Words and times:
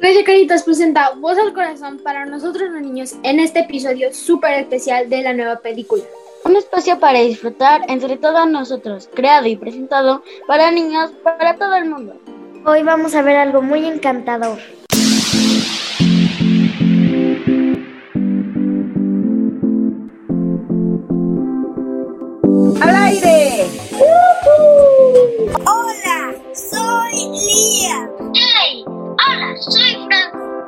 Grecia 0.00 0.24
Caritas 0.24 0.62
presenta 0.62 1.10
Voz 1.10 1.36
al 1.36 1.52
Corazón 1.52 2.00
para 2.02 2.24
nosotros 2.24 2.70
los 2.70 2.80
niños 2.80 3.16
en 3.22 3.38
este 3.38 3.60
episodio 3.60 4.14
súper 4.14 4.54
especial 4.54 5.10
de 5.10 5.20
la 5.20 5.34
nueva 5.34 5.56
película. 5.56 6.02
Un 6.42 6.56
espacio 6.56 6.98
para 6.98 7.18
disfrutar 7.20 7.82
entre 7.86 8.16
todos 8.16 8.48
nosotros, 8.48 9.10
creado 9.14 9.46
y 9.46 9.56
presentado 9.56 10.22
para 10.46 10.70
niños, 10.70 11.10
para 11.22 11.56
todo 11.56 11.76
el 11.76 11.84
mundo. 11.84 12.14
Hoy 12.64 12.82
vamos 12.82 13.14
a 13.14 13.20
ver 13.20 13.36
algo 13.36 13.60
muy 13.60 13.84
encantador. 13.84 14.58
¡Al 22.80 22.96
aire! 22.96 23.66
Hola, 25.66 26.34
soy 26.54 27.28
Lía. 27.32 28.19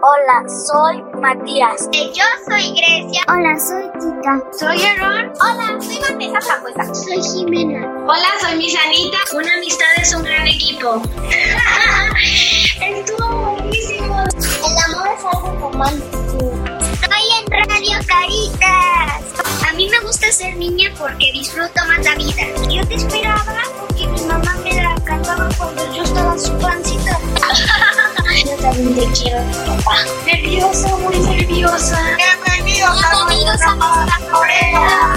Hola, 0.05 0.43
soy 0.49 1.01
Matías. 1.21 1.89
yo 2.13 2.25
soy 2.49 2.75
Grecia. 2.75 3.23
Hola, 3.29 3.57
soy 3.57 3.85
Tita. 4.01 4.43
Soy 4.59 4.83
Aaron. 4.83 5.33
Hola, 5.41 5.81
soy 5.81 6.01
Vanessa 6.01 6.41
Frambuesa. 6.41 6.93
Soy 6.93 7.23
Jimena. 7.23 7.87
Hola, 8.09 8.27
soy 8.41 8.57
Misanita. 8.57 9.19
Una 9.33 9.55
amistad 9.55 9.87
es 9.99 10.13
un 10.13 10.25
gran 10.25 10.49
equipo. 10.49 11.01
Estuvo 12.83 13.29
buenísimo. 13.29 14.25
El 14.25 14.93
amor 14.93 15.09
es 15.17 15.25
algo 15.25 15.71
romántico. 15.71 16.53
Estoy 17.01 17.25
en 17.39 17.69
Radio 17.69 17.99
Caritas. 18.09 19.69
A 19.69 19.73
mí 19.75 19.89
me 19.89 20.01
gusta 20.01 20.33
ser 20.33 20.57
niña 20.57 20.93
porque 20.99 21.31
disfruto 21.33 21.81
más 21.87 22.05
la 22.05 22.17
vida. 22.17 22.43
Yo 22.69 22.85
te 22.89 22.97
esperaba 22.97 23.63
porque 23.79 24.09
mi 24.09 24.21
mamá 24.23 24.57
me 24.65 24.83
la 24.83 24.97
cantaba 25.05 25.49
cuando 25.57 25.95
yo 25.95 26.03
estaba 26.03 26.33
en 26.33 26.41
su 26.41 26.59
pancita. 26.59 27.19
Yo 28.45 28.57
también 28.57 28.95
te 28.95 29.07
quiero, 29.13 29.39
papá. 29.67 29.97
Nerviosa, 30.27 30.97
muy 30.97 31.19
nerviosa. 31.21 31.99
Bienvenidos 32.17 33.63
a 33.63 33.75
nuestra 33.77 34.19
Corea. 34.33 35.17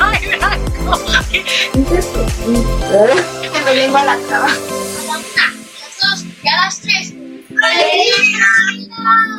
Ay, 0.00 0.20
Blanco. 0.28 0.92
Me 3.64 3.74
vengo 3.74 3.96
a 3.98 4.04
la 4.04 4.16
traba. 4.28 4.46
A 4.46 4.48
la 4.48 5.18
una, 5.18 5.44
a 5.44 5.52
las 5.78 5.94
dos 6.00 6.24
y 6.42 6.48
a 6.48 6.56
las 6.56 6.80
tres. 6.80 7.14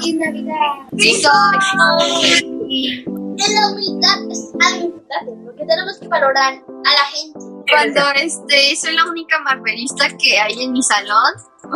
Y 0.02 0.14
Navidad. 0.14 0.88
Sí 1.00 1.22
soy. 1.22 3.06
En 3.38 3.56
la 3.56 3.68
humildad 3.70 4.20
es 4.32 4.52
algo 4.68 4.86
importante 4.86 5.32
porque 5.44 5.66
tenemos 5.66 5.98
que 5.98 6.08
valorar 6.08 6.54
a 6.54 6.92
la 6.94 7.06
gente. 7.12 7.53
Cuando 7.70 8.02
este, 8.16 8.76
soy 8.76 8.96
la 8.96 9.06
única 9.06 9.40
marvelista 9.40 10.08
que 10.18 10.40
hay 10.40 10.64
en 10.64 10.74
mi 10.74 10.84
salón. 10.84 11.34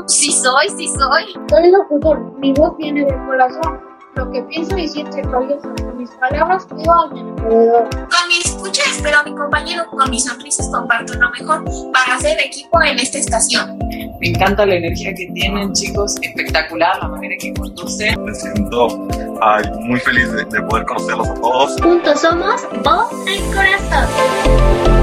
Sí 0.08 0.32
soy, 0.32 0.70
sí 0.70 0.88
soy. 0.88 1.34
Soy 1.50 1.72
locutor, 1.72 2.20
mi 2.40 2.54
voz 2.54 2.76
viene 2.78 3.06
del 3.06 3.16
corazón. 3.26 3.80
Lo 4.16 4.32
que 4.32 4.42
pienso 4.44 4.76
y 4.78 4.88
siento 4.88 5.18
valioso. 5.30 5.74
Mis 5.96 6.10
palabras 6.12 6.66
cuido 6.66 6.92
a 6.92 7.08
mi 7.10 7.20
alrededor. 7.22 7.90
Con 7.90 8.28
mi 8.28 8.38
escucha 8.44 8.82
espero 8.90 9.20
a 9.20 9.24
mi 9.24 9.36
compañero, 9.36 9.86
con 9.92 10.10
mis 10.10 10.26
sonrisas 10.26 10.70
comparto 10.72 11.14
lo 11.14 11.30
mejor 11.32 11.64
para 11.94 12.16
hacer 12.16 12.40
equipo 12.40 12.82
en 12.82 13.00
esta 13.00 13.20
estación. 13.20 13.78
Me 14.20 14.30
encanta 14.30 14.66
la 14.66 14.76
energía 14.76 15.14
que 15.14 15.28
tienen, 15.34 15.72
chicos, 15.74 16.16
espectacular 16.22 16.98
la 17.00 17.10
manera 17.10 17.36
que 17.40 17.54
conducen. 17.54 18.24
Me 18.24 18.34
siento 18.34 19.08
ay, 19.42 19.64
muy 19.82 20.00
feliz 20.00 20.32
de, 20.32 20.46
de 20.46 20.62
poder 20.64 20.86
conocerlos 20.86 21.30
a 21.30 21.34
todos. 21.36 21.82
Juntos 21.82 22.20
somos 22.20 22.62
Voz 22.84 23.12
al 23.28 23.54
Corazón. 23.54 24.97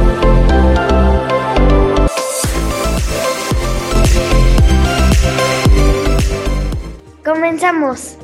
Comenzamos. 7.24 8.16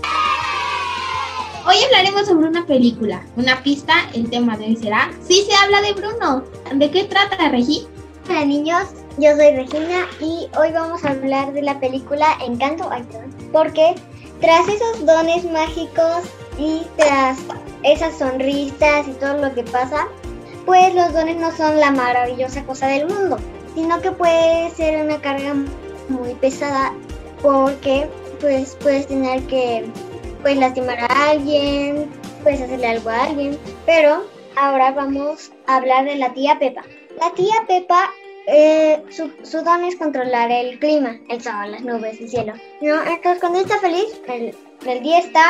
Hoy 1.67 1.77
hablaremos 1.87 2.27
sobre 2.27 2.49
una 2.49 2.67
película, 2.67 3.25
una 3.37 3.63
pista, 3.63 3.95
el 4.13 4.29
tema 4.29 4.59
de 4.59 4.67
hoy 4.67 4.77
será 4.77 5.11
Sí 5.27 5.47
se 5.49 5.55
habla 5.55 5.81
de 5.81 5.95
Bruno. 5.95 6.45
¿De 6.75 6.91
qué 6.91 7.05
trata, 7.05 7.49
Regi? 7.49 7.87
Hola 8.29 8.45
niños, 8.45 8.89
yo 9.17 9.35
soy 9.37 9.57
Regina 9.57 10.07
y 10.21 10.49
hoy 10.59 10.73
vamos 10.73 11.03
a 11.03 11.13
hablar 11.13 11.55
de 11.55 11.63
la 11.63 11.81
película 11.81 12.27
Encanto. 12.47 12.91
Porque 13.53 13.95
tras 14.43 14.69
esos 14.69 15.07
dones 15.07 15.51
mágicos 15.51 16.25
y 16.59 16.83
tras 16.99 17.39
esas 17.83 18.19
sonrisas 18.19 19.09
y 19.09 19.13
todo 19.13 19.39
lo 19.39 19.55
que 19.55 19.63
pasa, 19.63 20.09
pues 20.67 20.95
los 20.95 21.15
dones 21.15 21.39
no 21.39 21.51
son 21.57 21.81
la 21.81 21.91
maravillosa 21.91 22.65
cosa 22.65 22.89
del 22.89 23.07
mundo, 23.07 23.39
sino 23.75 23.99
que 24.03 24.13
puede 24.13 24.69
ser 24.73 25.03
una 25.07 25.19
carga 25.23 25.55
muy 26.11 26.35
pesada 26.35 26.93
porque 27.41 28.07
pues 28.41 28.77
puedes 28.81 29.07
tener 29.07 29.43
que 29.45 29.85
pues 30.43 30.57
lastimar 30.57 30.99
a 30.99 31.31
alguien, 31.31 32.11
puedes 32.43 32.61
hacerle 32.61 32.87
algo 32.87 33.11
a 33.11 33.25
alguien, 33.25 33.59
pero 33.87 34.25
ahora 34.57 34.91
vamos 34.93 35.53
a 35.67 35.77
hablar 35.77 36.05
de 36.05 36.17
la 36.17 36.33
tía 36.33 36.59
Pepa. 36.59 36.83
La 37.21 37.33
tía 37.35 37.55
Pepa, 37.69 38.11
eh, 38.47 39.03
su, 39.11 39.31
su, 39.43 39.63
don 39.63 39.85
es 39.85 39.97
controlar 39.97 40.51
el 40.51 40.79
clima, 40.79 41.19
el 41.29 41.43
sol, 41.43 41.71
las 41.71 41.83
nubes, 41.83 42.21
el 42.21 42.31
cielo. 42.31 42.55
¿no? 42.81 43.03
Entonces 43.03 43.41
cuando 43.41 43.61
está 43.61 43.79
feliz, 43.79 44.21
el, 44.29 44.55
el 44.87 45.03
día 45.03 45.19
está 45.19 45.45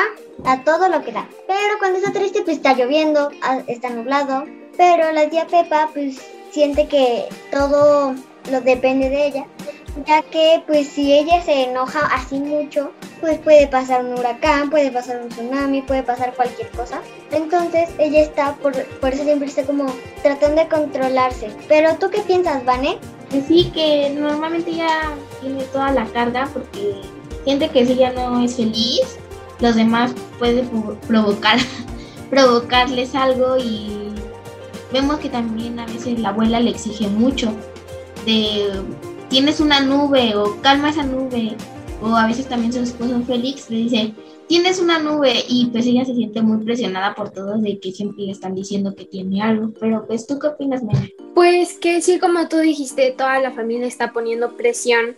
a 0.44 0.64
todo 0.64 0.88
lo 0.88 1.02
que 1.02 1.12
da. 1.12 1.28
Pero 1.46 1.78
cuando 1.78 1.98
está 1.98 2.12
triste, 2.12 2.42
pues 2.42 2.56
está 2.56 2.74
lloviendo, 2.74 3.30
está 3.68 3.90
nublado. 3.90 4.44
Pero 4.76 5.12
la 5.12 5.28
tía 5.28 5.46
Pepa, 5.46 5.90
pues 5.92 6.20
siente 6.50 6.88
que 6.88 7.26
todo 7.52 8.14
lo 8.50 8.60
depende 8.62 9.08
de 9.08 9.26
ella 9.26 9.46
ya 10.06 10.22
que 10.22 10.62
pues 10.66 10.88
si 10.88 11.12
ella 11.12 11.42
se 11.42 11.64
enoja 11.64 12.00
así 12.14 12.38
mucho, 12.38 12.92
pues 13.20 13.38
puede 13.38 13.66
pasar 13.66 14.04
un 14.04 14.18
huracán, 14.18 14.70
puede 14.70 14.90
pasar 14.90 15.22
un 15.22 15.28
tsunami, 15.28 15.82
puede 15.82 16.02
pasar 16.02 16.34
cualquier 16.34 16.70
cosa. 16.70 17.00
Entonces 17.30 17.90
ella 17.98 18.22
está, 18.22 18.54
por, 18.56 18.72
por 19.00 19.12
eso 19.12 19.24
siempre 19.24 19.48
está 19.48 19.64
como 19.64 19.86
tratando 20.22 20.62
de 20.62 20.68
controlarse. 20.68 21.50
Pero 21.68 21.96
tú 21.96 22.10
qué 22.10 22.20
piensas, 22.20 22.64
Vane? 22.64 22.98
Pues 23.30 23.46
sí, 23.46 23.70
que 23.74 24.10
normalmente 24.10 24.70
ella 24.70 25.14
tiene 25.40 25.62
toda 25.64 25.92
la 25.92 26.04
carga 26.06 26.48
porque 26.52 26.94
siente 27.44 27.68
que 27.68 27.86
si 27.86 27.92
ella 27.92 28.12
no 28.12 28.42
es 28.42 28.56
feliz, 28.56 29.18
los 29.60 29.76
demás 29.76 30.12
pueden 30.38 30.68
provocar, 31.06 31.58
provocarles 32.30 33.14
algo 33.14 33.56
y 33.58 34.12
vemos 34.92 35.18
que 35.18 35.28
también 35.28 35.78
a 35.78 35.86
veces 35.86 36.18
la 36.18 36.30
abuela 36.30 36.60
le 36.60 36.70
exige 36.70 37.06
mucho 37.08 37.52
de 38.26 38.82
tienes 39.30 39.60
una 39.60 39.80
nube 39.80 40.34
o 40.36 40.60
calma 40.60 40.90
esa 40.90 41.04
nube. 41.04 41.56
O 42.02 42.14
a 42.14 42.26
veces 42.26 42.46
también 42.46 42.72
su 42.72 42.80
esposo 42.80 43.22
Félix 43.26 43.70
le 43.70 43.76
dice, 43.76 44.12
tienes 44.48 44.80
una 44.80 44.98
nube 44.98 45.32
y 45.48 45.66
pues 45.66 45.86
ella 45.86 46.04
se 46.04 46.14
siente 46.14 46.42
muy 46.42 46.64
presionada 46.64 47.14
por 47.14 47.30
todos 47.30 47.62
de 47.62 47.78
que 47.78 47.92
siempre 47.92 48.24
le 48.24 48.32
están 48.32 48.54
diciendo 48.54 48.94
que 48.94 49.04
tiene 49.04 49.40
algo. 49.40 49.72
Pero 49.78 50.06
pues 50.06 50.26
tú 50.26 50.38
qué 50.38 50.48
opinas, 50.48 50.82
Mena? 50.82 51.08
Pues 51.34 51.78
que 51.78 52.02
sí, 52.02 52.18
como 52.18 52.48
tú 52.48 52.58
dijiste, 52.58 53.14
toda 53.16 53.38
la 53.40 53.52
familia 53.52 53.86
está 53.86 54.12
poniendo 54.12 54.56
presión 54.56 55.14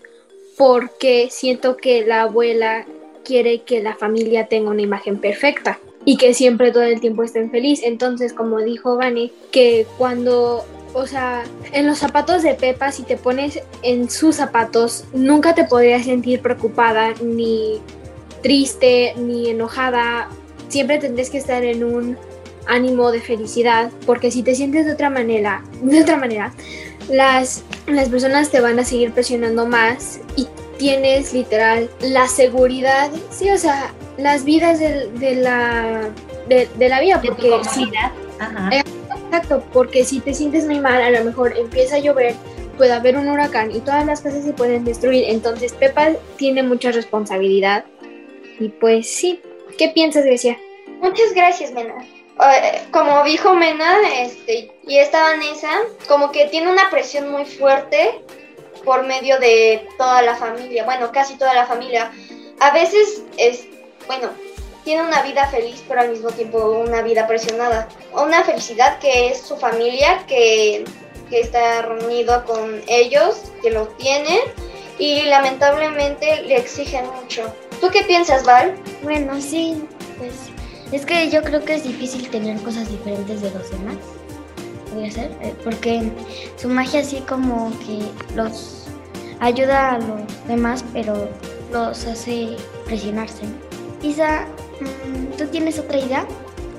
porque 0.58 1.28
siento 1.30 1.76
que 1.76 2.04
la 2.04 2.22
abuela 2.22 2.84
quiere 3.24 3.62
que 3.62 3.82
la 3.82 3.96
familia 3.96 4.48
tenga 4.48 4.70
una 4.70 4.82
imagen 4.82 5.18
perfecta 5.18 5.78
y 6.04 6.16
que 6.16 6.34
siempre 6.34 6.72
todo 6.72 6.82
el 6.82 7.00
tiempo 7.00 7.22
estén 7.22 7.50
feliz. 7.50 7.80
Entonces, 7.82 8.32
como 8.32 8.58
dijo 8.58 8.96
Vane, 8.96 9.30
que 9.50 9.86
cuando 9.98 10.64
o 10.94 11.06
sea, 11.06 11.44
en 11.72 11.86
los 11.86 11.98
zapatos 11.98 12.42
de 12.42 12.54
Pepa, 12.54 12.92
si 12.92 13.02
te 13.02 13.16
pones 13.16 13.60
en 13.82 14.10
sus 14.10 14.36
zapatos, 14.36 15.04
nunca 15.12 15.54
te 15.54 15.64
podrías 15.64 16.04
sentir 16.04 16.40
preocupada, 16.40 17.14
ni 17.22 17.80
triste, 18.42 19.14
ni 19.16 19.50
enojada. 19.50 20.28
Siempre 20.68 20.98
tendrías 20.98 21.30
que 21.30 21.38
estar 21.38 21.64
en 21.64 21.84
un 21.84 22.18
ánimo 22.66 23.10
de 23.10 23.20
felicidad, 23.20 23.90
porque 24.06 24.30
si 24.30 24.42
te 24.42 24.54
sientes 24.54 24.86
de 24.86 24.92
otra 24.92 25.10
manera, 25.10 25.62
de 25.82 26.02
otra 26.02 26.16
manera, 26.16 26.52
las, 27.08 27.62
las 27.86 28.08
personas 28.08 28.50
te 28.50 28.60
van 28.60 28.78
a 28.78 28.84
seguir 28.84 29.12
presionando 29.12 29.66
más 29.66 30.20
y 30.36 30.46
tienes 30.78 31.32
literal 31.32 31.90
la 32.00 32.28
seguridad, 32.28 33.10
sí, 33.30 33.50
o 33.50 33.58
sea, 33.58 33.92
las 34.18 34.44
vidas 34.44 34.78
de, 34.78 35.08
de 35.12 35.36
la 35.36 36.10
de, 36.48 36.68
de, 36.76 36.88
la 36.88 37.00
vida, 37.00 37.22
porque 37.24 37.50
si, 37.72 37.88
Ajá. 38.38 38.68
Eh, 38.72 38.81
Exacto, 39.32 39.64
porque 39.72 40.04
si 40.04 40.20
te 40.20 40.34
sientes 40.34 40.66
muy 40.66 40.78
mal, 40.78 41.00
a 41.00 41.08
lo 41.08 41.24
mejor 41.24 41.56
empieza 41.56 41.96
a 41.96 42.00
llover, 42.00 42.34
puede 42.76 42.92
haber 42.92 43.16
un 43.16 43.28
huracán 43.28 43.70
y 43.70 43.80
todas 43.80 44.04
las 44.04 44.20
cosas 44.20 44.44
se 44.44 44.52
pueden 44.52 44.84
destruir. 44.84 45.24
Entonces 45.26 45.72
Pepa 45.72 46.10
tiene 46.36 46.62
mucha 46.62 46.92
responsabilidad. 46.92 47.86
Y 48.60 48.68
pues 48.68 49.08
sí, 49.08 49.40
¿qué 49.78 49.88
piensas, 49.88 50.26
Grecia? 50.26 50.58
Muchas 51.00 51.32
gracias, 51.32 51.72
Mena. 51.72 51.94
Uh, 52.38 52.90
como 52.90 53.24
dijo 53.24 53.54
Mena, 53.54 53.96
este, 54.18 54.70
y 54.86 54.98
esta 54.98 55.22
Vanessa, 55.22 55.80
como 56.08 56.30
que 56.30 56.48
tiene 56.48 56.70
una 56.70 56.90
presión 56.90 57.32
muy 57.32 57.46
fuerte 57.46 58.20
por 58.84 59.06
medio 59.06 59.40
de 59.40 59.88
toda 59.96 60.20
la 60.20 60.36
familia, 60.36 60.84
bueno, 60.84 61.10
casi 61.10 61.38
toda 61.38 61.54
la 61.54 61.64
familia. 61.64 62.12
A 62.60 62.70
veces 62.74 63.22
es, 63.38 63.64
bueno, 64.06 64.28
tiene 64.84 65.02
una 65.02 65.22
vida 65.22 65.46
feliz, 65.48 65.82
pero 65.88 66.00
al 66.00 66.10
mismo 66.10 66.30
tiempo 66.30 66.58
una 66.58 67.02
vida 67.02 67.26
presionada. 67.26 67.88
Una 68.12 68.42
felicidad 68.44 68.98
que 68.98 69.28
es 69.28 69.40
su 69.40 69.56
familia, 69.56 70.24
que, 70.26 70.84
que 71.30 71.40
está 71.40 71.82
reunido 71.82 72.44
con 72.44 72.82
ellos, 72.88 73.52
que 73.62 73.70
lo 73.70 73.86
tienen, 73.88 74.40
y 74.98 75.22
lamentablemente 75.22 76.42
le 76.42 76.56
exigen 76.56 77.06
mucho. 77.20 77.52
¿Tú 77.80 77.88
qué 77.90 78.02
piensas, 78.04 78.44
Val? 78.44 78.76
Bueno, 79.02 79.40
sí, 79.40 79.84
pues 80.18 80.32
es 80.92 81.06
que 81.06 81.30
yo 81.30 81.42
creo 81.42 81.64
que 81.64 81.74
es 81.74 81.84
difícil 81.84 82.28
tener 82.30 82.60
cosas 82.62 82.88
diferentes 82.90 83.40
de 83.40 83.50
los 83.50 83.70
demás. 83.70 83.96
Podría 84.90 85.10
ser, 85.10 85.30
eh, 85.40 85.54
porque 85.64 86.12
su 86.56 86.68
magia 86.68 87.00
así 87.00 87.20
como 87.22 87.72
que 87.80 88.00
los 88.34 88.84
ayuda 89.40 89.92
a 89.92 89.98
los 89.98 90.46
demás, 90.46 90.84
pero 90.92 91.28
los 91.72 92.06
hace 92.06 92.56
presionarse. 92.84 93.42
Isa, 94.02 94.46
¿tú 95.38 95.46
tienes 95.46 95.78
otra 95.78 95.98
idea? 95.98 96.26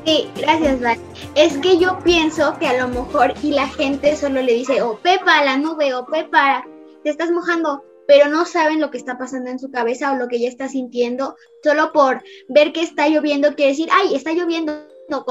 Sí, 0.06 0.30
gracias, 0.36 0.82
Val. 0.82 0.98
Es 1.36 1.58
que 1.60 1.78
yo 1.78 2.00
pienso 2.04 2.58
que 2.60 2.68
a 2.68 2.86
lo 2.86 2.90
mejor 2.90 3.34
y 3.42 3.52
la 3.52 3.68
gente 3.68 4.16
solo 4.16 4.42
le 4.42 4.54
dice, 4.54 4.82
oh, 4.82 5.00
Pepa, 5.00 5.44
la 5.44 5.58
nube, 5.58 5.94
o 5.94 6.06
Pepa, 6.06 6.66
te 7.04 7.10
estás 7.10 7.32
mojando, 7.32 7.84
pero 8.08 8.30
no 8.30 8.46
saben 8.46 8.82
lo 8.82 8.92
que 8.92 8.98
está 8.98 9.18
pasando 9.18 9.50
en 9.50 9.60
su 9.60 9.72
cabeza 9.72 10.12
o 10.12 10.16
lo 10.18 10.28
que 10.28 10.38
ella 10.38 10.50
está 10.50 10.68
sintiendo, 10.68 11.36
solo 11.64 11.92
por 11.94 12.22
ver 12.50 12.74
que 12.74 12.82
está 12.82 13.08
lloviendo, 13.08 13.56
quiere 13.56 13.72
decir, 13.72 13.90
ay, 13.92 14.14
está 14.14 14.34
lloviendo, 14.34 14.74
no. 15.22 15.26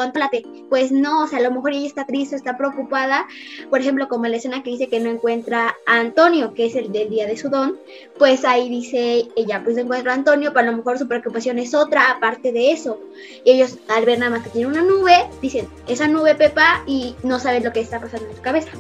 Pues 0.69 0.93
no, 0.93 1.25
o 1.25 1.27
sea, 1.27 1.39
a 1.39 1.43
lo 1.43 1.51
mejor 1.51 1.73
ella 1.73 1.87
está 1.87 2.07
triste, 2.07 2.37
está 2.37 2.57
preocupada. 2.57 3.27
Por 3.71 3.81
ejemplo, 3.81 4.09
como 4.09 4.27
la 4.27 4.37
escena 4.37 4.63
que 4.63 4.71
dice 4.71 4.89
que 4.89 5.01
no 5.01 5.11
encuentra 5.11 5.77
a 5.87 5.97
Antonio, 5.97 6.55
que 6.55 6.67
es 6.67 6.77
el 6.77 6.93
del 6.93 7.11
día 7.11 7.27
de 7.27 7.37
su 7.37 7.49
don, 7.49 7.79
pues 8.19 8.45
ahí 8.45 8.69
dice 8.69 9.29
ella, 9.37 9.63
pues 9.65 9.77
encuentra 9.77 10.13
a 10.13 10.17
Antonio, 10.17 10.53
pero 10.53 10.69
a 10.69 10.71
lo 10.71 10.77
mejor 10.77 10.99
su 10.99 11.09
preocupación 11.09 11.59
es 11.59 11.75
otra, 11.75 12.11
aparte 12.11 12.53
de 12.53 12.73
eso. 12.73 13.01
Y 13.45 13.53
ellos, 13.53 13.79
al 13.89 14.05
ver 14.05 14.19
nada 14.19 14.31
más 14.31 14.45
que 14.45 14.51
tiene 14.51 14.69
una 14.69 14.83
nube, 14.83 15.27
dicen, 15.41 15.69
esa 15.89 16.09
nube, 16.09 16.35
Pepa, 16.35 16.83
y 16.87 17.17
no 17.23 17.39
saben 17.39 17.65
lo 17.65 17.73
que 17.73 17.81
está 17.81 18.01
pasando 18.01 18.29
en 18.29 18.37
su 18.37 18.43
cabeza. 18.43 18.71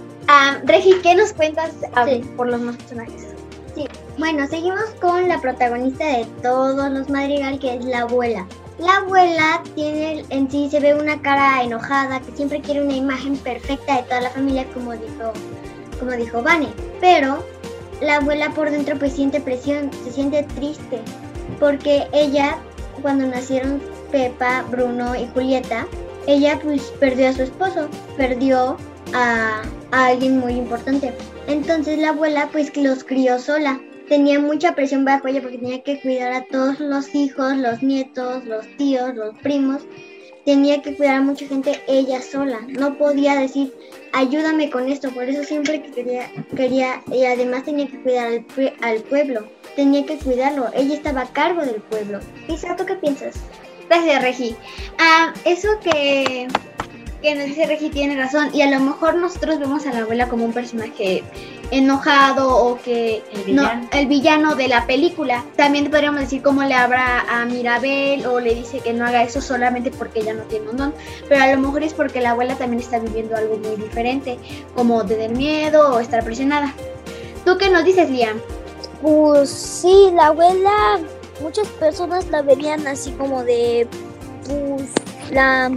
Regi, 0.65 0.95
¿qué 1.03 1.15
nos 1.15 1.33
cuentas 1.33 1.73
por 2.37 2.49
los 2.49 2.61
más 2.61 2.77
personajes? 2.77 3.27
Sí, 3.75 3.87
bueno, 4.19 4.47
seguimos 4.47 4.85
con 5.01 5.29
la 5.29 5.41
protagonista 5.41 6.07
de 6.07 6.27
todos 6.43 6.91
los 6.91 7.09
Madrigal, 7.09 7.59
que 7.59 7.75
es 7.77 7.85
la 7.85 8.03
abuela. 8.03 8.47
La 8.83 8.97
abuela 8.97 9.63
tiene 9.77 10.25
en 10.31 10.51
sí 10.51 10.69
se 10.69 10.81
ve 10.81 10.93
una 10.95 11.23
cara 11.23 11.63
enojada 11.63 12.19
que 12.19 12.33
siempre 12.33 12.61
quiere 12.61 12.83
una 12.83 12.97
imagen 12.97 13.37
perfecta 13.37 13.99
de 13.99 14.03
toda 14.03 14.23
la 14.23 14.31
familia 14.31 14.67
como 14.75 14.91
dijo 14.93 15.33
como 16.01 16.11
dijo 16.13 16.43
Vane, 16.43 16.67
pero 17.01 17.45
la 18.01 18.17
abuela 18.17 18.51
por 18.51 18.73
dentro 18.73 18.99
pues 18.99 19.13
siente 19.13 19.41
presión, 19.41 19.89
se 20.03 20.11
siente 20.11 20.43
triste 20.57 21.01
porque 21.61 22.09
ella 22.13 22.59
cuando 23.01 23.25
nacieron 23.25 23.81
Pepa, 24.11 24.65
Bruno 24.69 25.15
y 25.15 25.29
Julieta, 25.29 25.87
ella 26.27 26.59
pues 26.61 26.83
perdió 26.99 27.29
a 27.29 27.35
su 27.35 27.45
esposo, 27.45 27.89
perdió 28.17 28.77
a, 29.15 29.63
a 29.93 30.07
alguien 30.07 30.39
muy 30.39 30.55
importante. 30.55 31.15
Entonces 31.47 32.01
la 32.01 32.09
abuela 32.09 32.49
pues 32.51 32.77
los 32.77 33.05
crió 33.05 33.39
sola 33.39 33.81
tenía 34.09 34.39
mucha 34.39 34.75
presión 34.75 35.05
bajo 35.05 35.29
ella 35.29 35.43
porque 35.43 35.59
tenía 35.59 35.83
que 35.83 36.01
cuidar 36.01 36.33
a 36.33 36.45
todos 36.47 36.81
los 36.81 37.15
hijos, 37.15 37.57
los 37.57 37.83
nietos, 37.83 38.45
los 38.45 38.67
tíos, 38.77 39.15
los 39.15 39.37
primos. 39.39 39.83
Tenía 40.45 40.83
que 40.83 40.97
cuidar 40.97 41.17
a 41.17 41.23
mucha 41.23 41.47
gente 41.47 41.81
ella 41.87 42.21
sola. 42.21 42.61
No 42.67 42.99
podía 42.99 43.37
decir, 43.37 43.73
ayúdame 44.13 44.71
con 44.71 44.89
esto. 44.89 45.11
Por 45.11 45.25
eso 45.25 45.45
siempre 45.45 45.83
que 45.83 45.93
quería, 45.93 46.31
quería 46.57 47.03
y 47.13 47.25
además 47.25 47.65
tenía 47.65 47.87
que 47.87 48.03
cuidar 48.03 48.27
al, 48.27 48.45
al 48.81 49.03
pueblo. 49.03 49.47
Tenía 49.77 50.05
que 50.05 50.19
cuidarlo. 50.19 50.69
Ella 50.75 50.95
estaba 50.95 51.23
a 51.23 51.33
cargo 51.33 51.63
del 51.65 51.81
pueblo. 51.83 52.19
Isa, 52.49 52.75
¿tú 52.77 52.85
qué 52.85 52.97
piensas? 52.97 53.37
Gracias, 53.89 54.23
Regi. 54.23 54.57
Ah, 54.99 55.33
eso 55.45 55.69
que 55.83 56.49
que 57.23 57.35
nos 57.37 57.47
dice 57.47 57.67
Regi 57.67 57.89
tiene 57.89 58.17
razón 58.17 58.51
y 58.53 58.63
a 58.63 58.71
lo 58.71 58.81
mejor 58.81 59.15
nosotros 59.15 59.61
vemos 59.61 59.87
a 59.87 59.93
la 59.93 60.01
abuela 60.01 60.29
como 60.29 60.45
un 60.45 60.53
personaje 60.53 61.23
enojado 61.71 62.55
o 62.55 62.79
que 62.83 63.23
el 63.33 63.45
villano, 63.45 63.83
no, 63.83 63.89
el 63.93 64.07
villano 64.07 64.55
de 64.57 64.69
la 64.69 64.87
película. 64.87 65.45
También 65.57 65.89
podríamos 65.89 66.21
decir 66.21 66.43
cómo 66.43 66.63
le 66.65 66.75
habla 66.75 67.21
a 67.31 67.45
Mirabel 67.45 68.27
o 68.27 68.41
le 68.41 68.57
dice 68.57 68.81
que 68.81 68.93
no 68.93 69.07
haga 69.07 69.23
eso 69.23 69.41
solamente 69.41 69.91
porque 69.91 70.21
ella 70.21 70.35
no 70.35 70.43
tiene 70.43 70.69
un 70.69 70.77
don, 70.77 70.95
pero 71.29 71.43
a 71.43 71.53
lo 71.53 71.59
mejor 71.59 71.85
es 71.85 71.95
porque 71.95 72.21
la 72.21 72.33
abuela 72.33 72.57
también 72.57 72.83
está 72.83 72.99
viviendo 72.99 73.37
algo 73.37 73.57
muy 73.57 73.77
diferente, 73.77 74.39
como 74.75 75.05
tener 75.07 75.31
miedo 75.31 75.95
o 75.95 76.01
estar 76.01 76.25
presionada. 76.25 76.75
¿Tú 77.45 77.57
qué 77.57 77.71
nos 77.71 77.85
dices, 77.85 78.11
Liam? 78.11 78.39
Pues 79.01 79.49
sí, 79.49 80.11
la 80.15 80.27
abuela, 80.27 80.99
muchas 81.41 81.69
personas 81.69 82.27
la 82.31 82.43
verían 82.43 82.87
así 82.87 83.13
como 83.13 83.45
de, 83.45 83.87
pues, 84.47 84.91
la 85.31 85.71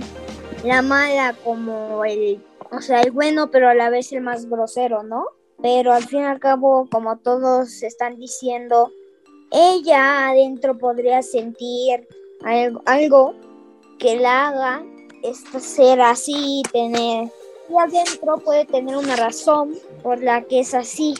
la 0.66 0.82
mala 0.82 1.36
como 1.44 2.04
el, 2.06 2.42
o 2.72 2.82
sea, 2.82 3.02
el 3.02 3.12
bueno, 3.12 3.52
pero 3.52 3.70
a 3.70 3.76
la 3.76 3.90
vez 3.90 4.12
el 4.12 4.22
más 4.22 4.50
grosero, 4.50 5.04
¿no? 5.04 5.28
Pero 5.62 5.94
al 5.94 6.04
fin 6.04 6.22
y 6.22 6.26
al 6.26 6.40
cabo, 6.40 6.88
como 6.92 7.18
todos 7.18 7.84
están 7.84 8.18
diciendo, 8.18 8.92
ella 9.52 10.30
adentro 10.30 10.78
podría 10.78 11.22
sentir 11.22 12.08
algo, 12.44 12.82
algo 12.86 13.36
que 14.00 14.20
la 14.20 14.48
haga 14.50 14.84
esto 15.24 15.60
ser 15.60 16.02
así, 16.02 16.62
tener 16.72 17.30
y 17.68 17.78
adentro 17.78 18.38
puede 18.38 18.66
tener 18.66 18.96
una 18.96 19.16
razón 19.16 19.74
por 20.04 20.22
la 20.22 20.44
que 20.44 20.60
es 20.60 20.74
así. 20.74 21.16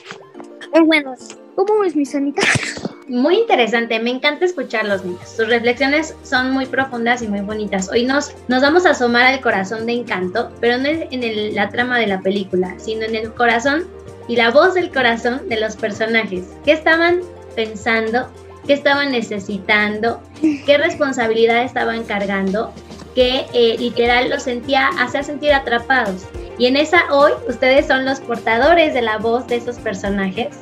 bueno, 0.86 1.16
¿cómo 1.56 1.84
es 1.84 1.96
mi 1.96 2.06
sanita? 2.06 2.42
Muy 3.08 3.38
interesante, 3.38 4.00
me 4.00 4.10
encanta 4.10 4.46
escuchar 4.46 4.86
los 4.86 5.06
niños. 5.06 5.30
Sus 5.30 5.48
reflexiones 5.48 6.16
son 6.24 6.50
muy 6.50 6.66
profundas 6.66 7.22
y 7.22 7.28
muy 7.28 7.42
bonitas. 7.42 7.88
Hoy 7.92 8.04
nos, 8.04 8.32
nos 8.48 8.64
vamos 8.64 8.88
a 8.88 8.92
asomar 8.92 9.26
al 9.26 9.42
corazón 9.42 9.86
de 9.86 9.94
encanto, 9.94 10.52
pero 10.60 10.80
no 10.80 10.86
en 10.88 11.54
la 11.54 11.70
trama 11.70 12.00
de 12.00 12.08
la 12.08 12.22
película, 12.22 12.74
sino 12.80 13.06
en 13.06 13.16
el 13.16 13.32
corazón 13.32 13.86
y 14.28 14.36
la 14.36 14.50
voz 14.50 14.74
del 14.74 14.92
corazón 14.92 15.48
de 15.48 15.60
los 15.60 15.76
personajes. 15.76 16.46
¿Qué 16.64 16.72
estaban 16.72 17.20
pensando? 17.56 18.28
¿Qué 18.66 18.74
estaban 18.74 19.12
necesitando? 19.12 20.20
¿Qué 20.66 20.78
responsabilidad 20.80 21.64
estaban 21.64 22.06
cargando? 22.06 22.74
Que 23.14 23.46
eh, 23.54 23.76
literal 23.78 24.32
los 24.32 24.42
sentía, 24.42 24.90
hacía 25.00 25.22
sentir 25.22 25.54
atrapados. 25.54 26.26
Y 26.58 26.66
en 26.66 26.76
esa 26.76 27.04
hoy 27.12 27.34
ustedes 27.48 27.86
son 27.86 28.04
los 28.04 28.20
portadores 28.20 28.96
de 28.96 29.04
la 29.04 29.20
voz 29.20 29.46
de 29.46 29.58
esos 29.58 29.78
personajes 29.78 30.58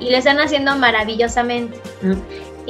y 0.00 0.10
lo 0.10 0.16
están 0.16 0.40
haciendo 0.40 0.76
maravillosamente. 0.76 1.78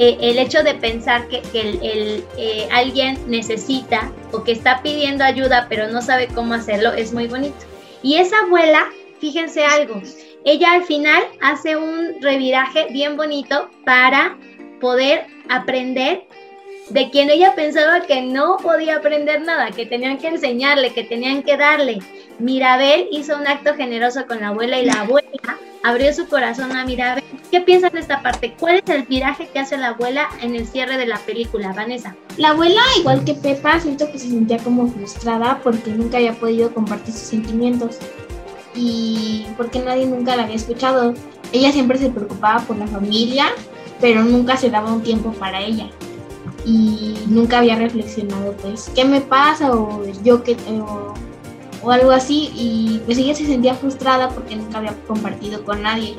Eh, 0.01 0.17
el 0.21 0.39
hecho 0.39 0.63
de 0.63 0.75
pensar 0.75 1.27
que, 1.27 1.41
el, 1.53 2.23
eh, 2.37 2.69
alguien 2.71 3.17
necesita 3.27 4.11
o 4.31 4.43
que 4.45 4.53
está 4.53 4.81
pidiendo 4.81 5.25
ayuda 5.25 5.67
pero 5.67 5.89
no 5.89 6.01
sabe 6.01 6.27
cómo 6.27 6.53
hacerlo 6.53 6.93
es 6.93 7.11
muy 7.11 7.27
bonito. 7.27 7.57
Y 8.01 8.15
esa 8.15 8.39
abuela, 8.39 8.87
fíjense 9.19 9.65
algo, 9.65 10.01
ella 10.45 10.71
al 10.71 10.85
final 10.85 11.21
hace 11.41 11.75
un 11.75 12.21
reviraje 12.21 12.87
bien 12.91 13.17
bonito 13.17 13.69
para 13.83 14.37
poder 14.79 15.27
aprender 15.49 16.23
de 16.89 17.09
quien 17.11 17.29
ella 17.29 17.53
pensaba 17.55 18.01
que 18.01 18.21
no 18.21 18.57
podía 18.57 18.97
aprender 18.97 19.41
nada, 19.41 19.71
que 19.71 19.85
tenían 19.85 20.17
que 20.17 20.27
enseñarle, 20.27 20.93
que 20.93 21.03
tenían 21.03 21.43
que 21.43 21.55
darle. 21.55 21.99
Mirabel 22.39 23.07
hizo 23.11 23.37
un 23.37 23.47
acto 23.47 23.75
generoso 23.75 24.25
con 24.27 24.39
la 24.39 24.49
abuela 24.49 24.79
y 24.79 24.85
la 24.85 24.93
abuela 25.01 25.57
abrió 25.83 26.13
su 26.13 26.27
corazón 26.27 26.75
a 26.75 26.85
Mirabel. 26.85 27.23
¿Qué 27.51 27.61
piensas 27.61 27.91
de 27.91 27.99
esta 27.99 28.21
parte? 28.21 28.55
¿Cuál 28.59 28.81
es 28.83 28.89
el 28.89 29.03
viraje 29.03 29.47
que 29.51 29.59
hace 29.59 29.77
la 29.77 29.89
abuela 29.89 30.29
en 30.41 30.55
el 30.55 30.67
cierre 30.67 30.97
de 30.97 31.05
la 31.05 31.17
película, 31.17 31.73
Vanessa? 31.73 32.15
La 32.37 32.49
abuela, 32.49 32.81
igual 32.99 33.23
que 33.23 33.33
Pepa, 33.33 33.79
siento 33.79 34.11
que 34.11 34.19
se 34.19 34.29
sentía 34.29 34.57
como 34.57 34.87
frustrada 34.87 35.59
porque 35.63 35.91
nunca 35.91 36.17
había 36.17 36.33
podido 36.33 36.73
compartir 36.73 37.13
sus 37.13 37.23
sentimientos 37.23 37.97
y 38.75 39.45
porque 39.57 39.79
nadie 39.79 40.05
nunca 40.05 40.35
la 40.35 40.43
había 40.43 40.55
escuchado. 40.55 41.13
Ella 41.51 41.71
siempre 41.71 41.97
se 41.97 42.09
preocupaba 42.09 42.59
por 42.61 42.77
la 42.77 42.87
familia, 42.87 43.47
pero 43.99 44.23
nunca 44.23 44.57
se 44.57 44.69
daba 44.69 44.91
un 44.91 45.01
tiempo 45.01 45.31
para 45.33 45.59
ella 45.61 45.89
y 46.65 47.15
nunca 47.27 47.59
había 47.59 47.75
reflexionado, 47.75 48.53
pues, 48.61 48.91
¿qué 48.95 49.05
me 49.05 49.21
pasa? 49.21 49.71
o 49.71 50.03
yo 50.23 50.43
qué 50.43 50.55
tengo 50.55 51.13
o 51.81 51.91
algo 51.91 52.11
así 52.11 52.51
y 52.55 53.01
pues 53.05 53.17
ella 53.17 53.33
se 53.33 53.45
sentía 53.45 53.73
frustrada 53.73 54.29
porque 54.29 54.55
nunca 54.55 54.79
había 54.79 54.93
compartido 55.07 55.63
con 55.63 55.81
nadie 55.81 56.17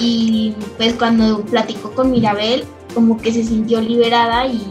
y 0.00 0.54
pues 0.76 0.94
cuando 0.94 1.42
platicó 1.42 1.92
con 1.92 2.10
Mirabel 2.10 2.64
como 2.94 3.18
que 3.18 3.32
se 3.32 3.44
sintió 3.44 3.80
liberada 3.80 4.46
y 4.46 4.62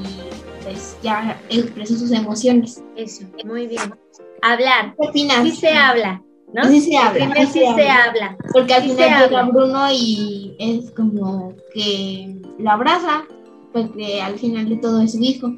pues 0.64 0.98
ya 1.04 1.40
expresó 1.50 1.96
sus 1.96 2.12
emociones. 2.12 2.84
Eso, 2.96 3.26
muy 3.46 3.68
bien. 3.68 3.94
Hablar. 4.42 4.96
¿Qué 5.00 5.08
opinas? 5.08 5.44
Sí 5.44 5.52
se 5.52 5.70
habla, 5.70 6.24
¿no? 6.54 6.64
Sí 6.66 6.82
se 6.82 6.98
habla. 6.98 7.36
Sí, 7.36 7.46
sí 7.54 7.60
se, 7.76 7.90
habla. 7.90 8.38
Porque 8.52 8.74
al 8.74 8.82
Sí 8.82 8.90
final 8.90 9.04
se 9.04 9.26
llega 9.28 9.40
habla. 9.40 9.52
Bruno 9.52 9.88
y 9.92 10.56
es 10.60 10.92
como 10.92 11.54
que 11.74 12.36
lo 12.58 12.72
abraza 12.72 13.26
porque 13.76 14.22
al 14.22 14.40
final 14.40 14.70
de 14.70 14.78
todo 14.78 15.02
es 15.02 15.12
su 15.12 15.20
hijo. 15.20 15.54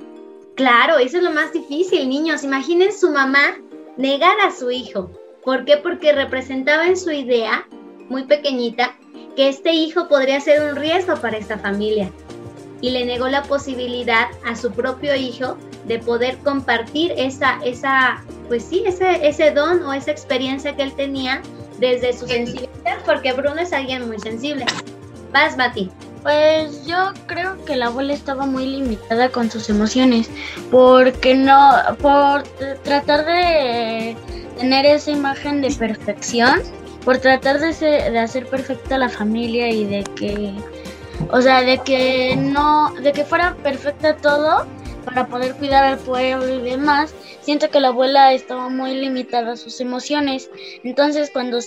Claro, 0.56 0.98
eso 0.98 1.18
es 1.18 1.24
lo 1.24 1.32
más 1.32 1.54
difícil, 1.54 2.10
niños. 2.10 2.44
Imaginen 2.44 2.92
su 2.92 3.12
mamá 3.12 3.60
negar 3.96 4.36
a 4.42 4.52
su 4.52 4.72
hijo. 4.72 5.12
¿Por 5.46 5.66
qué? 5.66 5.78
Porque 5.78 6.14
representaba 6.14 6.88
en 6.88 6.98
su 6.98 7.12
idea, 7.12 7.68
muy 8.10 8.24
pequeñita, 8.24 8.98
que 9.36 9.50
este 9.50 9.72
hijo 9.72 10.08
podría 10.08 10.42
ser 10.42 10.68
un 10.68 10.78
riesgo 10.78 11.16
para 11.18 11.38
esta 11.38 11.60
familia. 11.60 12.12
Y 12.82 12.90
le 12.90 13.06
negó 13.06 13.28
la 13.28 13.44
posibilidad 13.44 14.30
a 14.48 14.56
su 14.56 14.72
propio 14.72 15.16
hijo 15.16 15.56
de 15.86 16.00
poder 16.00 16.40
compartir 16.40 17.14
esa, 17.18 17.60
esa 17.64 18.24
pues 18.48 18.64
sí, 18.64 18.82
ese, 18.88 19.28
ese 19.28 19.52
don 19.52 19.84
o 19.84 19.94
esa 19.94 20.10
experiencia 20.10 20.76
que 20.76 20.82
él 20.82 20.94
tenía 20.96 21.44
desde 21.80 22.14
su 22.14 22.26
sensibilidad, 22.26 22.98
porque 23.06 23.34
Bruno 23.34 23.62
es 23.62 23.74
alguien 23.74 24.08
muy 24.08 24.20
sensible. 24.20 24.66
Vas, 25.32 25.56
Mati. 25.56 25.92
Pues 26.28 26.86
yo 26.86 27.14
creo 27.26 27.64
que 27.64 27.78
la 27.78 27.86
abuela 27.86 28.12
estaba 28.12 28.46
muy 28.46 28.66
limitada 28.66 29.30
con 29.30 29.50
sus 29.50 29.70
emociones, 29.70 30.30
porque 30.70 31.34
no, 31.34 31.72
por 32.02 32.44
tratar 32.84 33.26
de 33.26 34.14
tener 34.58 34.86
esa 34.86 35.12
imagen 35.12 35.62
de 35.62 35.72
perfección, 35.72 36.60
por 37.06 37.20
tratar 37.20 37.62
de, 37.62 37.72
de 37.72 38.20
hacer 38.20 38.46
perfecta 38.46 38.98
la 38.98 39.08
familia 39.08 39.70
y 39.70 39.86
de 39.86 40.04
que, 40.04 40.54
o 41.32 41.40
sea, 41.40 41.62
de 41.62 41.78
que 41.78 42.36
no, 42.36 42.94
de 42.96 43.14
que 43.14 43.24
fuera 43.24 43.56
perfecta 43.64 44.18
todo 44.18 44.68
para 45.08 45.28
poder 45.28 45.56
cuidar 45.56 45.86
al 45.86 45.98
pueblo 46.00 46.54
y 46.54 46.70
demás, 46.70 47.14
siento 47.42 47.70
que 47.70 47.80
la 47.80 47.88
abuela 47.88 48.34
estaba 48.34 48.68
muy 48.68 48.94
limitada 48.94 49.54
a 49.54 49.58
sus 49.58 49.80
emociones. 49.80 50.50
Entonces, 50.84 51.30
cuando, 51.32 51.60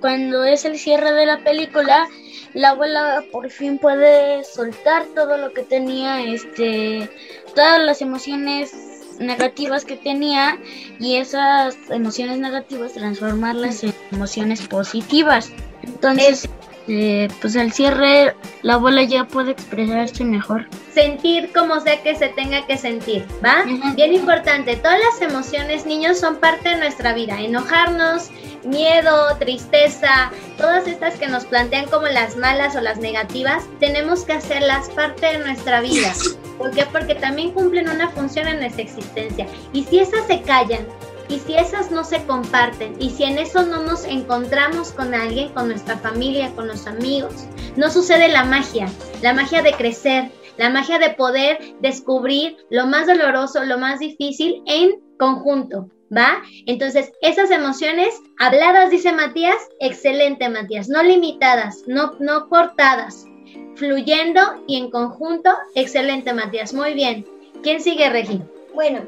cuando 0.00 0.44
es 0.44 0.64
el 0.64 0.78
cierre 0.78 1.12
de 1.12 1.26
la 1.26 1.42
película, 1.42 2.06
la 2.52 2.70
abuela 2.70 3.24
por 3.32 3.50
fin 3.50 3.78
puede 3.78 4.44
soltar 4.44 5.06
todo 5.12 5.36
lo 5.38 5.52
que 5.52 5.64
tenía, 5.64 6.22
este, 6.22 7.10
todas 7.56 7.82
las 7.82 8.00
emociones 8.00 8.72
negativas 9.18 9.84
que 9.84 9.96
tenía 9.96 10.58
y 11.00 11.16
esas 11.16 11.76
emociones 11.90 12.38
negativas 12.38 12.92
transformarlas 12.92 13.82
en 13.82 13.92
emociones 14.12 14.68
positivas. 14.68 15.50
Entonces, 15.82 16.48
eh, 16.86 17.28
pues 17.40 17.56
al 17.56 17.72
cierre 17.72 18.34
la 18.62 18.74
abuela 18.74 19.02
ya 19.02 19.24
puede 19.24 19.52
expresarse 19.52 20.24
mejor. 20.24 20.66
Sentir 20.92 21.50
como 21.52 21.80
sea 21.80 22.02
que 22.02 22.14
se 22.14 22.28
tenga 22.28 22.66
que 22.66 22.76
sentir, 22.76 23.26
¿va? 23.44 23.64
Bien 23.94 24.14
importante, 24.14 24.76
todas 24.76 24.98
las 25.00 25.22
emociones, 25.22 25.86
niños, 25.86 26.20
son 26.20 26.36
parte 26.36 26.70
de 26.70 26.76
nuestra 26.76 27.14
vida. 27.14 27.40
Enojarnos, 27.40 28.30
miedo, 28.64 29.36
tristeza, 29.38 30.30
todas 30.56 30.86
estas 30.86 31.14
que 31.14 31.26
nos 31.26 31.44
plantean 31.44 31.86
como 31.86 32.06
las 32.06 32.36
malas 32.36 32.76
o 32.76 32.80
las 32.80 32.98
negativas, 32.98 33.64
tenemos 33.80 34.24
que 34.24 34.34
hacerlas 34.34 34.88
parte 34.90 35.26
de 35.26 35.38
nuestra 35.38 35.80
vida. 35.80 36.12
¿Por 36.58 36.70
qué? 36.70 36.86
Porque 36.86 37.14
también 37.16 37.50
cumplen 37.50 37.88
una 37.88 38.10
función 38.10 38.46
en 38.46 38.60
nuestra 38.60 38.82
existencia. 38.82 39.46
Y 39.72 39.84
si 39.84 39.98
esas 39.98 40.26
se 40.26 40.40
callan, 40.42 40.86
y 41.28 41.38
si 41.38 41.54
esas 41.54 41.90
no 41.90 42.04
se 42.04 42.24
comparten 42.24 42.96
y 43.00 43.10
si 43.10 43.24
en 43.24 43.38
eso 43.38 43.64
no 43.64 43.82
nos 43.82 44.04
encontramos 44.04 44.92
con 44.92 45.14
alguien, 45.14 45.52
con 45.52 45.68
nuestra 45.68 45.96
familia, 45.98 46.52
con 46.54 46.68
los 46.68 46.86
amigos, 46.86 47.46
no 47.76 47.90
sucede 47.90 48.28
la 48.28 48.44
magia, 48.44 48.88
la 49.22 49.32
magia 49.32 49.62
de 49.62 49.72
crecer, 49.72 50.30
la 50.56 50.70
magia 50.70 50.98
de 50.98 51.10
poder 51.10 51.58
descubrir 51.80 52.56
lo 52.70 52.86
más 52.86 53.06
doloroso, 53.06 53.64
lo 53.64 53.78
más 53.78 53.98
difícil 53.98 54.62
en 54.66 55.00
conjunto, 55.18 55.88
¿va? 56.14 56.42
Entonces, 56.66 57.12
esas 57.22 57.50
emociones 57.50 58.14
habladas, 58.38 58.90
dice 58.90 59.12
Matías, 59.12 59.56
excelente 59.80 60.48
Matías, 60.48 60.88
no 60.88 61.02
limitadas, 61.02 61.82
no, 61.86 62.12
no 62.20 62.48
cortadas, 62.48 63.26
fluyendo 63.74 64.40
y 64.66 64.76
en 64.76 64.90
conjunto, 64.90 65.50
excelente 65.74 66.32
Matías, 66.32 66.72
muy 66.72 66.94
bien. 66.94 67.26
¿Quién 67.62 67.80
sigue, 67.80 68.10
Regi? 68.10 68.42
Bueno, 68.74 69.00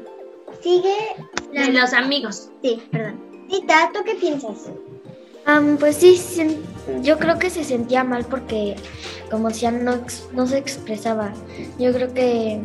sigue 0.61 0.95
de 1.53 1.71
los 1.71 1.93
amigos. 1.93 2.49
Sí, 2.61 2.81
perdón. 2.91 3.19
Tita, 3.49 3.91
¿tú 3.93 3.99
qué 4.05 4.15
piensas? 4.15 4.69
pues 5.79 5.95
sí, 5.95 6.19
yo 7.01 7.17
creo 7.17 7.39
que 7.39 7.49
se 7.49 7.63
sentía 7.63 8.03
mal 8.03 8.25
porque, 8.25 8.75
como 9.31 9.47
decía, 9.47 9.71
no, 9.71 10.01
no 10.33 10.45
se 10.45 10.57
expresaba. 10.57 11.33
Yo 11.79 11.93
creo 11.93 12.13
que 12.13 12.59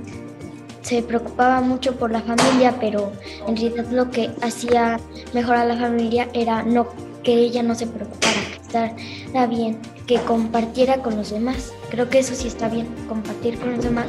se 0.83 1.01
preocupaba 1.03 1.61
mucho 1.61 1.95
por 1.97 2.11
la 2.11 2.23
familia, 2.23 2.77
pero 2.81 3.13
en 3.47 3.57
realidad 3.57 3.87
lo 3.93 4.11
que 4.11 4.31
hacía 4.43 4.99
mejor 5.33 5.57
a 5.57 5.65
la 5.65 5.77
familia 5.77 6.29
era 6.33 6.65
no 6.65 6.89
que 7.23 7.35
ella 7.35 7.63
no 7.63 7.77
se 7.77 7.87
preocupara, 7.87 8.35
que 8.51 8.89
estara 8.97 9.47
bien, 9.47 9.79
que 10.09 10.19
compartiera 10.21 10.97
con 10.99 11.17
los 11.17 11.31
demás. 11.31 11.73
Creo 11.91 12.09
que 12.11 12.19
eso 12.19 12.35
sí 12.35 12.49
está 12.49 12.69
bien, 12.69 12.89
compartir 13.09 13.59
con 13.61 13.77
los 13.77 13.85
demás 13.85 14.07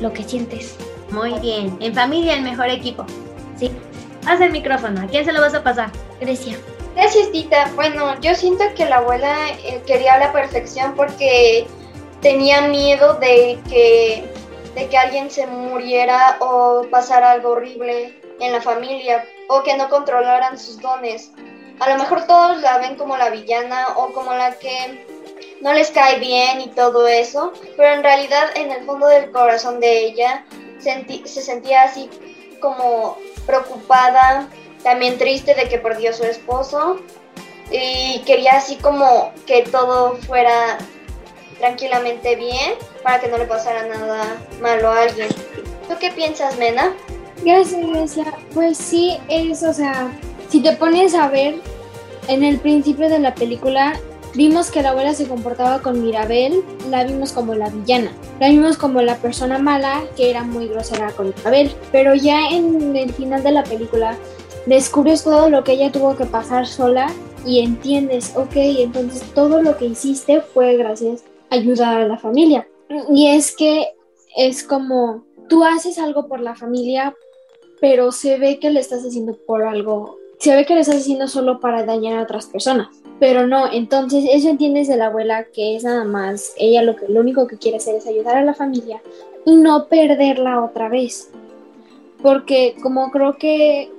lo 0.00 0.14
que 0.14 0.24
sientes. 0.24 0.76
Muy 1.10 1.32
bien, 1.40 1.76
en 1.80 1.94
familia 1.94 2.34
el 2.34 2.42
mejor 2.42 2.68
equipo. 2.68 3.04
Sí. 3.56 3.70
Haz 4.26 4.40
el 4.40 4.52
micrófono. 4.52 5.00
¿A 5.00 5.06
quién 5.06 5.24
se 5.24 5.32
lo 5.32 5.40
vas 5.40 5.54
a 5.54 5.62
pasar? 5.62 5.90
Grecia. 6.20 6.58
Gracias, 6.94 7.30
Tita. 7.30 7.70
Bueno, 7.76 8.20
yo 8.20 8.34
siento 8.34 8.64
que 8.76 8.84
la 8.84 8.96
abuela 8.96 9.34
eh, 9.64 9.82
quería 9.86 10.18
la 10.18 10.32
perfección 10.32 10.94
porque 10.94 11.66
tenía 12.20 12.62
miedo 12.62 13.14
de 13.14 13.58
que, 13.68 14.30
de 14.74 14.88
que 14.88 14.98
alguien 14.98 15.30
se 15.30 15.46
muriera 15.46 16.36
o 16.40 16.86
pasara 16.90 17.30
algo 17.30 17.50
horrible 17.50 18.20
en 18.40 18.52
la 18.52 18.60
familia 18.60 19.24
o 19.48 19.62
que 19.62 19.76
no 19.76 19.88
controlaran 19.88 20.58
sus 20.58 20.80
dones. 20.80 21.30
A 21.80 21.88
lo 21.90 21.96
mejor 21.96 22.26
todos 22.26 22.60
la 22.60 22.78
ven 22.78 22.96
como 22.96 23.16
la 23.16 23.30
villana 23.30 23.86
o 23.96 24.12
como 24.12 24.34
la 24.34 24.58
que 24.58 25.06
no 25.60 25.72
les 25.72 25.90
cae 25.90 26.18
bien 26.18 26.60
y 26.60 26.68
todo 26.68 27.06
eso, 27.06 27.52
pero 27.76 27.94
en 27.94 28.02
realidad 28.02 28.50
en 28.56 28.72
el 28.72 28.84
fondo 28.84 29.06
del 29.06 29.30
corazón 29.30 29.80
de 29.80 30.06
ella 30.06 30.44
se 30.80 31.42
sentía 31.42 31.82
así 31.82 32.08
como 32.60 33.16
preocupada, 33.46 34.48
también 34.82 35.18
triste 35.18 35.54
de 35.54 35.68
que 35.68 35.78
perdió 35.78 36.10
a 36.10 36.12
su 36.12 36.24
esposo 36.24 37.00
y 37.70 38.20
quería 38.24 38.52
así 38.52 38.76
como 38.76 39.32
que 39.46 39.62
todo 39.62 40.16
fuera 40.16 40.78
tranquilamente 41.58 42.36
bien 42.36 42.74
para 43.02 43.20
que 43.20 43.28
no 43.28 43.38
le 43.38 43.46
pasara 43.46 43.86
nada 43.86 44.36
malo 44.60 44.90
a 44.90 45.02
alguien. 45.02 45.28
¿Tú 45.88 45.94
qué 46.00 46.10
piensas, 46.10 46.56
Mena? 46.56 46.94
Gracias, 47.42 47.80
Iglesia. 47.80 48.24
Pues 48.54 48.78
sí, 48.78 49.18
es, 49.28 49.62
o 49.62 49.72
sea, 49.72 50.10
si 50.48 50.60
te 50.60 50.72
pones 50.72 51.14
a 51.14 51.28
ver, 51.28 51.56
en 52.28 52.44
el 52.44 52.58
principio 52.58 53.08
de 53.08 53.18
la 53.18 53.34
película 53.34 53.98
Vimos 54.34 54.70
que 54.70 54.82
la 54.82 54.90
abuela 54.90 55.14
se 55.14 55.26
comportaba 55.26 55.80
con 55.80 56.02
Mirabel, 56.02 56.62
la 56.90 57.04
vimos 57.04 57.32
como 57.32 57.54
la 57.54 57.70
villana, 57.70 58.12
la 58.40 58.48
vimos 58.48 58.76
como 58.76 59.00
la 59.02 59.16
persona 59.16 59.58
mala 59.58 60.02
que 60.16 60.30
era 60.30 60.44
muy 60.44 60.68
grosera 60.68 61.10
con 61.12 61.32
Mirabel, 61.36 61.72
pero 61.90 62.14
ya 62.14 62.48
en 62.48 62.94
el 62.94 63.12
final 63.12 63.42
de 63.42 63.52
la 63.52 63.64
película 63.64 64.16
descubres 64.66 65.24
todo 65.24 65.48
lo 65.48 65.64
que 65.64 65.72
ella 65.72 65.90
tuvo 65.90 66.16
que 66.16 66.26
pasar 66.26 66.66
sola 66.66 67.10
y 67.46 67.60
entiendes, 67.60 68.34
ok, 68.36 68.54
entonces 68.54 69.22
todo 69.34 69.62
lo 69.62 69.76
que 69.76 69.86
hiciste 69.86 70.40
fue 70.40 70.76
gracias 70.76 71.24
a 71.50 71.54
ayudar 71.54 72.00
a 72.02 72.08
la 72.08 72.18
familia. 72.18 72.68
Y 73.10 73.28
es 73.28 73.56
que 73.56 73.88
es 74.36 74.62
como 74.62 75.24
tú 75.48 75.64
haces 75.64 75.98
algo 75.98 76.28
por 76.28 76.40
la 76.40 76.54
familia, 76.54 77.14
pero 77.80 78.12
se 78.12 78.38
ve 78.38 78.58
que 78.58 78.70
le 78.70 78.80
estás 78.80 79.04
haciendo 79.04 79.34
por 79.46 79.64
algo, 79.64 80.18
se 80.38 80.54
ve 80.54 80.66
que 80.66 80.74
le 80.74 80.80
estás 80.80 80.96
haciendo 80.96 81.28
solo 81.28 81.60
para 81.60 81.84
dañar 81.84 82.18
a 82.18 82.22
otras 82.22 82.46
personas. 82.46 82.88
Pero 83.20 83.46
no, 83.46 83.70
entonces 83.72 84.24
eso 84.30 84.48
entiendes 84.48 84.88
de 84.88 84.96
la 84.96 85.06
abuela 85.06 85.44
que 85.44 85.76
es 85.76 85.84
nada 85.84 86.04
más, 86.04 86.52
ella 86.56 86.82
lo, 86.82 86.94
que, 86.94 87.08
lo 87.08 87.20
único 87.20 87.46
que 87.46 87.58
quiere 87.58 87.78
hacer 87.78 87.96
es 87.96 88.06
ayudar 88.06 88.36
a 88.36 88.44
la 88.44 88.54
familia 88.54 89.02
y 89.44 89.56
no 89.56 89.86
perderla 89.86 90.64
otra 90.64 90.88
vez. 90.88 91.30
Porque 92.22 92.76
como 92.82 93.10
creo 93.10 93.36
que 93.36 93.90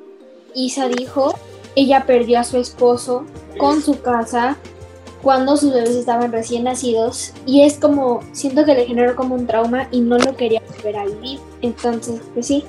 Isa 0.55 0.87
dijo, 0.87 1.33
ella 1.75 2.05
perdió 2.05 2.39
a 2.39 2.43
su 2.43 2.57
esposo 2.57 3.25
con 3.57 3.81
su 3.81 4.01
casa 4.01 4.57
cuando 5.21 5.57
sus 5.57 5.73
bebés 5.73 5.95
estaban 5.95 6.31
recién 6.31 6.63
nacidos 6.63 7.33
y 7.45 7.61
es 7.63 7.77
como, 7.77 8.21
siento 8.31 8.63
que 8.63 8.73
le 8.73 8.85
generó 8.85 9.15
como 9.15 9.35
un 9.35 9.47
trauma 9.47 9.87
y 9.91 9.99
no 9.99 10.17
lo 10.17 10.35
quería 10.35 10.61
volver 10.77 10.97
a 10.97 11.05
vivir. 11.05 11.39
Entonces, 11.61 12.21
pues 12.33 12.47
sí, 12.47 12.63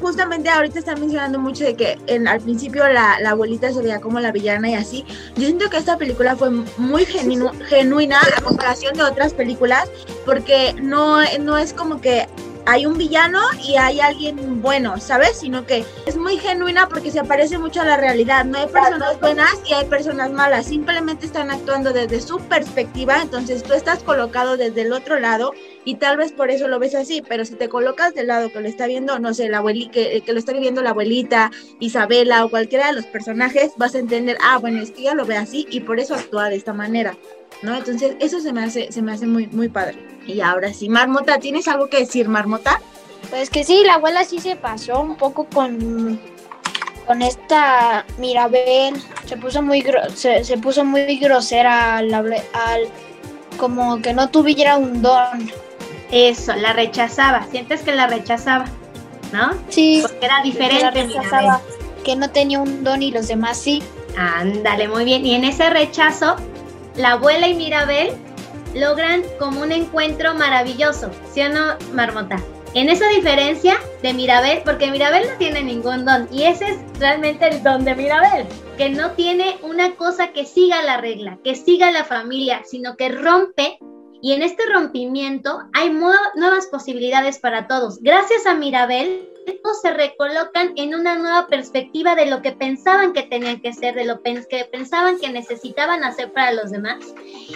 justamente 0.00 0.48
ahorita 0.48 0.78
están 0.78 1.00
mencionando 1.00 1.38
mucho 1.38 1.64
de 1.64 1.74
que 1.74 1.98
en, 2.06 2.28
al 2.28 2.40
principio 2.40 2.86
la, 2.88 3.18
la, 3.20 3.30
abuelita 3.30 3.72
se 3.72 3.82
veía 3.82 4.00
como 4.00 4.20
la 4.20 4.32
villana 4.32 4.70
y 4.70 4.74
así. 4.74 5.04
Yo 5.36 5.46
siento 5.46 5.70
que 5.70 5.76
esta 5.76 5.98
película 5.98 6.36
fue 6.36 6.50
muy 6.50 7.06
genuina 7.06 8.20
a 8.20 8.42
comparación 8.42 8.94
de 8.94 9.02
otras 9.02 9.34
películas 9.34 9.88
porque 10.24 10.74
no, 10.80 11.18
no 11.40 11.58
es 11.58 11.72
como 11.72 12.00
que 12.00 12.26
hay 12.66 12.86
un 12.86 12.96
villano 12.96 13.40
y 13.62 13.76
hay 13.76 14.00
alguien 14.00 14.62
bueno, 14.62 14.98
¿sabes? 14.98 15.38
Sino 15.38 15.66
que 15.66 15.84
es 16.06 16.16
muy 16.16 16.38
genuina 16.38 16.88
porque 16.88 17.10
se 17.10 17.22
parece 17.24 17.58
mucho 17.58 17.82
a 17.82 17.84
la 17.84 17.96
realidad. 17.96 18.44
No 18.44 18.58
hay 18.58 18.66
personas 18.68 19.20
buenas 19.20 19.54
y 19.68 19.74
hay 19.74 19.84
personas 19.86 20.30
malas. 20.32 20.66
Simplemente 20.66 21.26
están 21.26 21.50
actuando 21.50 21.92
desde 21.92 22.20
su 22.20 22.38
perspectiva. 22.38 23.20
Entonces 23.20 23.62
tú 23.62 23.74
estás 23.74 24.02
colocado 24.02 24.56
desde 24.56 24.82
el 24.82 24.92
otro 24.92 25.18
lado 25.20 25.52
y 25.84 25.96
tal 25.96 26.16
vez 26.16 26.32
por 26.32 26.50
eso 26.50 26.68
lo 26.68 26.78
ves 26.78 26.94
así. 26.94 27.22
Pero 27.26 27.44
si 27.44 27.54
te 27.54 27.68
colocas 27.68 28.14
del 28.14 28.28
lado 28.28 28.52
que 28.52 28.60
lo 28.60 28.68
está 28.68 28.86
viendo, 28.86 29.18
no 29.18 29.34
sé, 29.34 29.48
la 29.48 29.58
abuelita, 29.58 29.92
que, 29.92 30.22
que, 30.24 30.32
lo 30.32 30.38
está 30.38 30.52
viviendo 30.52 30.82
la 30.82 30.90
abuelita, 30.90 31.50
Isabela 31.80 32.44
o 32.44 32.50
cualquiera 32.50 32.88
de 32.88 32.94
los 32.94 33.06
personajes, 33.06 33.72
vas 33.76 33.94
a 33.94 33.98
entender, 33.98 34.36
ah, 34.42 34.58
bueno, 34.58 34.80
es 34.80 34.90
que 34.90 35.02
ella 35.02 35.14
lo 35.14 35.26
ve 35.26 35.36
así 35.36 35.66
y 35.70 35.80
por 35.80 36.00
eso 36.00 36.14
actúa 36.14 36.48
de 36.48 36.56
esta 36.56 36.72
manera. 36.72 37.16
¿no? 37.62 37.74
Entonces, 37.76 38.16
eso 38.20 38.40
se 38.40 38.52
me 38.52 38.62
hace, 38.62 38.92
se 38.92 39.02
me 39.02 39.12
hace 39.12 39.26
muy, 39.26 39.46
muy 39.48 39.68
padre. 39.68 39.96
Y 40.26 40.40
ahora 40.40 40.72
sí, 40.72 40.88
Marmota, 40.88 41.38
¿tienes 41.38 41.68
algo 41.68 41.88
que 41.88 42.00
decir, 42.00 42.28
Marmota? 42.28 42.80
Pues 43.30 43.50
que 43.50 43.64
sí, 43.64 43.82
la 43.84 43.94
abuela 43.94 44.24
sí 44.24 44.38
se 44.38 44.56
pasó 44.56 45.00
un 45.00 45.16
poco 45.16 45.46
con, 45.46 46.20
con 47.06 47.22
esta 47.22 48.04
Mirabel. 48.18 48.94
Se 49.26 49.36
puso 49.36 49.62
muy 49.62 49.84
se, 50.14 50.44
se, 50.44 50.58
puso 50.58 50.84
muy 50.84 51.18
grosera 51.18 51.98
al, 51.98 52.12
al 52.12 52.88
como 53.56 54.00
que 54.02 54.12
no 54.12 54.28
tuviera 54.30 54.76
un 54.76 55.02
don. 55.02 55.50
Eso, 56.14 56.54
la 56.54 56.72
rechazaba. 56.72 57.44
Sientes 57.50 57.82
que 57.82 57.92
la 57.92 58.06
rechazaba, 58.06 58.66
¿no? 59.32 59.50
Sí. 59.68 59.98
Porque 60.00 60.24
era 60.24 60.40
diferente. 60.42 60.92
Que, 60.92 61.06
rechazaba, 61.08 61.60
que 62.04 62.14
no 62.14 62.30
tenía 62.30 62.60
un 62.60 62.84
don 62.84 63.02
y 63.02 63.10
los 63.10 63.26
demás 63.26 63.58
sí. 63.58 63.82
Ándale, 64.16 64.86
muy 64.86 65.04
bien. 65.04 65.26
Y 65.26 65.34
en 65.34 65.42
ese 65.42 65.68
rechazo 65.70 66.36
la 66.96 67.12
abuela 67.12 67.48
y 67.48 67.54
Mirabel 67.54 68.12
logran 68.74 69.22
como 69.38 69.62
un 69.62 69.72
encuentro 69.72 70.34
maravilloso, 70.34 71.10
¿sí 71.32 71.40
o 71.42 71.48
no, 71.48 71.74
Marmota? 71.92 72.40
En 72.74 72.88
esa 72.88 73.08
diferencia 73.08 73.76
de 74.02 74.12
Mirabel, 74.12 74.62
porque 74.64 74.90
Mirabel 74.90 75.26
no 75.30 75.36
tiene 75.38 75.62
ningún 75.62 76.04
don, 76.04 76.28
y 76.32 76.44
ese 76.44 76.66
es 76.66 76.78
realmente 76.98 77.48
el 77.48 77.62
don 77.62 77.84
de 77.84 77.94
Mirabel, 77.94 78.46
que 78.76 78.90
no 78.90 79.12
tiene 79.12 79.58
una 79.62 79.94
cosa 79.94 80.32
que 80.32 80.44
siga 80.44 80.82
la 80.82 80.96
regla, 80.96 81.38
que 81.44 81.54
siga 81.54 81.92
la 81.92 82.04
familia, 82.04 82.62
sino 82.64 82.96
que 82.96 83.10
rompe, 83.10 83.78
y 84.24 84.32
en 84.32 84.40
este 84.40 84.62
rompimiento 84.72 85.64
hay 85.74 85.90
nuevas 85.90 86.66
posibilidades 86.70 87.38
para 87.38 87.68
todos. 87.68 88.00
Gracias 88.00 88.46
a 88.46 88.54
Mirabel, 88.54 89.28
se 89.82 89.92
recolocan 89.92 90.72
en 90.76 90.94
una 90.94 91.16
nueva 91.16 91.46
perspectiva 91.46 92.14
de 92.14 92.24
lo 92.24 92.40
que 92.40 92.52
pensaban 92.52 93.12
que 93.12 93.24
tenían 93.24 93.60
que 93.60 93.74
ser, 93.74 93.94
de 93.94 94.06
lo 94.06 94.22
que 94.22 94.64
pensaban 94.72 95.18
que 95.18 95.28
necesitaban 95.28 96.04
hacer 96.04 96.32
para 96.32 96.52
los 96.52 96.70
demás, 96.70 97.04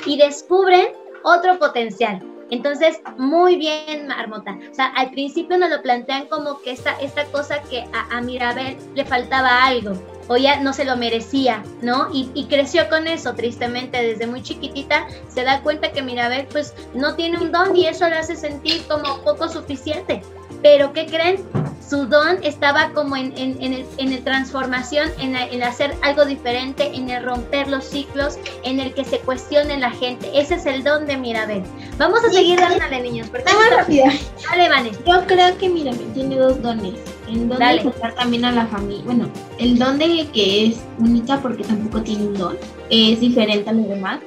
y 0.04 0.18
descubren 0.18 0.88
otro 1.22 1.58
potencial. 1.58 2.20
Entonces, 2.50 3.00
muy 3.16 3.56
bien, 3.56 4.06
Marmota. 4.06 4.58
O 4.70 4.74
sea, 4.74 4.88
al 4.88 5.10
principio 5.10 5.56
nos 5.56 5.70
lo 5.70 5.80
plantean 5.80 6.26
como 6.26 6.60
que 6.60 6.72
esta, 6.72 7.00
esta 7.00 7.24
cosa 7.26 7.62
que 7.62 7.86
a, 7.94 8.20
Mirabel 8.20 8.76
le 8.94 9.06
faltaba 9.06 9.64
algo 9.64 9.92
o 10.28 10.36
ya 10.36 10.60
no 10.60 10.72
se 10.72 10.84
lo 10.84 10.96
merecía, 10.96 11.62
¿no? 11.82 12.08
Y, 12.12 12.30
y, 12.34 12.46
creció 12.46 12.88
con 12.88 13.06
eso, 13.06 13.34
tristemente, 13.34 14.00
desde 14.02 14.26
muy 14.26 14.42
chiquitita 14.42 15.06
se 15.28 15.42
da 15.42 15.62
cuenta 15.62 15.92
que 15.92 16.02
Mirabel 16.02 16.46
pues 16.50 16.74
no 16.94 17.14
tiene 17.14 17.38
un 17.38 17.50
don 17.50 17.74
y 17.74 17.86
eso 17.86 18.08
le 18.08 18.16
hace 18.16 18.36
sentir 18.36 18.82
como 18.86 19.20
poco 19.22 19.48
suficiente. 19.48 20.22
Pero 20.62 20.92
¿qué 20.92 21.06
creen? 21.06 21.44
Su 21.88 22.06
don 22.06 22.42
estaba 22.42 22.90
como 22.90 23.16
en, 23.16 23.32
en, 23.38 23.62
en, 23.62 23.72
el, 23.72 23.86
en 23.96 24.12
el, 24.12 24.24
transformación, 24.24 25.10
en, 25.18 25.36
el 25.36 25.62
hacer 25.62 25.94
algo 26.02 26.24
diferente, 26.24 26.90
en 26.94 27.08
el 27.08 27.24
romper 27.24 27.68
los 27.68 27.84
ciclos, 27.84 28.38
en 28.64 28.80
el 28.80 28.92
que 28.92 29.04
se 29.04 29.20
cuestione 29.20 29.78
la 29.78 29.90
gente. 29.90 30.30
Ese 30.34 30.56
es 30.56 30.66
el 30.66 30.82
don 30.84 31.06
de 31.06 31.16
Mirabel. 31.16 31.62
Vamos 31.96 32.24
a 32.24 32.30
seguir 32.30 32.60
dándole, 32.60 33.00
niños. 33.02 33.28
Porque 33.30 33.44
Vamos 33.44 33.70
rápido. 33.70 34.06
Dale, 34.50 34.68
Vanes. 34.68 34.98
Yo 35.06 35.26
creo 35.26 35.56
que 35.56 35.68
Mirabel 35.68 36.12
tiene 36.12 36.36
dos 36.36 36.60
dones. 36.60 37.17
El 37.28 37.48
don 37.48 37.58
de 37.58 37.80
juntar 37.82 38.14
también 38.14 38.44
a 38.44 38.52
la 38.52 38.66
familia. 38.66 39.02
Bueno, 39.04 39.30
el 39.58 39.78
don 39.78 39.98
de 39.98 40.26
que 40.32 40.66
es 40.66 40.80
única 40.98 41.40
porque 41.40 41.64
tampoco 41.64 42.02
tiene 42.02 42.26
un 42.26 42.34
don. 42.34 42.56
Es 42.90 43.20
diferente 43.20 43.70
a 43.70 43.72
los 43.72 43.88
demás. 43.88 44.20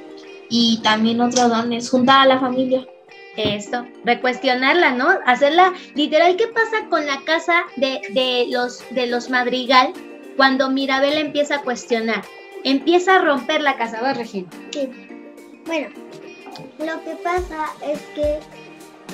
Y 0.48 0.80
también 0.82 1.20
otro 1.20 1.48
don 1.48 1.72
es 1.72 1.90
juntar 1.90 2.20
a 2.20 2.26
la 2.26 2.38
familia. 2.38 2.86
Esto, 3.36 3.86
recuestionarla, 4.04 4.92
¿no? 4.92 5.08
Hacerla 5.24 5.72
literal. 5.94 6.36
¿Qué 6.36 6.48
pasa 6.48 6.86
con 6.90 7.06
la 7.06 7.22
casa 7.24 7.64
de, 7.76 8.00
de, 8.10 8.46
los, 8.50 8.84
de 8.90 9.06
los 9.06 9.30
Madrigal 9.30 9.92
cuando 10.36 10.70
Mirabel 10.70 11.14
empieza 11.14 11.56
a 11.56 11.62
cuestionar? 11.62 12.22
Empieza 12.64 13.16
a 13.16 13.18
romper 13.20 13.62
la 13.62 13.76
casa, 13.76 14.02
¿va, 14.02 14.12
Regina? 14.12 14.48
Sí. 14.70 14.88
Bueno, 15.66 15.88
lo 16.78 17.02
que 17.04 17.16
pasa 17.22 17.72
es 17.82 18.00
que 18.14 18.38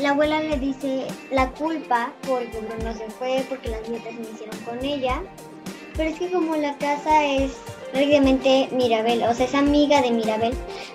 la 0.00 0.10
abuela 0.10 0.40
le 0.40 0.58
dice 0.58 1.06
la 1.30 1.50
culpa 1.50 2.12
porque 2.26 2.58
Bruno 2.60 2.92
se 2.94 3.08
fue, 3.10 3.44
porque 3.48 3.70
las 3.70 3.88
nietas 3.88 4.14
se 4.14 4.32
hicieron 4.32 4.58
con 4.60 4.84
ella. 4.84 5.22
Pero 5.96 6.10
es 6.10 6.18
que 6.18 6.30
como 6.30 6.56
la 6.56 6.76
casa 6.78 7.24
es 7.24 7.52
prácticamente 7.92 8.68
Mirabel, 8.72 9.22
o 9.24 9.34
sea, 9.34 9.46
es 9.46 9.54
amiga 9.54 10.00
de 10.00 10.12
Mirabel, 10.12 10.54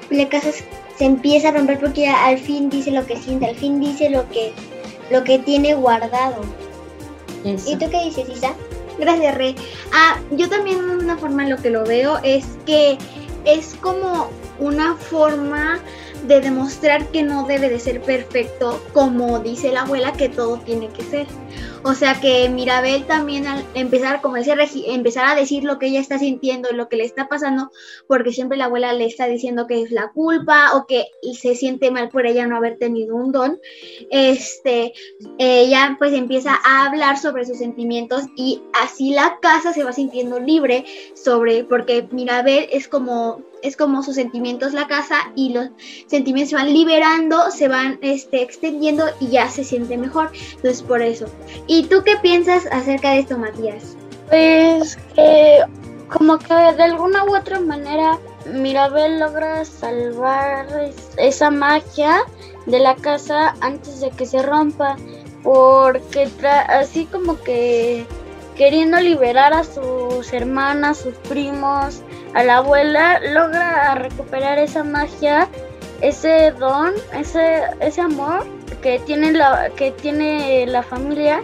la 0.09 0.29
casa 0.29 0.51
se 0.51 1.05
empieza 1.05 1.49
a 1.49 1.51
romper 1.51 1.79
porque 1.79 2.07
al 2.07 2.37
fin 2.37 2.69
dice 2.69 2.91
lo 2.91 3.05
que 3.05 3.17
siente, 3.17 3.47
al 3.47 3.55
fin 3.55 3.79
dice 3.81 4.09
lo 4.09 4.29
que, 4.29 4.53
lo 5.11 5.23
que 5.23 5.39
tiene 5.39 5.73
guardado. 5.73 6.41
¿Y 7.43 7.75
tú 7.75 7.89
qué 7.89 8.05
dices, 8.05 8.29
Isa? 8.29 8.53
Gracias, 8.97 9.35
Rey. 9.35 9.55
Ah, 9.91 10.19
yo 10.31 10.47
también 10.47 10.77
de 10.77 11.03
una 11.03 11.17
forma 11.17 11.47
lo 11.47 11.57
que 11.57 11.69
lo 11.69 11.83
veo 11.83 12.19
es 12.23 12.45
que 12.65 12.97
es 13.43 13.75
como 13.81 14.29
una 14.59 14.95
forma 14.95 15.79
de 16.23 16.41
demostrar 16.41 17.07
que 17.07 17.23
no 17.23 17.45
debe 17.45 17.69
de 17.69 17.79
ser 17.79 18.01
perfecto, 18.01 18.81
como 18.93 19.39
dice 19.39 19.71
la 19.71 19.81
abuela 19.81 20.13
que 20.13 20.29
todo 20.29 20.57
tiene 20.57 20.89
que 20.89 21.03
ser. 21.03 21.27
O 21.85 21.93
sea 21.95 22.19
que 22.21 22.47
Mirabel 22.47 23.05
también 23.05 23.45
al 23.45 23.65
empezar, 23.73 24.21
como 24.21 24.35
decía 24.35 24.55
empezar 24.87 25.25
a 25.25 25.35
decir 25.35 25.65
lo 25.65 25.79
que 25.79 25.87
ella 25.87 25.99
está 25.99 26.17
sintiendo, 26.17 26.71
lo 26.71 26.87
que 26.87 26.95
le 26.95 27.03
está 27.03 27.27
pasando, 27.27 27.71
porque 28.07 28.31
siempre 28.31 28.57
la 28.57 28.65
abuela 28.65 28.93
le 28.93 29.05
está 29.05 29.27
diciendo 29.27 29.67
que 29.67 29.81
es 29.81 29.91
la 29.91 30.11
culpa 30.13 30.75
o 30.75 30.85
que 30.87 31.07
se 31.37 31.55
siente 31.55 31.91
mal 31.91 32.09
por 32.09 32.25
ella 32.25 32.47
no 32.47 32.55
haber 32.55 32.77
tenido 32.77 33.15
un 33.15 33.33
don, 33.33 33.59
este, 34.11 34.93
ella 35.37 35.97
pues 35.99 36.13
empieza 36.13 36.57
a 36.63 36.85
hablar 36.85 37.17
sobre 37.17 37.45
sus 37.45 37.57
sentimientos 37.57 38.23
y 38.37 38.61
así 38.81 39.13
la 39.13 39.39
casa 39.41 39.73
se 39.73 39.83
va 39.83 39.91
sintiendo 39.91 40.39
libre 40.39 40.85
sobre, 41.15 41.65
porque 41.65 42.07
Mirabel 42.11 42.69
es 42.71 42.87
como 42.87 43.41
es 43.63 43.77
como 43.77 44.03
sus 44.03 44.15
sentimientos 44.15 44.73
la 44.73 44.87
casa 44.87 45.31
y 45.35 45.53
los 45.53 45.69
sentimientos 46.07 46.49
se 46.49 46.55
van 46.57 46.73
liberando, 46.73 47.49
se 47.49 47.69
van 47.69 47.97
este, 48.01 48.41
extendiendo 48.41 49.05
y 49.19 49.29
ya 49.29 49.49
se 49.49 49.63
siente 49.63 49.97
mejor. 49.97 50.31
Entonces 50.55 50.83
por 50.83 51.01
eso. 51.01 51.25
¿Y 51.65 51.72
tú 51.81 52.03
qué 52.03 52.17
piensas 52.21 52.67
acerca 52.71 53.11
de 53.11 53.19
esto, 53.19 53.37
Matías? 53.37 53.97
Pues 54.29 54.97
que 55.15 55.59
como 56.07 56.37
que 56.37 56.53
de 56.53 56.83
alguna 56.83 57.25
u 57.25 57.35
otra 57.35 57.59
manera 57.59 58.19
Mirabel 58.45 59.19
logra 59.19 59.65
salvar 59.65 60.67
esa 61.17 61.49
magia 61.49 62.21
de 62.65 62.79
la 62.79 62.95
casa 62.95 63.55
antes 63.61 64.01
de 64.01 64.11
que 64.11 64.25
se 64.25 64.41
rompa, 64.41 64.95
porque 65.43 66.29
así 66.69 67.05
como 67.05 67.41
que 67.41 68.05
queriendo 68.55 68.99
liberar 68.99 69.53
a 69.53 69.63
sus 69.63 70.31
hermanas, 70.31 70.99
sus 70.99 71.15
primos, 71.29 72.01
a 72.33 72.43
la 72.43 72.57
abuela, 72.57 73.19
logra 73.19 73.95
recuperar 73.95 74.59
esa 74.59 74.83
magia, 74.83 75.47
ese 76.01 76.51
don, 76.51 76.93
ese, 77.13 77.63
ese 77.79 78.01
amor 78.01 78.45
que 78.81 78.99
tiene 78.99 79.31
la, 79.31 79.69
que 79.75 79.91
tiene 79.91 80.65
la 80.67 80.83
familia 80.83 81.41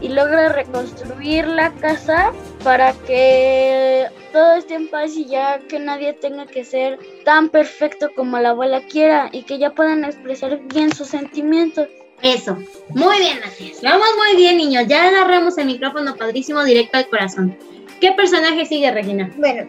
y 0.00 0.08
logra 0.08 0.48
reconstruir 0.50 1.46
la 1.46 1.72
casa 1.72 2.32
para 2.64 2.92
que 2.92 4.06
todo 4.32 4.54
esté 4.54 4.74
en 4.74 4.88
paz 4.88 5.16
y 5.16 5.26
ya 5.26 5.60
que 5.60 5.78
nadie 5.78 6.12
tenga 6.12 6.46
que 6.46 6.64
ser 6.64 6.98
tan 7.24 7.48
perfecto 7.48 8.10
como 8.14 8.38
la 8.38 8.50
abuela 8.50 8.80
quiera 8.82 9.28
y 9.32 9.42
que 9.42 9.58
ya 9.58 9.70
puedan 9.70 10.04
expresar 10.04 10.58
bien 10.72 10.94
sus 10.94 11.08
sentimientos. 11.08 11.88
Eso, 12.22 12.58
muy 12.90 13.18
bien, 13.18 13.40
Matías. 13.40 13.80
Vamos 13.82 14.08
muy 14.16 14.36
bien, 14.36 14.58
niños. 14.58 14.84
Ya 14.88 15.08
agarramos 15.08 15.56
el 15.58 15.66
micrófono 15.66 16.16
padrísimo 16.16 16.62
directo 16.64 16.98
al 16.98 17.08
corazón. 17.08 17.56
¿Qué 18.00 18.12
personaje 18.12 18.66
sigue, 18.66 18.90
Regina? 18.90 19.30
Bueno, 19.36 19.66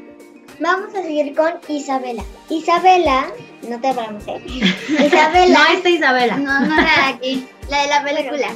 vamos 0.59 0.93
a 0.95 1.01
seguir 1.01 1.33
con 1.33 1.53
Isabela. 1.67 2.23
Isabela, 2.49 3.27
no 3.67 3.79
te 3.79 3.87
hablamos, 3.87 4.27
¿eh? 4.27 4.41
Isabela. 5.05 5.59
no, 5.59 5.73
esta 5.73 5.89
Isabela. 5.89 6.37
No, 6.37 6.59
no 6.61 6.75
la 6.75 6.83
de 6.83 7.13
aquí, 7.13 7.47
la 7.69 7.81
de 7.83 7.87
la 7.87 8.03
película. 8.03 8.47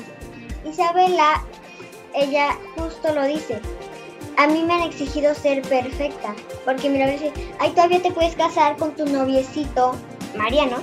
Isabela, 0.65 1.43
ella 2.15 2.57
justo 2.75 3.13
lo 3.13 3.25
dice. 3.25 3.59
A 4.37 4.47
mí 4.47 4.63
me 4.63 4.73
han 4.73 4.81
exigido 4.81 5.33
ser 5.33 5.61
perfecta, 5.61 6.35
porque 6.65 6.89
mira, 6.89 7.07
dice, 7.07 7.31
ay, 7.59 7.71
todavía 7.71 8.01
te 8.01 8.11
puedes 8.11 8.35
casar 8.35 8.75
con 8.77 8.93
tu 8.95 9.05
noviecito, 9.05 9.93
Mariano. 10.35 10.77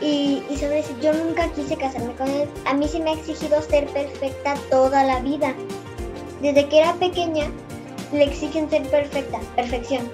Y 0.00 0.42
Isabela 0.50 0.76
dice, 0.76 0.94
yo 1.00 1.12
nunca 1.12 1.48
quise 1.52 1.76
casarme 1.76 2.12
con 2.14 2.28
él. 2.28 2.48
A 2.64 2.74
mí 2.74 2.88
sí 2.88 3.00
me 3.00 3.10
ha 3.10 3.14
exigido 3.14 3.62
ser 3.62 3.86
perfecta 3.86 4.54
toda 4.70 5.04
la 5.04 5.20
vida. 5.20 5.54
Desde 6.40 6.68
que 6.68 6.78
era 6.78 6.92
pequeña, 6.94 7.50
le 8.12 8.24
exigen 8.24 8.68
ser 8.68 8.82
perfecta, 8.88 9.38
perfección. 9.54 10.10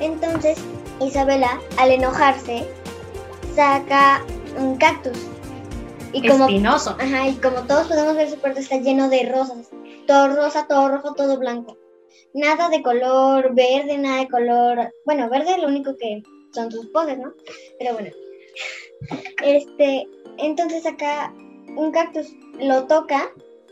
Entonces, 0.00 0.58
Isabela, 1.00 1.60
al 1.78 1.90
enojarse, 1.90 2.66
saca 3.54 4.22
un 4.56 4.76
cactus. 4.76 5.18
Y 6.14 6.26
como, 6.26 6.46
Espinoso. 6.46 6.96
Ajá, 6.98 7.28
y 7.28 7.34
como 7.34 7.62
todos 7.62 7.88
podemos 7.88 8.16
ver, 8.16 8.30
su 8.30 8.38
cuarto 8.38 8.60
está 8.60 8.76
lleno 8.76 9.08
de 9.08 9.30
rosas. 9.30 9.68
Todo 10.06 10.28
rosa, 10.28 10.66
todo 10.68 10.88
rojo, 10.88 11.14
todo 11.14 11.38
blanco. 11.38 11.76
Nada 12.32 12.68
de 12.68 12.82
color 12.82 13.54
verde, 13.54 13.98
nada 13.98 14.20
de 14.20 14.28
color... 14.28 14.94
Bueno, 15.04 15.28
verde 15.28 15.52
es 15.52 15.58
lo 15.58 15.68
único 15.68 15.96
que 15.96 16.22
son 16.52 16.70
sus 16.70 16.86
poses, 16.86 17.18
¿no? 17.18 17.32
Pero 17.78 17.94
bueno. 17.94 18.10
Este, 19.42 20.08
entonces 20.38 20.84
saca 20.84 21.34
un 21.76 21.90
cactus, 21.90 22.28
lo 22.60 22.86
toca 22.86 23.30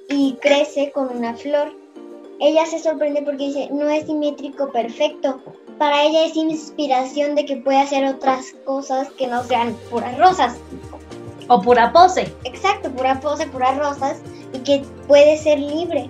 y 0.09 0.37
crece 0.41 0.91
con 0.93 1.17
una 1.17 1.35
flor. 1.35 1.73
Ella 2.41 2.67
se 2.67 2.81
sorprende 2.81 3.23
porque 3.23 3.47
dice, 3.47 3.69
no 3.71 3.89
es 3.89 4.07
simétrico 4.07 4.73
perfecto, 4.73 5.41
para 5.79 6.05
ella 6.05 6.27
es 6.27 6.37
inspiración 6.37 7.35
de 7.35 7.45
que 7.45 7.57
puede 7.57 7.79
hacer 7.79 8.05
otras 8.05 8.55
cosas 8.65 9.11
que 9.13 9.27
no 9.27 9.43
sean 9.45 9.75
puras 9.91 10.17
rosas. 10.19 10.57
O 11.53 11.61
pura 11.61 11.93
pose. 11.93 12.33
Exacto, 12.45 12.91
pura 12.91 13.21
pose, 13.21 13.47
puras 13.47 13.77
rosas 13.77 14.23
y 14.55 14.59
que 14.61 14.83
puede 15.07 15.37
ser 15.37 15.59
libre. 15.59 16.09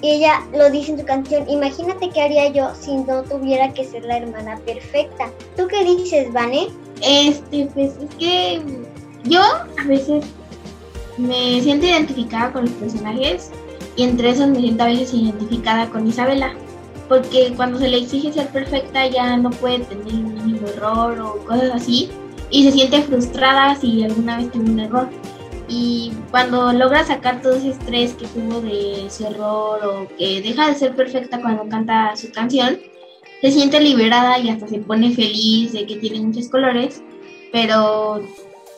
Y 0.00 0.12
ella 0.12 0.40
lo 0.54 0.70
dice 0.70 0.92
en 0.92 1.00
su 1.00 1.04
canción, 1.04 1.46
imagínate 1.50 2.08
qué 2.08 2.22
haría 2.22 2.48
yo 2.48 2.70
si 2.74 2.96
no 2.96 3.22
tuviera 3.24 3.74
que 3.74 3.84
ser 3.84 4.06
la 4.06 4.16
hermana 4.16 4.58
perfecta. 4.64 5.30
¿Tú 5.54 5.66
qué 5.68 5.84
dices, 5.84 6.32
Vane? 6.32 6.68
Este, 7.02 7.66
pues 7.74 7.92
es 7.98 8.14
que 8.18 8.62
yo 9.24 9.42
a 9.42 9.86
veces 9.86 10.24
me 11.18 11.60
siento 11.60 11.84
identificada 11.84 12.50
con 12.50 12.64
los 12.64 12.72
personajes 12.72 13.50
y 13.96 14.04
entre 14.04 14.30
esos 14.30 14.48
me 14.48 14.60
siento 14.60 14.84
a 14.84 14.86
veces 14.86 15.12
identificada 15.12 15.90
con 15.90 16.06
Isabela 16.06 16.54
porque 17.06 17.52
cuando 17.54 17.78
se 17.78 17.88
le 17.88 17.98
exige 17.98 18.32
ser 18.32 18.48
perfecta 18.48 19.06
ya 19.08 19.36
no 19.36 19.50
puede 19.50 19.80
tener 19.80 20.14
un 20.14 20.32
mínimo 20.32 20.68
error 20.68 21.20
o 21.20 21.44
cosas 21.44 21.72
así. 21.74 22.08
Y 22.50 22.64
se 22.64 22.72
siente 22.72 23.02
frustrada 23.02 23.76
si 23.76 24.02
alguna 24.02 24.38
vez 24.38 24.50
tuvo 24.50 24.64
un 24.64 24.80
error. 24.80 25.08
Y 25.68 26.12
cuando 26.30 26.72
logra 26.72 27.04
sacar 27.04 27.40
todo 27.42 27.54
ese 27.54 27.70
estrés 27.70 28.14
que 28.14 28.26
tuvo 28.26 28.60
de 28.60 29.06
su 29.08 29.24
error 29.24 29.80
o 29.84 30.08
que 30.16 30.42
deja 30.42 30.68
de 30.68 30.74
ser 30.74 30.96
perfecta 30.96 31.40
cuando 31.40 31.68
canta 31.68 32.16
su 32.16 32.32
canción, 32.32 32.78
se 33.40 33.50
siente 33.52 33.80
liberada 33.80 34.38
y 34.38 34.50
hasta 34.50 34.66
se 34.66 34.78
pone 34.78 35.14
feliz 35.14 35.72
de 35.72 35.86
que 35.86 35.96
tiene 35.96 36.20
muchos 36.20 36.48
colores, 36.48 37.02
pero 37.52 38.20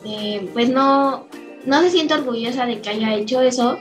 eh, 0.05 0.47
pues 0.53 0.69
no, 0.69 1.25
no 1.65 1.81
se 1.81 1.89
siente 1.89 2.13
orgullosa 2.13 2.65
de 2.65 2.79
que 2.79 2.91
haya 2.91 3.15
hecho 3.15 3.41
eso, 3.41 3.79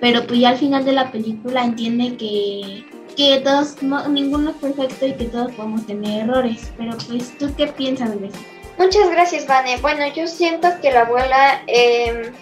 pero 0.00 0.26
pues 0.26 0.40
ya 0.40 0.50
al 0.50 0.58
final 0.58 0.84
de 0.84 0.92
la 0.92 1.10
película 1.10 1.64
entiende 1.64 2.16
que, 2.16 2.84
que 3.16 3.40
todos, 3.40 3.82
no, 3.82 4.06
ninguno 4.08 4.50
es 4.50 4.56
perfecto 4.56 5.06
y 5.06 5.14
que 5.14 5.24
todos 5.24 5.52
podemos 5.52 5.86
tener 5.86 6.28
errores, 6.28 6.70
pero 6.76 6.92
pues 7.08 7.36
tú 7.38 7.50
qué 7.56 7.68
piensas 7.68 8.20
de 8.20 8.26
eso? 8.26 8.38
Muchas 8.78 9.10
gracias, 9.10 9.46
Vane. 9.46 9.76
Bueno, 9.78 10.06
yo 10.08 10.26
siento 10.26 10.68
que 10.80 10.90
la 10.90 11.02
abuela 11.02 11.62
eh, 11.66 12.32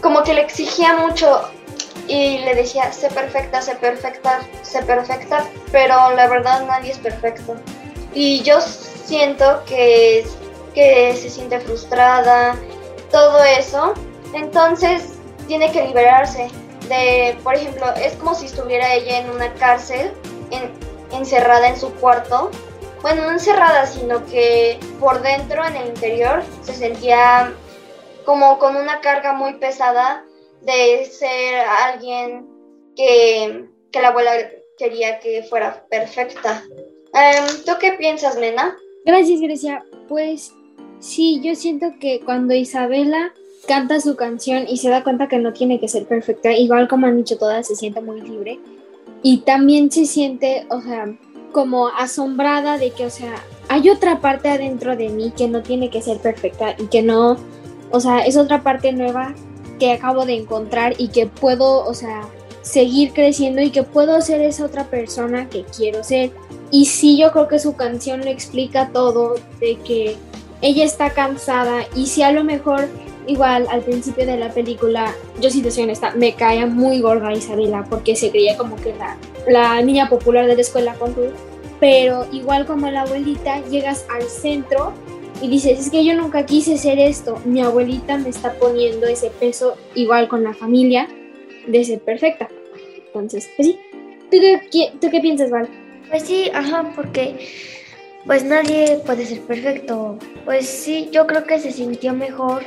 como 0.00 0.22
que 0.22 0.34
le 0.34 0.42
exigía 0.42 0.96
mucho 0.96 1.48
y 2.06 2.38
le 2.38 2.54
decía, 2.54 2.92
sé 2.92 3.08
perfecta, 3.10 3.60
sé 3.60 3.74
perfecta, 3.76 4.40
sé 4.62 4.82
perfecta, 4.82 5.44
pero 5.72 6.10
la 6.14 6.28
verdad 6.28 6.64
nadie 6.66 6.92
es 6.92 6.98
perfecto. 6.98 7.56
Y 8.14 8.42
yo 8.42 8.60
siento 8.60 9.62
que, 9.66 10.26
que 10.74 11.14
se 11.16 11.28
siente 11.28 11.60
frustrada, 11.60 12.56
todo 13.10 13.42
eso. 13.44 13.94
Entonces 14.34 15.14
tiene 15.46 15.72
que 15.72 15.86
liberarse 15.86 16.48
de, 16.88 17.36
por 17.42 17.54
ejemplo, 17.54 17.86
es 17.94 18.14
como 18.14 18.34
si 18.34 18.46
estuviera 18.46 18.94
ella 18.94 19.18
en 19.18 19.30
una 19.30 19.52
cárcel, 19.54 20.12
en, 20.50 20.72
encerrada 21.12 21.68
en 21.68 21.78
su 21.78 21.92
cuarto. 21.94 22.50
Bueno, 23.02 23.22
no 23.22 23.32
encerrada, 23.32 23.86
sino 23.86 24.24
que 24.26 24.78
por 24.98 25.22
dentro, 25.22 25.64
en 25.64 25.76
el 25.76 25.88
interior, 25.88 26.42
se 26.62 26.74
sentía 26.74 27.52
como 28.24 28.58
con 28.58 28.76
una 28.76 29.00
carga 29.00 29.32
muy 29.32 29.54
pesada 29.54 30.24
de 30.62 31.04
ser 31.06 31.60
alguien 31.84 32.46
que, 32.96 33.66
que 33.92 34.02
la 34.02 34.08
abuela 34.08 34.32
quería 34.76 35.18
que 35.20 35.42
fuera 35.44 35.84
perfecta. 35.88 36.62
Em, 37.14 37.64
¿Tú 37.64 37.72
qué 37.80 37.92
piensas, 37.92 38.38
Mena? 38.38 38.76
Gracias, 39.04 39.40
Grecia. 39.40 39.84
Pues 40.08 40.52
sí, 41.00 41.40
yo 41.42 41.54
siento 41.54 41.92
que 42.00 42.20
cuando 42.24 42.54
Isabela 42.54 43.32
canta 43.66 44.00
su 44.00 44.16
canción 44.16 44.66
y 44.68 44.78
se 44.78 44.88
da 44.88 45.04
cuenta 45.04 45.28
que 45.28 45.38
no 45.38 45.52
tiene 45.52 45.80
que 45.80 45.88
ser 45.88 46.06
perfecta, 46.06 46.52
igual 46.52 46.88
como 46.88 47.06
han 47.06 47.16
dicho 47.16 47.38
todas, 47.38 47.66
se 47.66 47.76
siente 47.76 48.00
muy 48.00 48.20
libre. 48.20 48.58
Y 49.22 49.38
también 49.38 49.90
se 49.90 50.06
siente, 50.06 50.66
o 50.70 50.80
sea, 50.80 51.06
como 51.52 51.88
asombrada 51.88 52.78
de 52.78 52.90
que, 52.90 53.06
o 53.06 53.10
sea, 53.10 53.34
hay 53.68 53.90
otra 53.90 54.20
parte 54.20 54.48
adentro 54.48 54.96
de 54.96 55.08
mí 55.08 55.32
que 55.36 55.48
no 55.48 55.62
tiene 55.62 55.90
que 55.90 56.02
ser 56.02 56.18
perfecta 56.18 56.74
y 56.78 56.86
que 56.86 57.02
no, 57.02 57.36
o 57.90 58.00
sea, 58.00 58.20
es 58.20 58.36
otra 58.36 58.62
parte 58.62 58.92
nueva 58.92 59.34
que 59.78 59.92
acabo 59.92 60.26
de 60.26 60.34
encontrar 60.34 60.94
y 60.98 61.08
que 61.08 61.26
puedo, 61.26 61.84
o 61.84 61.94
sea, 61.94 62.22
seguir 62.62 63.12
creciendo 63.12 63.62
y 63.62 63.70
que 63.70 63.82
puedo 63.82 64.20
ser 64.20 64.40
esa 64.42 64.64
otra 64.64 64.84
persona 64.84 65.48
que 65.48 65.64
quiero 65.64 66.04
ser. 66.04 66.30
Y 66.70 66.86
sí, 66.86 67.18
yo 67.18 67.32
creo 67.32 67.48
que 67.48 67.58
su 67.58 67.76
canción 67.76 68.20
lo 68.20 68.30
explica 68.30 68.90
todo, 68.92 69.36
de 69.60 69.76
que 69.76 70.16
ella 70.60 70.84
está 70.84 71.10
cansada 71.10 71.86
y 71.94 72.06
si 72.06 72.22
a 72.22 72.32
lo 72.32 72.44
mejor 72.44 72.88
igual 73.26 73.66
al 73.70 73.82
principio 73.82 74.26
de 74.26 74.36
la 74.36 74.50
película, 74.52 75.14
yo 75.40 75.50
si 75.50 75.62
te 75.62 75.70
soy 75.70 75.84
honesta, 75.84 76.12
me 76.16 76.34
caía 76.34 76.66
muy 76.66 77.00
gorda 77.00 77.32
Isabela 77.32 77.84
porque 77.88 78.16
se 78.16 78.30
creía 78.30 78.56
como 78.56 78.76
que 78.76 78.94
la, 78.94 79.16
la 79.48 79.80
niña 79.82 80.08
popular 80.08 80.46
de 80.46 80.54
la 80.54 80.60
escuela 80.60 80.94
con 80.94 81.14
tú, 81.14 81.32
pero 81.80 82.26
igual 82.32 82.66
como 82.66 82.90
la 82.90 83.02
abuelita 83.02 83.64
llegas 83.68 84.06
al 84.10 84.22
centro 84.22 84.92
y 85.40 85.48
dices, 85.48 85.78
es 85.78 85.90
que 85.90 86.04
yo 86.04 86.14
nunca 86.14 86.44
quise 86.44 86.76
ser 86.76 86.98
esto, 86.98 87.40
mi 87.44 87.60
abuelita 87.60 88.16
me 88.18 88.28
está 88.28 88.54
poniendo 88.54 89.06
ese 89.06 89.30
peso 89.30 89.76
igual 89.94 90.28
con 90.28 90.42
la 90.42 90.52
familia 90.52 91.08
de 91.66 91.84
ser 91.84 92.00
perfecta. 92.00 92.48
Entonces, 93.06 93.48
pues 93.56 93.68
sí. 93.68 93.78
¿Tú 94.30 94.36
qué, 94.70 94.92
tú 95.00 95.10
qué 95.10 95.20
piensas, 95.20 95.50
Val? 95.50 95.68
Pues 96.10 96.24
sí, 96.24 96.50
ajá, 96.52 96.92
porque 96.94 97.48
pues 98.26 98.44
nadie 98.44 99.00
puede 99.06 99.24
ser 99.24 99.40
perfecto. 99.42 100.18
Pues 100.44 100.66
sí, 100.66 101.08
yo 101.12 101.26
creo 101.26 101.44
que 101.44 101.58
se 101.58 101.70
sintió 101.70 102.12
mejor, 102.12 102.62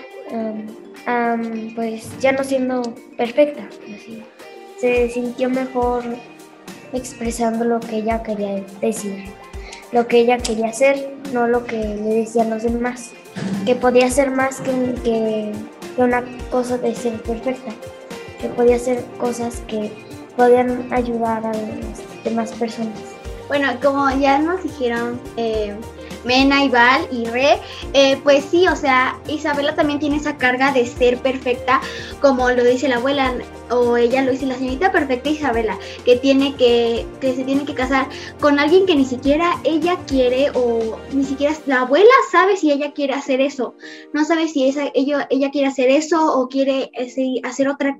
pues 1.76 2.10
ya 2.20 2.32
no 2.32 2.44
siendo 2.44 2.82
perfecta. 3.18 3.68
Así. 3.84 4.24
Se 4.80 5.10
sintió 5.10 5.50
mejor 5.50 6.04
expresando 6.94 7.66
lo 7.66 7.80
que 7.80 7.98
ella 7.98 8.24
quería 8.24 8.64
decir, 8.82 9.26
lo 9.92 10.08
que 10.08 10.20
ella 10.20 10.38
quería 10.38 10.68
hacer, 10.68 11.16
no 11.34 11.48
lo 11.48 11.66
que 11.66 11.78
le 11.78 12.14
decían 12.16 12.50
los 12.50 12.64
demás, 12.64 13.12
que 13.66 13.76
podía 13.76 14.10
ser 14.10 14.32
más 14.32 14.62
que, 14.62 14.72
que, 15.04 15.52
una 15.98 16.24
cosa 16.50 16.78
de 16.78 16.96
ser 16.96 17.22
perfecta, 17.22 17.72
que 18.40 18.50
podía 18.50 18.80
ser 18.80 19.04
cosas 19.20 19.62
que 19.68 19.92
podían 20.36 20.92
ayudar 20.92 21.46
a 21.46 21.54
las 21.54 22.24
demás 22.24 22.52
personas. 22.54 22.98
Bueno, 23.48 23.68
como 23.82 24.10
ya 24.12 24.40
nos 24.40 24.64
dijeron 24.64 25.20
eh, 25.36 25.76
Mena, 26.24 26.68
Val 26.70 27.08
y 27.12 27.26
Re, 27.26 27.60
eh, 27.94 28.18
pues 28.24 28.46
sí, 28.46 28.68
o 28.68 28.76
sea, 28.76 29.20
Isabela 29.28 29.76
también 29.76 30.00
tiene 30.00 30.18
esa 30.18 30.38
carga 30.38 30.72
de 30.72 30.86
ser 30.86 31.18
perfecta, 31.20 31.82
como 32.22 32.50
lo 32.50 32.64
dice 32.64 32.88
la 32.88 32.98
abuela, 32.98 33.34
o 33.70 33.98
ella 33.98 34.22
lo 34.22 34.32
dice 34.32 34.46
la 34.46 34.56
señorita 34.56 34.92
perfecta 34.92 35.30
Isabela, 35.30 35.78
que 36.06 36.18
tiene 36.18 36.56
que, 36.56 37.06
que 37.20 37.36
se 37.36 37.44
tiene 37.44 37.66
que 37.66 37.74
casar 37.74 38.08
con 38.40 38.60
alguien 38.60 38.86
que 38.86 38.96
ni 38.96 39.06
siquiera 39.06 39.60
ella 39.64 39.98
quiere, 40.08 40.52
o 40.54 40.98
ni 41.14 41.24
siquiera 41.24 41.56
la 41.66 41.82
abuela 41.82 42.12
sabe 42.32 42.58
si 42.58 42.72
ella 42.72 42.92
quiere 42.94 43.14
hacer 43.14 43.42
eso, 43.42 43.76
no 44.14 44.26
sabe 44.26 44.48
si 44.48 44.68
esa, 44.68 44.90
ella, 44.94 45.28
ella 45.30 45.52
quiere 45.52 45.68
hacer 45.68 45.90
eso 45.90 46.34
o 46.40 46.48
quiere 46.48 46.92
ese, 46.94 47.42
hacer 47.44 47.68
otra 47.68 47.98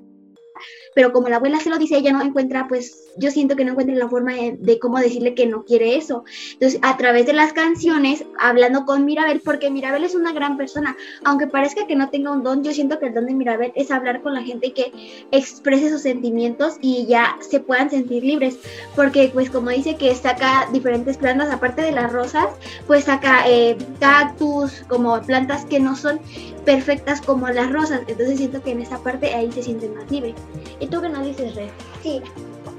pero 0.94 1.14
como 1.14 1.30
la 1.30 1.38
abuela 1.38 1.60
se 1.60 1.70
lo 1.70 1.78
dice, 1.78 1.98
ella 1.98 2.12
no 2.12 2.22
encuentra, 2.22 2.68
pues 2.68 3.10
yo 3.18 3.32
siento 3.32 3.56
que 3.56 3.66
no 3.66 3.72
encuentra 3.72 3.96
la 3.96 4.10
forma 4.10 4.34
de, 4.34 4.80
cómo 4.80 5.00
decirle 5.00 5.36
que 5.36 5.46
no 5.46 5.64
quiere 5.64 5.96
eso. 5.96 6.24
Entonces, 6.54 6.80
a 6.82 6.98
través 6.98 7.26
de 7.26 7.34
las 7.34 7.54
canciones, 7.54 8.26
hablando 8.40 8.86
con 8.86 9.06
Mirabel, 9.06 9.42
porque 9.44 9.70
Mirabel 9.70 10.04
es 10.04 10.16
una 10.16 10.34
gran 10.34 10.58
persona, 10.58 10.96
aunque 11.24 11.48
parezca 11.48 11.88
que 11.88 11.96
no 11.96 12.10
tenga 12.10 12.32
un 12.32 12.44
don, 12.44 12.64
yo 12.64 12.74
siento 12.74 13.00
que 13.00 13.08
el 13.08 13.14
don 13.14 13.26
de 13.26 13.34
Mirabel 13.34 13.72
es 13.76 13.92
hablar 13.92 14.22
con 14.22 14.34
la 14.34 14.44
gente 14.44 14.68
y 14.68 14.72
que 14.72 14.92
exprese 15.32 15.90
sus 15.90 16.02
sentimientos 16.02 16.78
y 16.82 17.06
ya 17.06 17.38
se 17.42 17.60
puedan 17.60 17.90
sentir 17.90 18.24
libres, 18.24 18.58
porque 18.96 19.30
pues 19.34 19.50
como 19.50 19.70
dice 19.70 19.96
que 19.96 20.14
saca 20.16 20.68
diferentes 20.72 21.18
plantas, 21.18 21.52
aparte 21.52 21.82
de 21.82 21.92
las 21.92 22.12
rosas, 22.12 22.48
pues 22.88 23.06
saca 23.06 23.48
eh, 23.48 23.78
cactus, 24.00 24.84
como 24.88 25.22
plantas 25.22 25.66
que 25.66 25.80
no 25.80 25.96
son 25.96 26.20
perfectas 26.66 27.22
como 27.22 27.48
las 27.50 27.72
rosas, 27.72 28.02
entonces 28.08 28.38
siento 28.38 28.62
que 28.62 28.72
en 28.72 28.82
esa 28.82 29.00
parte 29.00 29.34
ahí 29.34 29.52
se 29.52 29.64
siente 29.64 29.90
más 29.90 30.10
libre. 30.12 30.36
¿Y 30.82 30.88
tú 30.88 31.00
qué 31.00 31.10
nos 31.10 31.26
dices, 31.26 31.56
Red? 31.56 31.70
Sí, 32.02 32.22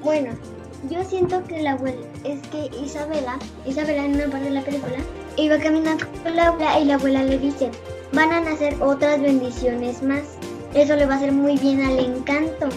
bueno, 0.02 0.32
yo 0.90 1.04
siento 1.04 1.42
que 1.44 1.62
la 1.62 1.72
abuela, 1.72 2.04
es 2.24 2.40
que 2.48 2.68
Isabela, 2.84 3.38
Isabela 3.64 4.04
en 4.04 4.16
una 4.16 4.26
parte 4.26 4.46
de 4.46 4.50
la 4.50 4.62
película, 4.62 4.98
iba 5.36 5.56
caminando 5.58 6.04
con 6.24 6.34
la 6.34 6.48
abuela 6.48 6.80
y 6.80 6.84
la 6.84 6.94
abuela 6.94 7.22
le 7.22 7.38
dice, 7.38 7.70
van 8.12 8.32
a 8.32 8.40
nacer 8.40 8.76
otras 8.82 9.20
bendiciones 9.22 10.02
más. 10.02 10.22
Eso 10.74 10.96
le 10.96 11.06
va 11.06 11.14
a 11.14 11.16
hacer 11.18 11.30
muy 11.30 11.56
bien 11.58 11.84
al 11.84 11.98
encanto. 12.00 12.68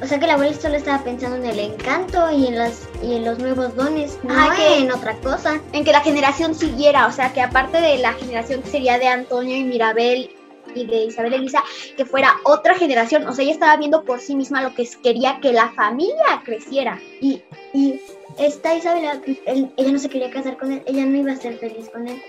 O 0.00 0.06
sea 0.06 0.20
que 0.20 0.26
la 0.28 0.34
abuela 0.34 0.54
solo 0.54 0.76
estaba 0.76 1.02
pensando 1.02 1.36
en 1.36 1.46
el 1.46 1.58
encanto 1.58 2.30
y 2.30 2.46
en 2.46 2.58
los, 2.58 2.82
y 3.02 3.14
en 3.14 3.24
los 3.24 3.40
nuevos 3.40 3.74
dones, 3.74 4.18
no 4.22 4.34
que 4.54 4.78
en 4.78 4.92
otra 4.92 5.16
cosa. 5.16 5.60
En 5.72 5.84
que 5.84 5.90
la 5.90 6.00
generación 6.00 6.54
siguiera, 6.54 7.08
o 7.08 7.12
sea 7.12 7.32
que 7.32 7.40
aparte 7.40 7.80
de 7.80 7.98
la 7.98 8.12
generación 8.12 8.62
que 8.62 8.70
sería 8.70 8.98
de 8.98 9.08
Antonio 9.08 9.56
y 9.56 9.64
Mirabel 9.64 10.30
y 10.74 10.86
de 10.86 11.04
Isabel 11.04 11.34
Elisa, 11.34 11.62
que 11.96 12.04
fuera 12.04 12.34
otra 12.44 12.74
generación. 12.74 13.26
O 13.26 13.32
sea, 13.32 13.44
ella 13.44 13.54
estaba 13.54 13.76
viendo 13.76 14.04
por 14.04 14.20
sí 14.20 14.34
misma 14.34 14.62
lo 14.62 14.74
que 14.74 14.88
quería 15.02 15.40
que 15.40 15.52
la 15.52 15.70
familia 15.72 16.42
creciera. 16.44 17.00
Y, 17.20 17.42
y 17.72 18.00
esta 18.38 18.74
Isabela, 18.74 19.20
ella 19.46 19.92
no 19.92 19.98
se 19.98 20.08
quería 20.08 20.30
casar 20.30 20.56
con 20.56 20.72
él, 20.72 20.82
ella 20.86 21.06
no 21.06 21.16
iba 21.16 21.32
a 21.32 21.36
ser 21.36 21.58
feliz 21.58 21.88
con 21.90 22.08
él. 22.08 22.20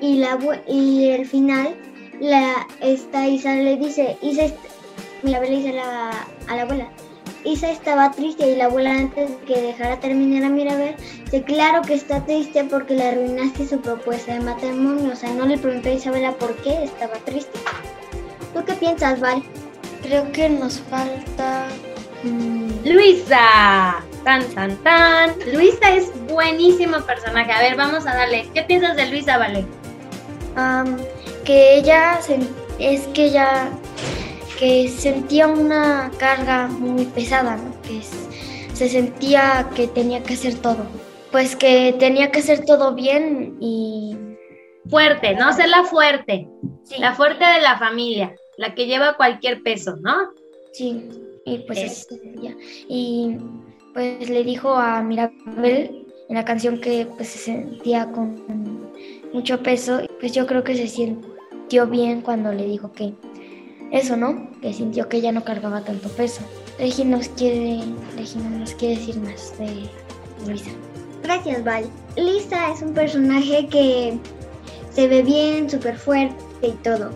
Y, 0.00 0.16
la, 0.16 0.38
y 0.66 1.10
el 1.10 1.26
final, 1.26 1.76
la, 2.20 2.66
esta 2.80 3.26
Isa 3.26 3.54
le 3.54 3.76
dice, 3.76 4.16
Isa, 4.22 4.46
la 5.22 5.36
abuela 5.36 5.56
dice 5.56 5.80
a 5.80 6.56
la 6.56 6.62
abuela, 6.62 6.90
Isa 7.44 7.70
estaba 7.70 8.12
triste 8.12 8.48
y 8.48 8.56
la 8.56 8.66
abuela 8.66 8.92
antes 8.92 9.28
de 9.28 9.36
que 9.44 9.60
dejara 9.60 9.98
terminar 9.98 10.44
a 10.44 10.48
Mirabel, 10.48 10.94
dice, 11.24 11.42
claro 11.42 11.82
que 11.82 11.94
está 11.94 12.24
triste 12.24 12.64
porque 12.64 12.94
le 12.94 13.08
arruinaste 13.08 13.66
su 13.66 13.80
propuesta 13.80 14.34
de 14.34 14.40
matrimonio. 14.40 15.12
O 15.12 15.16
sea, 15.16 15.30
no 15.32 15.46
le 15.46 15.58
preguntó 15.58 15.88
a 15.88 15.92
Isabela 15.92 16.32
por 16.32 16.54
qué 16.56 16.84
estaba 16.84 17.14
triste. 17.24 17.58
¿Tú 18.54 18.64
qué 18.64 18.74
piensas, 18.74 19.20
Val? 19.20 19.42
Creo 20.02 20.30
que 20.32 20.48
nos 20.48 20.80
falta... 20.80 21.66
Mm, 22.22 22.86
Luisa. 22.88 24.04
Tan, 24.24 24.44
tan, 24.54 24.76
tan. 24.76 25.34
Luisa 25.52 25.94
es 25.94 26.12
buenísimo 26.28 27.00
personaje. 27.00 27.50
A 27.50 27.60
ver, 27.60 27.76
vamos 27.76 28.06
a 28.06 28.14
darle. 28.14 28.48
¿Qué 28.54 28.62
piensas 28.62 28.96
de 28.96 29.06
Luisa, 29.06 29.38
Vale? 29.38 29.66
que 31.44 31.76
ella 31.76 32.20
es 32.78 33.06
que 33.08 33.24
ella 33.24 33.68
que 34.62 34.86
sentía 34.86 35.48
una 35.48 36.12
carga 36.18 36.68
muy 36.68 37.04
pesada, 37.06 37.58
que 37.82 38.00
se 38.72 38.88
sentía 38.88 39.68
que 39.74 39.88
tenía 39.88 40.22
que 40.22 40.34
hacer 40.34 40.54
todo. 40.54 40.86
Pues 41.32 41.56
que 41.56 41.96
tenía 41.98 42.30
que 42.30 42.38
hacer 42.38 42.64
todo 42.64 42.94
bien 42.94 43.56
y, 43.58 44.16
fuerte, 44.88 45.34
¿no? 45.34 45.52
Ser 45.52 45.68
la 45.68 45.82
fuerte. 45.82 46.48
La 46.96 47.12
fuerte 47.16 47.44
de 47.44 47.60
la 47.60 47.76
familia, 47.76 48.36
la 48.56 48.72
que 48.76 48.86
lleva 48.86 49.16
cualquier 49.16 49.64
peso, 49.64 49.96
¿no? 50.00 50.30
Sí, 50.72 51.08
y 51.44 51.58
pues 51.66 51.82
así 51.82 52.20
ya. 52.40 52.54
Y 52.88 53.38
pues 53.92 54.30
le 54.30 54.44
dijo 54.44 54.74
a 54.74 55.02
Mirabel 55.02 56.06
en 56.28 56.36
la 56.36 56.44
canción 56.44 56.80
que 56.80 57.08
pues 57.16 57.30
se 57.30 57.38
sentía 57.38 58.12
con 58.12 58.92
mucho 59.32 59.60
peso, 59.60 60.02
pues 60.20 60.30
yo 60.30 60.46
creo 60.46 60.62
que 60.62 60.76
se 60.76 60.86
sintió 60.86 61.88
bien 61.88 62.20
cuando 62.20 62.52
le 62.52 62.66
dijo 62.66 62.92
que 62.92 63.12
eso, 63.92 64.16
¿no? 64.16 64.48
Que 64.60 64.72
sintió 64.72 65.08
que 65.08 65.20
ya 65.20 65.30
no 65.30 65.44
cargaba 65.44 65.84
tanto 65.84 66.08
peso. 66.08 66.40
Regi 66.78 67.04
nos 67.04 67.28
quiere, 67.28 67.80
Regina 68.16 68.48
nos 68.50 68.74
quiere 68.74 68.96
decir 68.96 69.18
más 69.20 69.56
de 69.58 69.88
Luisa. 70.46 70.70
Gracias, 71.22 71.62
Val. 71.62 71.84
Lisa 72.16 72.72
es 72.72 72.82
un 72.82 72.94
personaje 72.94 73.68
que 73.68 74.18
se 74.92 75.06
ve 75.06 75.22
bien, 75.22 75.70
súper 75.70 75.96
fuerte 75.96 76.36
y 76.62 76.72
todo. 76.82 77.10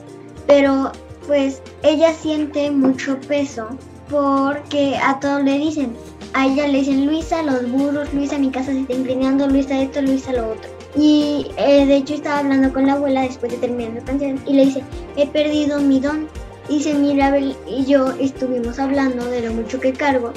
Pero 0.46 0.92
pues 1.26 1.60
ella 1.82 2.12
siente 2.12 2.70
mucho 2.70 3.18
peso 3.22 3.68
porque 4.08 4.96
a 5.02 5.18
todos 5.18 5.42
le 5.42 5.58
dicen, 5.58 5.96
a 6.34 6.46
ella 6.46 6.68
le 6.68 6.78
dicen 6.78 7.06
Luisa, 7.06 7.42
los 7.42 7.68
burros, 7.70 8.12
Luisa, 8.14 8.38
mi 8.38 8.50
casa 8.50 8.72
se 8.72 8.80
está 8.80 8.92
inclinando, 8.92 9.48
Luisa 9.48 9.80
esto, 9.80 10.02
Luisa 10.02 10.32
lo 10.32 10.52
otro. 10.52 10.70
Y 10.94 11.48
eh, 11.56 11.84
de 11.86 11.96
hecho 11.96 12.14
estaba 12.14 12.38
hablando 12.38 12.72
con 12.72 12.86
la 12.86 12.92
abuela 12.92 13.22
después 13.22 13.52
de 13.52 13.58
terminar 13.58 13.94
la 13.94 14.04
canción 14.04 14.40
y 14.46 14.52
le 14.52 14.66
dice, 14.66 14.82
he 15.16 15.26
perdido 15.26 15.80
mi 15.80 16.00
don. 16.00 16.28
Dice 16.68 16.94
Mirabel 16.94 17.57
y 17.66 17.85
yo 17.85 18.11
estuvimos 18.20 18.79
hablando 18.79 19.24
de 19.26 19.42
lo 19.42 19.52
mucho 19.52 19.81
que 19.81 19.92
cargo 19.92 20.33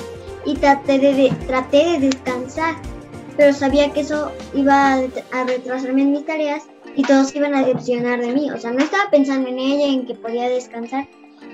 y 0.45 0.55
traté 0.55 0.99
de, 0.99 1.33
traté 1.47 1.77
de 1.77 1.99
descansar, 2.07 2.75
pero 3.35 3.53
sabía 3.53 3.91
que 3.91 4.01
eso 4.01 4.31
iba 4.53 4.93
a, 4.93 4.99
a 5.31 5.43
retrasarme 5.45 6.03
en 6.03 6.11
mis 6.11 6.25
tareas 6.25 6.63
y 6.95 7.03
todos 7.03 7.35
iban 7.35 7.55
a 7.55 7.65
decepcionar 7.65 8.19
de 8.19 8.33
mí. 8.33 8.51
O 8.51 8.57
sea, 8.57 8.71
no 8.71 8.79
estaba 8.79 9.09
pensando 9.09 9.49
en 9.49 9.59
ella, 9.59 9.87
en 9.87 10.05
que 10.05 10.15
podía 10.15 10.49
descansar, 10.49 11.07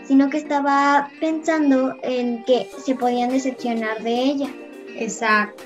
sino 0.07 0.29
que 0.29 0.37
estaba 0.37 1.09
pensando 1.19 1.95
en 2.03 2.43
que 2.45 2.69
se 2.83 2.95
podían 2.95 3.29
decepcionar 3.29 4.01
de 4.03 4.13
ella. 4.13 4.49
Exacto. 4.97 5.63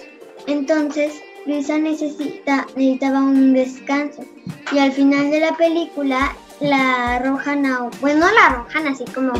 Entonces, 0.47 1.13
Luisa 1.45 1.77
necesita, 1.77 2.67
necesitaba 2.75 3.19
un 3.19 3.53
descanso. 3.53 4.23
Y 4.71 4.79
al 4.79 4.91
final 4.91 5.31
de 5.31 5.39
la 5.39 5.55
película 5.57 6.35
la 6.59 7.15
arrojan 7.15 7.65
a, 7.65 7.89
bueno, 8.01 8.27
no 8.27 8.31
la 8.33 8.47
arrojan 8.47 8.87
así 8.87 9.05
como, 9.05 9.33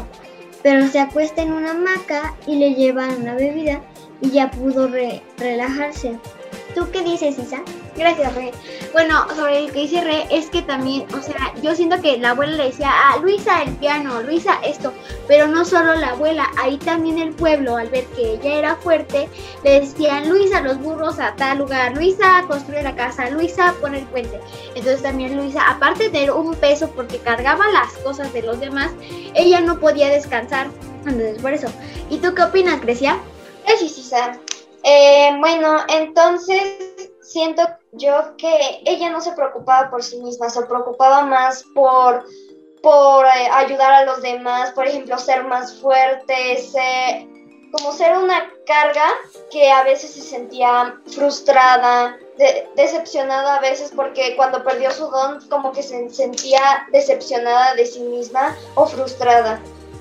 pero 0.64 0.88
se 0.88 1.00
acuesta 1.00 1.42
en 1.42 1.54
una 1.54 1.72
hamaca 1.72 2.36
y 2.48 2.56
le 2.56 2.74
llevan 2.76 3.22
una 3.22 3.36
bebida 3.36 3.82
y 4.22 4.32
ya 4.32 4.52
pudo 4.52 4.88
re- 4.88 5.22
relajarse. 5.38 6.18
¿Tú 6.76 6.88
qué 6.92 7.02
dices, 7.04 7.38
Isa? 7.40 7.62
Gracias, 8.00 8.34
Re. 8.34 8.54
Bueno, 8.94 9.28
sobre 9.36 9.66
el 9.66 9.74
que 9.74 9.82
dice 9.82 10.02
Re, 10.02 10.26
es 10.32 10.50
que 10.50 10.62
también, 10.62 11.06
o 11.14 11.22
sea, 11.22 11.54
yo 11.62 11.76
siento 11.76 12.02
que 12.02 12.18
la 12.18 12.30
abuela 12.30 12.54
le 12.54 12.68
decía, 12.68 12.90
ah, 12.90 13.18
Luisa 13.22 13.62
el 13.62 13.76
piano, 13.76 14.22
Luisa 14.22 14.58
esto, 14.64 14.94
pero 15.28 15.48
no 15.48 15.66
solo 15.66 15.96
la 15.96 16.12
abuela, 16.12 16.48
ahí 16.58 16.78
también 16.78 17.20
el 17.20 17.34
pueblo, 17.34 17.76
al 17.76 17.90
ver 17.90 18.06
que 18.16 18.36
ella 18.36 18.54
era 18.54 18.76
fuerte, 18.78 19.28
le 19.66 19.82
decían, 19.82 20.30
Luisa 20.30 20.62
los 20.62 20.80
burros 20.80 21.20
a 21.20 21.36
tal 21.36 21.58
lugar, 21.58 21.94
Luisa 21.94 22.46
construye 22.48 22.84
la 22.84 22.96
casa, 22.96 23.30
Luisa 23.32 23.76
pone 23.82 24.00
el 24.00 24.06
puente. 24.06 24.40
Entonces 24.76 25.04
también 25.04 25.36
Luisa, 25.36 25.70
aparte 25.70 26.06
de 26.06 26.10
tener 26.12 26.32
un 26.32 26.56
peso 26.56 26.90
porque 26.92 27.18
cargaba 27.18 27.70
las 27.72 27.92
cosas 27.98 28.32
de 28.32 28.44
los 28.44 28.62
demás, 28.62 28.92
ella 29.36 29.60
no 29.60 29.78
podía 29.78 30.08
descansar. 30.08 30.68
Entonces, 31.06 31.42
por 31.42 31.52
eso. 31.52 31.68
¿Y 32.10 32.20
tú 32.20 32.34
qué 32.34 32.44
opinas, 32.44 32.80
Grecia? 32.80 33.20
Gracias, 33.66 33.98
Isa. 33.98 34.40
Eh, 34.84 35.36
bueno, 35.40 35.80
entonces 35.90 37.12
siento 37.22 37.68
yo 37.94 38.36
que 38.38 38.82
ella 38.86 39.10
no 39.10 39.22
se 39.22 39.32
preocupaba 39.34 39.90
por 39.90 40.04
sí 40.04 40.18
misma, 40.22 40.50
se 40.50 40.62
preocupaba 40.64 41.24
más 41.24 41.64
por, 41.74 42.24
por 42.82 43.26
eh, 43.26 43.50
ayudar 43.52 43.92
a 43.94 44.06
los 44.06 44.22
demás, 44.22 44.72
por 44.72 44.88
ejemplo, 44.88 45.18
ser 45.18 45.44
más 45.46 45.76
fuerte, 45.80 46.58
ser- 46.58 47.28
como 47.72 47.92
ser 47.92 48.18
una 48.18 48.50
carga 48.66 49.06
que 49.52 49.70
a 49.72 49.84
veces 49.84 50.12
se 50.14 50.22
sentía 50.22 50.96
frustrada, 51.14 52.18
de- 52.38 52.68
decepcionada 52.76 53.56
a 53.58 53.60
veces 53.60 53.92
porque 53.96 54.36
cuando 54.36 54.64
perdió 54.64 54.90
su 54.92 55.08
don 55.08 55.40
como 55.50 55.72
que 55.72 55.84
se 55.84 56.10
sentía 56.10 56.88
decepcionada 56.92 57.76
de 57.76 57.86
sí 57.86 58.00
misma 58.02 58.56
o 58.76 58.86
frustrada. 58.88 59.60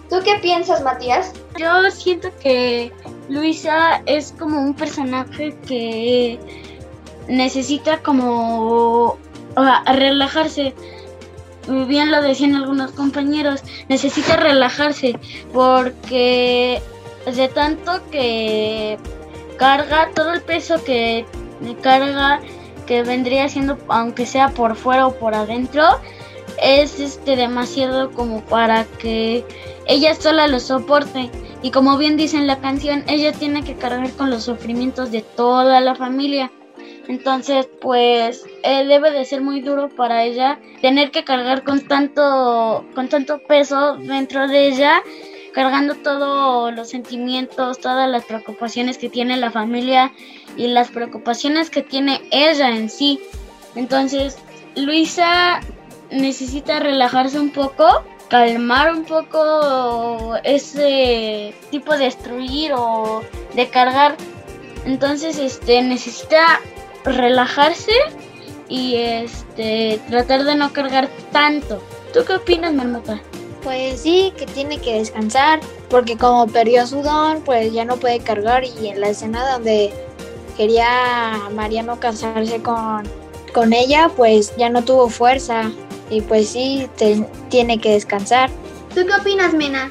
¿Tú 0.09 0.17
qué 0.25 0.37
piensas, 0.37 0.83
Matías? 0.83 1.33
Yo 1.59 1.91
siento 1.91 2.31
que 2.41 2.91
Luisa 3.29 4.03
es 4.07 4.33
como 4.39 4.59
un 4.59 4.73
personaje 4.75 5.55
que 5.67 6.39
necesita 7.29 7.99
como 8.03 9.19
relajarse. 9.87 10.75
Bien 11.87 12.11
lo 12.11 12.23
decían 12.23 12.55
algunos 12.55 12.93
compañeros, 12.93 13.63
necesita 13.89 14.37
relajarse 14.37 15.19
porque 15.53 16.81
de 17.27 17.49
tanto 17.49 18.01
que 18.11 18.99
carga 19.59 20.11
todo 20.15 20.33
el 20.33 20.41
peso 20.41 20.83
que 20.83 21.27
carga 21.83 22.41
que 22.87 23.03
vendría 23.03 23.49
siendo 23.51 23.77
aunque 23.89 24.25
sea 24.25 24.49
por 24.49 24.77
fuera 24.77 25.07
o 25.07 25.15
por 25.19 25.35
adentro 25.35 25.83
es 26.63 26.99
este 27.01 27.37
demasiado 27.37 28.13
como 28.13 28.41
para 28.43 28.85
que 28.85 29.45
ella 29.87 30.15
sola 30.15 30.49
lo 30.49 30.59
soporte 30.59 31.31
y 31.61 31.71
como 31.71 31.99
bien 31.99 32.17
dice 32.17 32.39
en 32.39 32.47
la 32.47 32.61
canción 32.61 33.05
ella 33.09 33.33
tiene 33.33 33.63
que 33.63 33.75
cargar 33.75 34.11
con 34.13 34.31
los 34.31 34.45
sufrimientos 34.45 35.11
de 35.11 35.21
toda 35.21 35.81
la 35.81 35.95
familia 35.97 36.51
entonces 37.09 37.69
pues 37.81 38.45
eh, 38.63 38.85
debe 38.85 39.11
de 39.11 39.25
ser 39.25 39.41
muy 39.41 39.61
duro 39.61 39.89
para 39.89 40.25
ella 40.25 40.61
tener 40.81 41.11
que 41.11 41.25
cargar 41.25 41.65
con 41.65 41.87
tanto 41.89 42.85
con 42.95 43.09
tanto 43.09 43.39
peso 43.41 43.97
dentro 43.97 44.47
de 44.47 44.69
ella 44.69 45.03
cargando 45.53 45.95
todos 45.97 46.75
los 46.75 46.89
sentimientos 46.89 47.79
todas 47.79 48.09
las 48.09 48.25
preocupaciones 48.25 48.99
que 48.99 49.09
tiene 49.09 49.37
la 49.37 49.51
familia 49.51 50.13
y 50.57 50.69
las 50.69 50.89
preocupaciones 50.89 51.71
que 51.71 51.83
tiene 51.83 52.23
ella 52.31 52.71
en 52.71 52.89
sí 52.89 53.21
entonces 53.75 54.37
Luisa 54.77 55.61
necesita 56.11 56.81
relajarse 56.81 57.39
un 57.39 57.51
poco, 57.51 57.87
calmar 58.29 58.93
un 58.93 59.05
poco 59.05 60.37
ese 60.45 61.55
tipo 61.71 61.93
de 61.93 62.05
destruir 62.05 62.73
o 62.75 63.23
de 63.55 63.69
cargar. 63.69 64.17
Entonces, 64.85 65.39
este 65.39 65.83
necesita 65.83 66.61
relajarse 67.17 67.93
y 68.69 68.97
este 68.97 70.01
tratar 70.09 70.45
de 70.45 70.55
no 70.55 70.73
cargar 70.73 71.09
tanto. 71.33 71.83
¿Tú 72.13 72.21
qué 72.27 72.35
opinas, 72.35 72.73
Marmota? 72.75 73.21
Pues 73.63 74.01
sí, 74.01 74.33
que 74.37 74.47
tiene 74.47 74.79
que 74.79 74.99
descansar, 74.99 75.61
porque 75.91 76.17
como 76.17 76.47
perdió 76.47 76.87
su 76.87 77.03
don, 77.03 77.43
pues 77.43 77.73
ya 77.73 77.85
no 77.85 77.97
puede 77.97 78.21
cargar 78.21 78.65
y 78.65 78.89
en 78.89 79.01
la 79.01 79.09
escena 79.09 79.53
donde 79.53 79.93
quería 80.57 80.89
Mariano 81.55 81.99
casarse 82.01 82.63
con, 82.63 83.03
con 83.53 83.73
ella, 83.73 84.11
pues 84.17 84.55
ya 84.57 84.71
no 84.71 84.85
tuvo 84.85 85.09
fuerza 85.09 85.71
y 86.11 86.21
pues 86.23 86.49
sí, 86.49 86.89
te- 86.97 87.27
tiene 87.49 87.81
que 87.81 87.93
descansar. 87.93 88.51
¿Tú 88.95 89.03
qué 89.07 89.13
opinas, 89.21 89.53
Mena? 89.55 89.91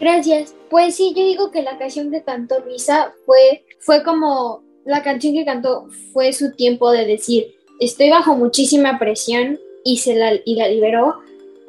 Gracias. 0.00 0.54
Pues 0.70 0.96
sí, 0.96 1.12
yo 1.16 1.22
digo 1.24 1.50
que 1.50 1.62
la 1.62 1.76
canción 1.78 2.10
que 2.10 2.22
cantó 2.22 2.60
Luisa 2.60 3.12
fue, 3.26 3.64
fue 3.80 4.02
como, 4.02 4.62
la 4.84 5.02
canción 5.02 5.34
que 5.34 5.44
cantó 5.44 5.86
fue 6.12 6.32
su 6.32 6.52
tiempo 6.52 6.90
de 6.90 7.04
decir, 7.04 7.54
estoy 7.80 8.10
bajo 8.10 8.34
muchísima 8.36 8.98
presión 8.98 9.58
y, 9.84 9.98
se 9.98 10.14
la, 10.14 10.32
y 10.44 10.54
la 10.56 10.68
liberó 10.68 11.20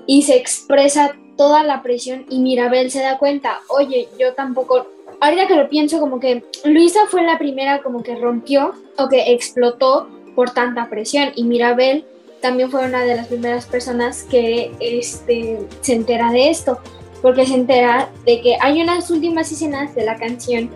y 0.07 0.23
se 0.23 0.35
expresa 0.35 1.15
toda 1.37 1.63
la 1.63 1.81
presión 1.81 2.25
y 2.29 2.39
Mirabel 2.39 2.91
se 2.91 3.01
da 3.01 3.17
cuenta, 3.17 3.59
oye, 3.69 4.07
yo 4.19 4.33
tampoco, 4.33 4.87
ahorita 5.19 5.47
que 5.47 5.55
lo 5.55 5.69
pienso 5.69 5.99
como 5.99 6.19
que 6.19 6.43
Luisa 6.65 7.01
fue 7.09 7.23
la 7.23 7.37
primera 7.37 7.81
como 7.81 8.03
que 8.03 8.15
rompió 8.15 8.73
o 8.97 9.07
que 9.07 9.31
explotó 9.33 10.07
por 10.35 10.51
tanta 10.51 10.89
presión 10.89 11.31
y 11.35 11.43
Mirabel 11.43 12.05
también 12.41 12.71
fue 12.71 12.85
una 12.85 13.03
de 13.03 13.15
las 13.15 13.27
primeras 13.27 13.65
personas 13.65 14.23
que 14.23 14.71
este, 14.79 15.59
se 15.81 15.93
entera 15.93 16.31
de 16.31 16.49
esto 16.49 16.79
porque 17.21 17.45
se 17.45 17.53
entera 17.53 18.09
de 18.25 18.41
que 18.41 18.57
hay 18.59 18.81
unas 18.81 19.11
últimas 19.11 19.51
escenas 19.51 19.93
de 19.93 20.05
la 20.05 20.15
canción 20.15 20.69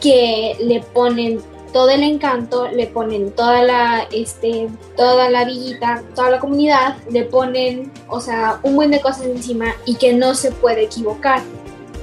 que 0.00 0.56
le 0.60 0.80
ponen 0.80 1.40
todo 1.74 1.90
el 1.90 2.04
encanto, 2.04 2.68
le 2.68 2.86
ponen 2.86 3.32
toda 3.32 3.64
la, 3.64 4.06
este, 4.12 4.68
toda 4.96 5.28
la 5.28 5.44
villita, 5.44 6.04
toda 6.14 6.30
la 6.30 6.38
comunidad, 6.38 6.96
le 7.10 7.24
ponen, 7.24 7.90
o 8.08 8.20
sea, 8.20 8.60
un 8.62 8.76
buen 8.76 8.92
de 8.92 9.00
cosas 9.00 9.26
encima 9.26 9.74
y 9.84 9.96
que 9.96 10.12
no 10.12 10.36
se 10.36 10.52
puede 10.52 10.84
equivocar. 10.84 11.42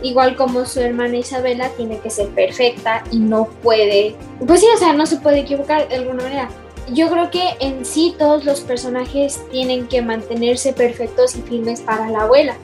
Igual 0.03 0.35
como 0.35 0.65
su 0.65 0.81
hermana 0.81 1.15
Isabela 1.15 1.69
tiene 1.77 1.99
que 1.99 2.09
ser 2.09 2.27
perfecta 2.29 3.01
y 3.11 3.19
no 3.19 3.45
puede, 3.63 4.17
pues 4.45 4.59
sí, 4.59 4.67
o 4.75 4.77
sea, 4.77 4.91
no 4.91 5.05
se 5.05 5.17
puede 5.17 5.39
equivocar 5.39 5.87
de 5.87 5.95
alguna 5.95 6.23
manera. 6.23 6.49
Yo 6.91 7.09
creo 7.09 7.31
que 7.31 7.55
en 7.61 7.85
sí 7.85 8.13
todos 8.19 8.43
los 8.43 8.59
personajes 8.59 9.39
tienen 9.51 9.87
que 9.87 10.01
mantenerse 10.01 10.73
perfectos 10.73 11.37
y 11.37 11.43
firmes 11.43 11.79
para 11.79 12.09
la 12.09 12.23
abuela. 12.23 12.57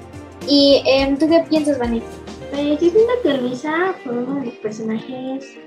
¿Y 0.46 0.84
em, 0.86 1.18
tú 1.18 1.30
qué 1.30 1.42
piensas, 1.50 1.80
Vanessa? 1.80 2.06
Pues 2.52 2.82
yo 2.82 2.90
siento 2.90 3.14
que 3.24 3.34
Luisa 3.36 3.96
fue 4.04 4.12
uno 4.12 4.42
de 4.42 4.48
los 4.48 4.56
personajes 4.56 5.58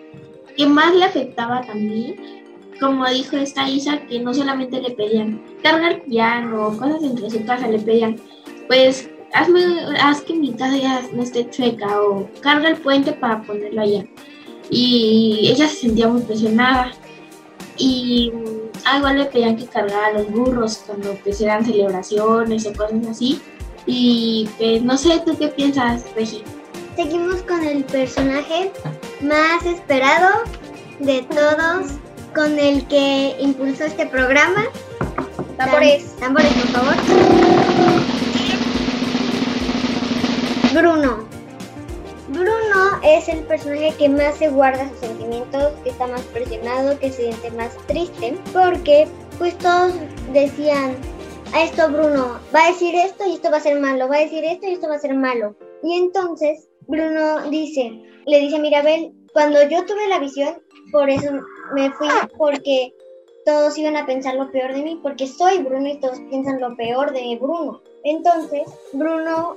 que 0.56 0.66
más 0.66 0.94
le 0.94 1.04
afectaba 1.04 1.62
también, 1.62 2.16
como 2.80 3.06
dijo 3.08 3.36
esta 3.36 3.68
Isa, 3.68 4.00
que 4.06 4.20
no 4.20 4.32
solamente 4.32 4.80
le 4.80 4.90
pedían 4.90 5.42
cargar 5.62 6.02
piano 6.02 6.68
o 6.68 6.76
cosas 6.76 7.02
entre 7.02 7.30
su 7.30 7.44
casa, 7.44 7.68
le 7.68 7.78
pedían, 7.78 8.16
pues 8.68 9.10
hazme, 9.32 9.62
haz 10.00 10.22
que 10.22 10.34
mi 10.34 10.52
casa 10.52 10.76
ya 10.76 11.02
no 11.12 11.22
esté 11.22 11.48
chueca 11.50 12.00
o 12.02 12.28
carga 12.40 12.70
el 12.70 12.76
puente 12.76 13.12
para 13.12 13.42
ponerlo 13.42 13.82
allá. 13.82 14.04
Y 14.70 15.48
ella 15.52 15.68
se 15.68 15.76
sentía 15.76 16.08
muy 16.08 16.22
presionada. 16.22 16.92
Y 17.76 18.32
ah, 18.84 18.98
igual 18.98 19.18
le 19.18 19.24
pedían 19.26 19.56
que 19.56 19.66
cargara 19.66 20.12
los 20.12 20.30
burros 20.30 20.82
cuando 20.86 21.14
pues 21.22 21.40
eran 21.40 21.64
celebraciones 21.64 22.66
o 22.66 22.72
cosas 22.72 23.06
así. 23.08 23.40
Y 23.86 24.48
pues 24.58 24.82
no 24.82 24.96
sé, 24.96 25.20
¿tú 25.24 25.36
qué 25.38 25.48
piensas, 25.48 26.04
Regi? 26.14 26.42
Seguimos 26.96 27.42
con 27.42 27.62
el 27.64 27.84
personaje 27.84 28.72
más 29.22 29.64
esperado 29.64 30.42
de 30.98 31.22
todos, 31.22 31.92
con 32.34 32.58
el 32.58 32.86
que 32.88 33.36
impulsó 33.38 33.84
este 33.84 34.06
programa. 34.06 34.64
Tambores. 35.56 36.16
Tambores, 36.16 36.52
por 36.52 36.68
favor. 36.68 36.94
Bruno. 40.74 41.28
Bruno 42.28 43.00
es 43.02 43.28
el 43.28 43.40
personaje 43.40 43.94
que 43.98 44.08
más 44.08 44.36
se 44.36 44.48
guarda 44.48 44.88
sus 44.88 44.98
sentimientos, 44.98 45.72
que 45.82 45.90
está 45.90 46.06
más 46.06 46.22
presionado, 46.22 46.98
que 46.98 47.10
se 47.10 47.22
siente 47.22 47.50
más 47.52 47.76
triste, 47.86 48.38
porque 48.52 49.08
pues 49.38 49.56
todos 49.58 49.94
decían, 50.32 50.94
a 51.52 51.64
esto 51.64 51.88
Bruno 51.88 52.38
va 52.54 52.64
a 52.64 52.68
decir 52.68 52.94
esto 52.94 53.24
y 53.26 53.34
esto 53.34 53.50
va 53.50 53.56
a 53.56 53.60
ser 53.60 53.80
malo, 53.80 54.08
va 54.08 54.16
a 54.16 54.20
decir 54.20 54.44
esto 54.44 54.66
y 54.66 54.74
esto 54.74 54.88
va 54.88 54.94
a 54.94 55.00
ser 55.00 55.14
malo. 55.14 55.56
Y 55.82 55.94
entonces 55.94 56.69
Bruno 56.90 57.48
dice, 57.50 57.92
le 58.26 58.40
dice 58.40 58.58
Mirabel, 58.58 59.12
cuando 59.32 59.62
yo 59.68 59.86
tuve 59.86 60.08
la 60.08 60.18
visión, 60.18 60.54
por 60.90 61.08
eso 61.08 61.30
me 61.74 61.90
fui, 61.92 62.08
porque 62.36 62.92
todos 63.44 63.78
iban 63.78 63.96
a 63.96 64.06
pensar 64.06 64.34
lo 64.34 64.50
peor 64.50 64.74
de 64.74 64.82
mí, 64.82 64.98
porque 65.00 65.26
soy 65.26 65.58
Bruno 65.58 65.88
y 65.88 66.00
todos 66.00 66.18
piensan 66.28 66.60
lo 66.60 66.76
peor 66.76 67.12
de 67.12 67.38
Bruno. 67.40 67.80
Entonces 68.02 68.62
Bruno 68.92 69.56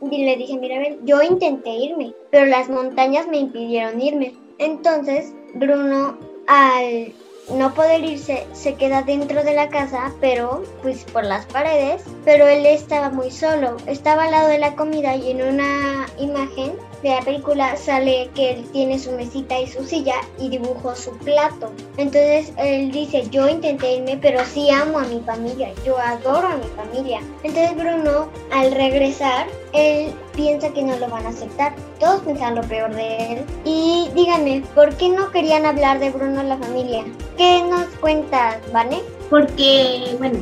le 0.00 0.36
dije, 0.36 0.58
Mirabel, 0.58 0.98
yo 1.04 1.22
intenté 1.22 1.70
irme, 1.70 2.12
pero 2.30 2.46
las 2.46 2.68
montañas 2.68 3.28
me 3.28 3.38
impidieron 3.38 4.00
irme. 4.00 4.34
Entonces 4.58 5.32
Bruno 5.54 6.18
al 6.48 7.12
no 7.50 7.74
poder 7.74 8.04
irse, 8.04 8.46
se 8.52 8.74
queda 8.74 9.02
dentro 9.02 9.42
de 9.42 9.54
la 9.54 9.68
casa, 9.68 10.12
pero 10.20 10.62
pues 10.82 11.04
por 11.04 11.24
las 11.24 11.46
paredes, 11.46 12.02
pero 12.24 12.46
él 12.46 12.64
estaba 12.66 13.10
muy 13.10 13.30
solo, 13.30 13.76
estaba 13.86 14.24
al 14.24 14.30
lado 14.30 14.48
de 14.48 14.58
la 14.58 14.76
comida 14.76 15.16
y 15.16 15.30
en 15.30 15.42
una 15.42 16.06
imagen 16.18 16.72
de 17.02 17.10
la 17.10 17.20
película 17.20 17.76
sale 17.76 18.30
que 18.34 18.52
él 18.52 18.64
tiene 18.72 18.98
su 18.98 19.12
mesita 19.12 19.58
y 19.58 19.66
su 19.66 19.84
silla 19.84 20.14
y 20.38 20.48
dibujó 20.48 20.94
su 20.94 21.10
plato. 21.18 21.72
Entonces 21.96 22.52
él 22.56 22.92
dice, 22.92 23.28
yo 23.30 23.48
intenté 23.48 23.96
irme, 23.96 24.18
pero 24.20 24.44
sí 24.44 24.70
amo 24.70 24.98
a 24.98 25.04
mi 25.04 25.20
familia, 25.20 25.72
yo 25.84 25.98
adoro 25.98 26.46
a 26.46 26.56
mi 26.56 26.68
familia. 26.76 27.20
Entonces 27.42 27.74
Bruno, 27.76 28.28
al 28.52 28.72
regresar, 28.72 29.46
él 29.72 30.12
piensa 30.34 30.72
que 30.72 30.82
no 30.82 30.96
lo 30.98 31.08
van 31.08 31.26
a 31.26 31.30
aceptar. 31.30 31.74
Todos 31.98 32.22
pensan 32.22 32.54
lo 32.54 32.62
peor 32.62 32.94
de 32.94 33.32
él. 33.32 33.44
Y 33.64 34.08
díganme, 34.14 34.62
¿por 34.74 34.94
qué 34.96 35.08
no 35.08 35.30
querían 35.30 35.66
hablar 35.66 35.98
de 35.98 36.10
Bruno 36.10 36.40
a 36.40 36.44
la 36.44 36.58
familia? 36.58 37.04
¿Qué 37.36 37.62
nos 37.68 37.86
cuentas, 38.00 38.58
Vane? 38.72 39.00
Porque, 39.28 40.14
bueno, 40.18 40.38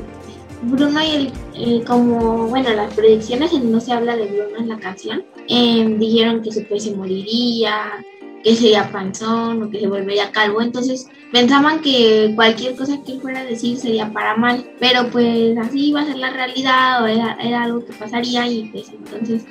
Bruno 0.62 1.02
y 1.02 1.10
el, 1.10 1.32
eh, 1.54 1.84
como, 1.86 2.48
bueno, 2.48 2.70
las 2.74 2.92
predicciones 2.94 3.52
en 3.52 3.72
no 3.72 3.80
se 3.80 3.92
habla 3.92 4.16
de 4.16 4.26
Bruno 4.26 4.58
en 4.58 4.68
la 4.68 4.78
canción, 4.78 5.24
eh, 5.48 5.96
dijeron 5.98 6.42
que 6.42 6.52
su 6.52 6.64
pez 6.64 6.84
se 6.84 6.94
moriría, 6.94 8.04
que 8.42 8.56
sería 8.56 8.90
panzón 8.90 9.62
o 9.62 9.70
que 9.70 9.80
se 9.80 9.86
volvería 9.86 10.32
calvo, 10.32 10.60
entonces 10.60 11.06
pensaban 11.32 11.80
que 11.80 12.32
cualquier 12.34 12.76
cosa 12.76 13.02
que 13.04 13.12
él 13.12 13.20
fuera 13.20 13.40
a 13.40 13.44
decir 13.44 13.78
sería 13.78 14.12
para 14.12 14.36
mal, 14.36 14.70
pero 14.78 15.08
pues 15.10 15.56
así 15.58 15.88
iba 15.88 16.00
a 16.00 16.06
ser 16.06 16.16
la 16.16 16.30
realidad 16.30 17.02
o 17.02 17.06
era, 17.06 17.36
era 17.42 17.62
algo 17.62 17.84
que 17.84 17.92
pasaría 17.92 18.46
y 18.46 18.64
pues 18.64 18.90
entonces 18.90 19.44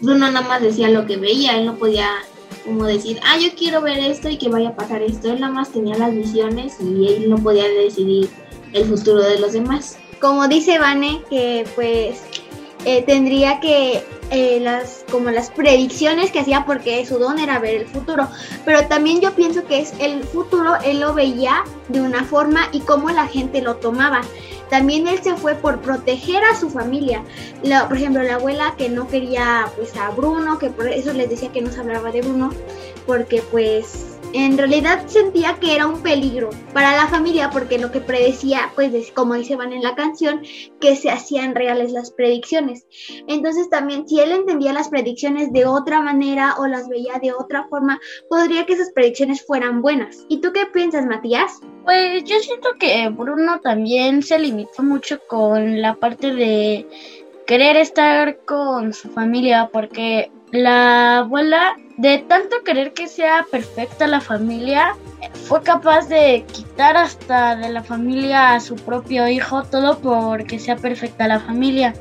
Bruno 0.00 0.30
nada 0.30 0.46
más 0.46 0.62
decía 0.62 0.90
lo 0.90 1.06
que 1.06 1.16
veía, 1.16 1.56
él 1.58 1.66
no 1.66 1.76
podía 1.76 2.08
como 2.64 2.84
decir, 2.84 3.18
ah, 3.24 3.38
yo 3.38 3.48
quiero 3.56 3.80
ver 3.80 3.98
esto 3.98 4.28
y 4.28 4.36
que 4.36 4.48
vaya 4.48 4.70
a 4.70 4.76
pasar 4.76 5.02
esto, 5.02 5.32
él 5.32 5.40
nada 5.40 5.52
más 5.52 5.72
tenía 5.72 5.96
las 5.96 6.14
visiones 6.14 6.76
y 6.80 7.08
él 7.08 7.30
no 7.30 7.36
podía 7.36 7.68
decidir 7.68 8.28
el 8.72 8.84
futuro 8.84 9.20
de 9.22 9.40
los 9.40 9.52
demás. 9.52 9.98
Como 10.22 10.46
dice 10.46 10.78
Vane, 10.78 11.20
que 11.28 11.66
pues 11.74 12.22
eh, 12.84 13.02
tendría 13.02 13.58
que 13.58 14.04
eh, 14.30 14.60
las 14.60 15.04
como 15.10 15.30
las 15.30 15.50
predicciones 15.50 16.30
que 16.30 16.38
hacía 16.38 16.64
porque 16.64 17.04
su 17.04 17.18
don 17.18 17.40
era 17.40 17.58
ver 17.58 17.74
el 17.74 17.86
futuro. 17.88 18.28
Pero 18.64 18.86
también 18.86 19.20
yo 19.20 19.32
pienso 19.32 19.66
que 19.66 19.80
es 19.80 19.92
el 19.98 20.22
futuro 20.22 20.76
él 20.84 21.00
lo 21.00 21.12
veía 21.12 21.64
de 21.88 22.00
una 22.00 22.22
forma 22.24 22.68
y 22.70 22.80
cómo 22.80 23.10
la 23.10 23.26
gente 23.26 23.60
lo 23.62 23.76
tomaba. 23.76 24.20
También 24.70 25.08
él 25.08 25.20
se 25.22 25.34
fue 25.34 25.56
por 25.56 25.80
proteger 25.80 26.42
a 26.44 26.54
su 26.54 26.70
familia. 26.70 27.24
La- 27.64 27.88
por 27.88 27.96
ejemplo 27.96 28.22
la 28.22 28.36
abuela 28.36 28.74
que 28.78 28.88
no 28.88 29.08
quería 29.08 29.66
pues 29.76 29.96
a 29.96 30.10
Bruno 30.10 30.56
que 30.56 30.70
por 30.70 30.86
eso 30.86 31.12
les 31.12 31.28
decía 31.30 31.50
que 31.50 31.62
no 31.62 31.72
se 31.72 31.80
hablaba 31.80 32.12
de 32.12 32.22
Bruno 32.22 32.50
porque 33.06 33.42
pues 33.50 34.11
en 34.32 34.56
realidad 34.56 35.06
sentía 35.06 35.56
que 35.60 35.74
era 35.74 35.86
un 35.86 36.02
peligro 36.02 36.50
para 36.72 36.96
la 36.96 37.06
familia 37.06 37.50
porque 37.50 37.78
lo 37.78 37.90
que 37.90 38.00
predecía, 38.00 38.70
pues 38.74 39.12
como 39.12 39.34
dice 39.34 39.56
Van 39.56 39.72
en 39.72 39.82
la 39.82 39.94
canción, 39.94 40.42
que 40.80 40.96
se 40.96 41.10
hacían 41.10 41.54
reales 41.54 41.92
las 41.92 42.10
predicciones. 42.10 42.86
Entonces 43.26 43.68
también 43.70 44.08
si 44.08 44.20
él 44.20 44.32
entendía 44.32 44.72
las 44.72 44.88
predicciones 44.88 45.52
de 45.52 45.66
otra 45.66 46.00
manera 46.00 46.54
o 46.58 46.66
las 46.66 46.88
veía 46.88 47.18
de 47.20 47.32
otra 47.32 47.66
forma, 47.68 48.00
podría 48.28 48.66
que 48.66 48.74
esas 48.74 48.90
predicciones 48.92 49.44
fueran 49.44 49.82
buenas. 49.82 50.24
¿Y 50.28 50.40
tú 50.40 50.52
qué 50.52 50.66
piensas, 50.66 51.06
Matías? 51.06 51.60
Pues 51.84 52.24
yo 52.24 52.38
siento 52.38 52.70
que 52.78 53.08
Bruno 53.08 53.60
también 53.60 54.22
se 54.22 54.38
limitó 54.38 54.82
mucho 54.82 55.18
con 55.26 55.82
la 55.82 55.94
parte 55.94 56.32
de 56.32 56.86
querer 57.46 57.76
estar 57.76 58.38
con 58.44 58.92
su 58.92 59.10
familia 59.10 59.68
porque 59.72 60.30
la 60.52 61.18
abuela 61.18 61.76
de 62.02 62.18
tanto 62.18 62.64
querer 62.64 62.92
que 62.94 63.06
sea 63.06 63.46
perfecta 63.48 64.08
la 64.08 64.20
familia 64.20 64.96
fue 65.46 65.62
capaz 65.62 66.08
de 66.08 66.44
quitar 66.52 66.96
hasta 66.96 67.54
de 67.54 67.68
la 67.68 67.84
familia 67.84 68.54
a 68.54 68.60
su 68.60 68.74
propio 68.74 69.28
hijo 69.28 69.62
todo 69.62 69.98
porque 70.00 70.58
sea 70.58 70.74
perfecta 70.74 71.28
la 71.28 71.38
familia 71.38 71.94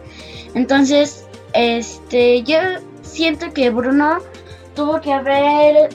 entonces 0.56 1.28
este 1.54 2.42
yo 2.42 2.58
siento 3.04 3.54
que 3.54 3.70
Bruno 3.70 4.18
tuvo 4.76 5.00
que 5.02 5.14
haber 5.14 5.90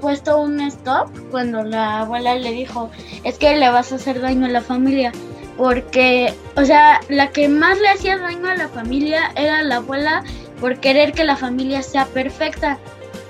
puesto 0.00 0.40
un 0.40 0.60
stop 0.62 1.08
cuando 1.30 1.62
la 1.62 2.00
abuela 2.00 2.34
le 2.34 2.50
dijo 2.50 2.90
es 3.22 3.38
que 3.38 3.56
le 3.56 3.68
vas 3.70 3.92
a 3.92 3.94
hacer 3.94 4.20
daño 4.20 4.46
a 4.46 4.48
la 4.48 4.62
familia 4.62 5.12
porque, 5.56 6.34
o 6.56 6.64
sea, 6.64 7.00
la 7.08 7.30
que 7.30 7.48
más 7.48 7.78
le 7.78 7.88
hacía 7.88 8.18
daño 8.18 8.48
a 8.48 8.56
la 8.56 8.68
familia 8.68 9.30
era 9.36 9.62
la 9.62 9.76
abuela 9.76 10.24
por 10.60 10.80
querer 10.80 11.12
que 11.12 11.24
la 11.24 11.36
familia 11.36 11.82
sea 11.82 12.06
perfecta. 12.06 12.78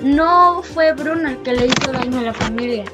No 0.01 0.63
fue 0.63 0.93
Bruno 0.93 1.29
el 1.29 1.43
que 1.43 1.53
le 1.53 1.67
hizo 1.67 1.93
daño 1.93 2.19
a 2.19 2.23
la 2.23 2.35
familia. 2.35 2.85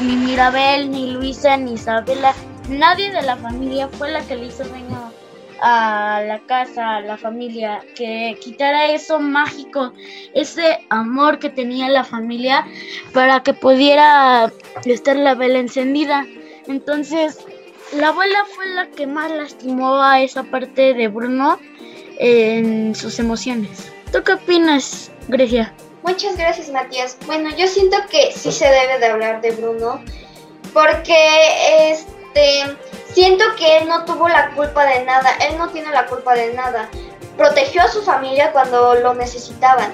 Ni 0.00 0.16
Mirabel, 0.16 0.90
ni 0.90 1.10
Luisa, 1.10 1.56
ni 1.56 1.74
Isabela. 1.74 2.34
Nadie 2.68 3.10
de 3.10 3.22
la 3.22 3.36
familia 3.36 3.88
fue 3.88 4.10
la 4.10 4.20
que 4.22 4.36
le 4.36 4.46
hizo 4.46 4.64
daño 4.64 5.12
a 5.60 6.22
la 6.26 6.38
casa, 6.46 6.96
a 6.96 7.00
la 7.00 7.16
familia. 7.16 7.80
Que 7.94 8.38
quitara 8.40 8.86
eso 8.86 9.18
mágico, 9.18 9.92
ese 10.34 10.84
amor 10.88 11.38
que 11.38 11.50
tenía 11.50 11.88
la 11.88 12.04
familia 12.04 12.66
para 13.12 13.42
que 13.42 13.52
pudiera 13.52 14.52
estar 14.84 15.16
la 15.16 15.34
vela 15.34 15.58
encendida. 15.58 16.26
Entonces, 16.66 17.38
la 17.94 18.08
abuela 18.08 18.38
fue 18.54 18.66
la 18.74 18.88
que 18.88 19.06
más 19.06 19.30
lastimó 19.30 20.02
a 20.02 20.20
esa 20.20 20.42
parte 20.44 20.94
de 20.94 21.08
Bruno 21.08 21.58
en 22.18 22.94
sus 22.94 23.18
emociones. 23.18 23.92
¿Tú 24.12 24.22
qué 24.24 24.32
opinas, 24.32 25.10
Grecia? 25.28 25.72
Muchas 26.06 26.36
gracias, 26.36 26.68
Matías. 26.70 27.16
Bueno, 27.26 27.50
yo 27.56 27.66
siento 27.66 27.96
que 28.08 28.30
sí 28.30 28.52
se 28.52 28.64
debe 28.64 29.00
de 29.00 29.06
hablar 29.06 29.40
de 29.40 29.50
Bruno, 29.50 30.00
porque 30.72 31.90
este 31.90 32.76
siento 33.12 33.44
que 33.58 33.78
él 33.78 33.88
no 33.88 34.04
tuvo 34.04 34.28
la 34.28 34.50
culpa 34.50 34.84
de 34.84 35.04
nada, 35.04 35.28
él 35.48 35.58
no 35.58 35.68
tiene 35.70 35.90
la 35.90 36.06
culpa 36.06 36.34
de 36.34 36.54
nada. 36.54 36.88
Protegió 37.36 37.82
a 37.82 37.88
su 37.88 38.02
familia 38.02 38.52
cuando 38.52 38.94
lo 38.94 39.14
necesitaban. 39.14 39.92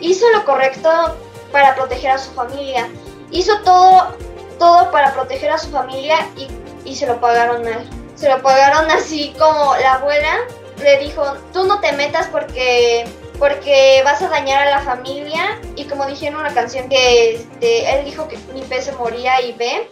Hizo 0.00 0.28
lo 0.30 0.44
correcto 0.44 1.16
para 1.52 1.76
proteger 1.76 2.10
a 2.10 2.18
su 2.18 2.32
familia. 2.32 2.88
Hizo 3.30 3.56
todo 3.60 4.16
todo 4.58 4.90
para 4.90 5.14
proteger 5.14 5.52
a 5.52 5.58
su 5.58 5.70
familia 5.70 6.26
y, 6.36 6.48
y 6.90 6.96
se 6.96 7.06
lo 7.06 7.20
pagaron 7.20 7.62
mal. 7.62 7.88
Se 8.16 8.28
lo 8.28 8.42
pagaron 8.42 8.90
así 8.90 9.32
como 9.38 9.76
la 9.76 9.94
abuela 9.94 10.38
le 10.82 10.98
dijo, 10.98 11.22
tú 11.52 11.64
no 11.64 11.80
te 11.80 11.92
metas 11.92 12.26
porque 12.32 13.04
porque 13.42 14.02
vas 14.04 14.22
a 14.22 14.28
dañar 14.28 14.68
a 14.68 14.70
la 14.70 14.78
familia 14.82 15.60
y 15.74 15.82
como 15.86 16.06
dijeron 16.06 16.34
en 16.38 16.46
una 16.46 16.54
canción 16.54 16.88
que 16.88 17.34
este, 17.34 17.92
él 17.92 18.04
dijo 18.04 18.28
que 18.28 18.38
mi 18.54 18.60
pez 18.62 18.84
se 18.84 18.92
moría 18.92 19.42
y 19.42 19.52
ve, 19.54 19.88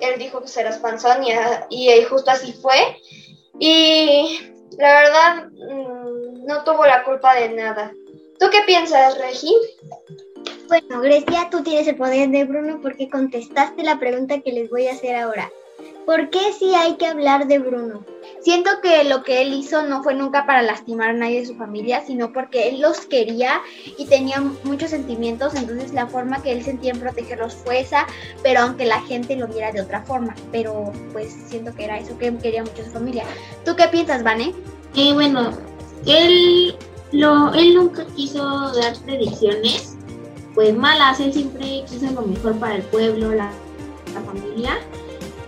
él 0.00 0.18
dijo 0.18 0.40
que 0.40 0.48
serás 0.48 0.78
panzón 0.78 1.22
y, 1.22 1.32
a- 1.32 1.66
y, 1.68 1.90
eh, 1.90 2.06
justo 2.06 2.30
así 2.30 2.54
fue 2.54 2.96
y 3.58 4.50
la 4.78 4.94
verdad 5.02 5.48
mm, 5.50 6.46
no 6.46 6.64
tuvo 6.64 6.86
la 6.86 7.04
culpa 7.04 7.34
de 7.34 7.50
nada. 7.50 7.92
¿Tú 8.40 8.46
qué 8.50 8.62
piensas, 8.66 9.18
Regi? 9.18 9.54
Bueno, 10.68 11.02
Grecia, 11.02 11.48
tú 11.50 11.62
tienes 11.62 11.86
el 11.86 11.96
poder 11.96 12.30
de 12.30 12.44
Bruno 12.44 12.80
porque 12.80 13.10
contestaste 13.10 13.82
la 13.82 13.98
pregunta 13.98 14.40
que 14.40 14.50
les 14.50 14.70
voy 14.70 14.88
a 14.88 14.92
hacer 14.92 15.16
ahora. 15.16 15.50
¿Por 16.06 16.30
qué 16.30 16.52
sí 16.58 16.74
hay 16.74 16.96
que 16.96 17.06
hablar 17.06 17.46
de 17.46 17.58
Bruno? 17.58 18.04
Siento 18.40 18.70
que 18.82 19.04
lo 19.04 19.22
que 19.22 19.42
él 19.42 19.54
hizo 19.54 19.82
no 19.82 20.02
fue 20.02 20.14
nunca 20.14 20.44
para 20.46 20.62
lastimar 20.62 21.10
a 21.10 21.12
nadie 21.14 21.40
de 21.40 21.46
su 21.46 21.54
familia, 21.56 22.04
sino 22.06 22.32
porque 22.32 22.68
él 22.68 22.80
los 22.80 23.00
quería 23.06 23.60
y 23.96 24.06
tenía 24.06 24.40
muchos 24.64 24.90
sentimientos, 24.90 25.54
entonces 25.54 25.92
la 25.92 26.06
forma 26.06 26.42
que 26.42 26.52
él 26.52 26.62
sentía 26.62 26.92
en 26.92 27.00
protegerlos 27.00 27.54
fue 27.54 27.80
esa, 27.80 28.06
pero 28.42 28.60
aunque 28.60 28.84
la 28.84 29.00
gente 29.02 29.36
lo 29.36 29.46
viera 29.46 29.72
de 29.72 29.80
otra 29.80 30.02
forma, 30.02 30.34
pero 30.52 30.92
pues 31.12 31.34
siento 31.48 31.74
que 31.74 31.84
era 31.84 31.98
eso 31.98 32.18
que 32.18 32.36
quería 32.36 32.62
mucho 32.62 32.84
su 32.84 32.90
familia. 32.90 33.24
¿Tú 33.64 33.74
qué 33.76 33.88
piensas, 33.88 34.22
Vane? 34.22 34.54
Eh, 34.94 35.12
bueno, 35.14 35.52
él, 36.06 36.76
lo, 37.12 37.52
él 37.54 37.74
nunca 37.74 38.04
quiso 38.14 38.72
dar 38.74 38.94
predicciones, 39.06 39.96
pues 40.54 40.76
malas, 40.76 41.18
él 41.18 41.32
siempre 41.32 41.84
quiso 41.88 42.12
lo 42.12 42.22
mejor 42.22 42.58
para 42.58 42.76
el 42.76 42.82
pueblo, 42.82 43.34
la, 43.34 43.50
la 44.12 44.20
familia 44.20 44.78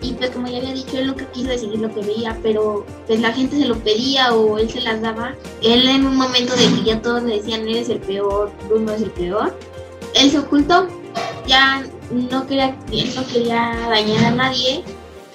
y 0.06 0.12
pues 0.12 0.30
como 0.30 0.46
ya 0.46 0.58
había 0.58 0.72
dicho, 0.72 0.96
él 0.98 1.08
nunca 1.08 1.26
quiso 1.32 1.48
decidir 1.48 1.80
lo 1.80 1.92
que 1.92 2.00
veía, 2.00 2.38
pero 2.42 2.86
pues 3.06 3.20
la 3.20 3.32
gente 3.32 3.58
se 3.58 3.66
lo 3.66 3.76
pedía 3.76 4.32
o 4.32 4.56
él 4.58 4.70
se 4.70 4.80
las 4.80 5.02
daba. 5.02 5.34
Él 5.62 5.88
en 5.88 6.06
un 6.06 6.16
momento 6.16 6.54
de 6.54 6.68
que 6.68 6.84
ya 6.84 7.02
todos 7.02 7.24
le 7.24 7.36
decían, 7.36 7.62
eres 7.68 7.88
el 7.88 7.98
peor, 7.98 8.52
Bruno 8.68 8.92
es 8.92 9.02
el 9.02 9.10
peor, 9.10 9.58
él 10.14 10.30
se 10.30 10.38
ocultó, 10.38 10.86
ya 11.46 11.84
no 12.10 12.46
quería, 12.46 12.76
él 12.92 13.12
no 13.16 13.26
quería 13.26 13.76
dañar 13.88 14.24
a 14.24 14.30
nadie 14.30 14.84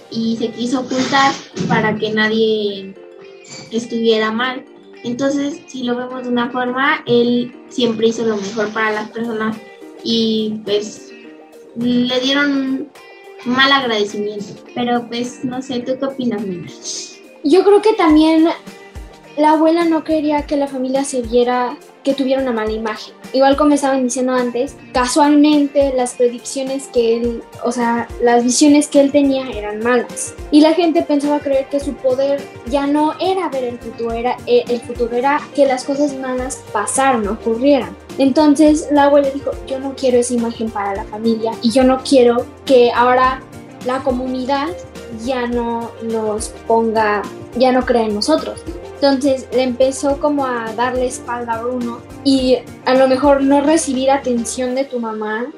y 0.10 0.38
se 0.38 0.50
quiso 0.52 0.82
ocultar 0.82 1.34
para 1.68 1.96
que 1.96 2.12
nadie 2.12 2.96
estuviera 3.72 4.32
mal. 4.32 4.66
Entonces, 5.04 5.60
si 5.68 5.84
lo 5.84 5.98
vemos 5.98 6.24
de 6.24 6.30
una 6.30 6.50
forma, 6.50 7.04
él 7.08 7.54
siempre 7.70 8.08
hizo 8.08 8.24
lo 8.24 8.38
mejor 8.38 8.70
para 8.70 8.92
las 8.92 9.10
personas 9.10 9.58
y 10.04 10.62
pues 10.64 11.12
le 11.76 12.20
dieron 12.22 12.90
mal 13.46 13.72
agradecimiento. 13.72 14.64
Pero 14.76 15.08
pues 15.08 15.44
no 15.44 15.62
sé, 15.62 15.80
¿tú 15.80 15.98
qué 16.00 16.06
opinas, 16.06 16.42
Mina? 16.42 16.68
Yo 17.44 17.64
creo 17.64 17.82
que 17.82 17.94
también 17.94 18.48
la 19.38 19.52
abuela 19.52 19.86
no 19.86 20.04
quería 20.04 20.46
que 20.46 20.58
la 20.58 20.68
familia 20.68 21.04
se 21.04 21.22
viera 21.22 21.78
que 22.04 22.14
tuviera 22.14 22.42
una 22.42 22.52
mala 22.52 22.72
imagen. 22.72 23.21
Igual 23.34 23.56
como 23.56 23.74
estaban 23.74 24.04
diciendo 24.04 24.34
antes, 24.34 24.76
casualmente 24.94 25.94
las 25.96 26.14
predicciones 26.14 26.88
que 26.94 27.18
él, 27.18 27.44
o 27.64 27.72
sea, 27.72 28.08
las 28.22 28.44
visiones 28.44 28.88
que 28.88 29.00
él 29.00 29.12
tenía 29.12 29.50
eran 29.50 29.80
malas. 29.80 30.34
Y 30.52 30.62
la 30.62 30.74
gente 30.74 31.02
pensaba 31.02 31.40
creer 31.40 31.68
que 31.70 31.80
su 31.80 31.94
poder 31.94 32.42
ya 32.68 32.88
no 32.88 33.14
era 33.20 33.50
ver 33.50 33.64
el 33.64 33.80
futuro, 33.80 34.12
era 34.12 34.38
eh, 34.48 34.64
el 34.68 34.82
futuro 34.82 35.16
era 35.16 35.42
que 35.56 35.66
las 35.66 35.84
cosas 35.84 36.14
malas 36.16 36.62
pasaran, 36.74 37.28
ocurrieran. 37.28 37.96
Entonces 38.18 38.88
la 38.92 39.06
abuela 39.06 39.30
dijo, 39.30 39.52
yo 39.68 39.80
no 39.80 39.96
quiero 39.96 40.18
esa 40.18 40.34
imagen 40.34 40.70
para 40.70 40.96
la 40.96 41.06
familia 41.06 41.52
y 41.62 41.72
yo 41.72 41.84
no 41.84 42.02
quiero 42.04 42.46
que 42.66 42.92
ahora 42.92 43.42
la 43.86 44.00
comunidad 44.04 44.70
ya 45.26 45.48
no 45.48 45.92
nos 46.04 46.50
ponga, 46.68 47.22
ya 47.58 47.72
no 47.72 47.86
crea 47.86 48.06
en 48.06 48.16
nosotros. 48.16 48.64
Entonces 48.96 49.48
le 49.54 49.64
empezó 49.64 50.20
como 50.20 50.46
a 50.46 50.74
darle 50.74 51.08
espalda 51.08 51.54
a 51.54 51.64
Bruno 51.64 52.00
y 52.24 52.58
a 52.86 52.94
lo 52.94 53.08
mejor 53.08 53.42
no 53.42 53.62
recibir 53.62 54.12
atención 54.12 54.76
de 54.76 54.86
tu 54.86 55.00
mamá 55.00 55.52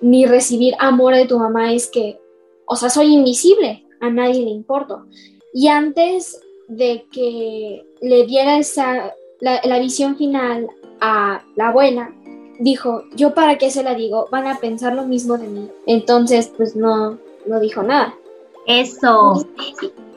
ni 0.00 0.26
recibir 0.26 0.74
amor 0.78 1.14
de 1.14 1.26
tu 1.26 1.38
mamá 1.38 1.72
es 1.72 1.88
que, 1.88 2.18
o 2.66 2.76
sea, 2.76 2.90
soy 2.90 3.14
invisible, 3.14 3.86
a 4.00 4.10
nadie 4.10 4.44
le 4.44 4.50
importo. 4.50 5.06
Y 5.54 5.68
antes 5.68 6.40
de 6.68 7.06
que 7.12 7.86
le 8.00 8.26
diera 8.26 8.58
esa, 8.58 9.14
la, 9.40 9.60
la 9.64 9.78
visión 9.78 10.16
final 10.16 10.68
a 11.00 11.42
la 11.56 11.68
abuela, 11.68 12.12
dijo, 12.58 13.04
yo 13.14 13.34
para 13.34 13.58
qué 13.58 13.70
se 13.70 13.82
la 13.82 13.94
digo, 13.94 14.28
van 14.30 14.46
a 14.46 14.58
pensar 14.58 14.94
lo 14.94 15.04
mismo 15.04 15.38
de 15.38 15.48
mí. 15.48 15.70
Entonces, 15.86 16.52
pues 16.56 16.76
no, 16.76 17.18
no 17.46 17.60
dijo 17.60 17.82
nada. 17.82 18.14
Eso. 18.66 19.46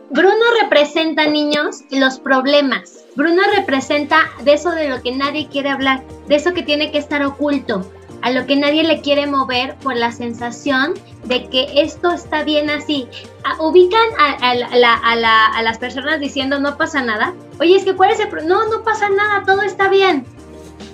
Bruno 0.09 0.45
representa, 0.61 1.25
niños, 1.27 1.81
los 1.89 2.19
problemas. 2.19 3.05
Bruno 3.15 3.41
representa 3.55 4.29
de 4.43 4.53
eso 4.53 4.71
de 4.71 4.89
lo 4.89 5.01
que 5.01 5.11
nadie 5.11 5.47
quiere 5.47 5.69
hablar, 5.69 6.03
de 6.27 6.35
eso 6.35 6.53
que 6.53 6.63
tiene 6.63 6.91
que 6.91 6.99
estar 6.99 7.23
oculto, 7.25 7.89
a 8.21 8.31
lo 8.31 8.45
que 8.45 8.55
nadie 8.55 8.83
le 8.83 9.01
quiere 9.01 9.25
mover 9.25 9.75
por 9.75 9.95
la 9.95 10.11
sensación 10.11 10.93
de 11.23 11.47
que 11.49 11.67
esto 11.75 12.11
está 12.11 12.43
bien 12.43 12.69
así. 12.69 13.07
Ah, 13.43 13.55
ubican 13.59 14.07
a, 14.19 15.57
a 15.57 15.61
las 15.61 15.77
personas 15.77 16.19
diciendo 16.19 16.59
no 16.59 16.77
pasa 16.77 17.01
nada. 17.01 17.33
Oye, 17.59 17.75
es 17.75 17.83
que 17.83 17.95
cuál 17.95 18.11
es 18.11 18.19
el... 18.19 18.47
No, 18.47 18.67
no 18.67 18.83
pasa 18.83 19.09
nada, 19.09 19.43
todo 19.45 19.61
está 19.63 19.87
bien. 19.89 20.25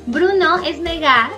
Bruno 0.07 0.63
es 0.63 0.79
negar 0.79 1.29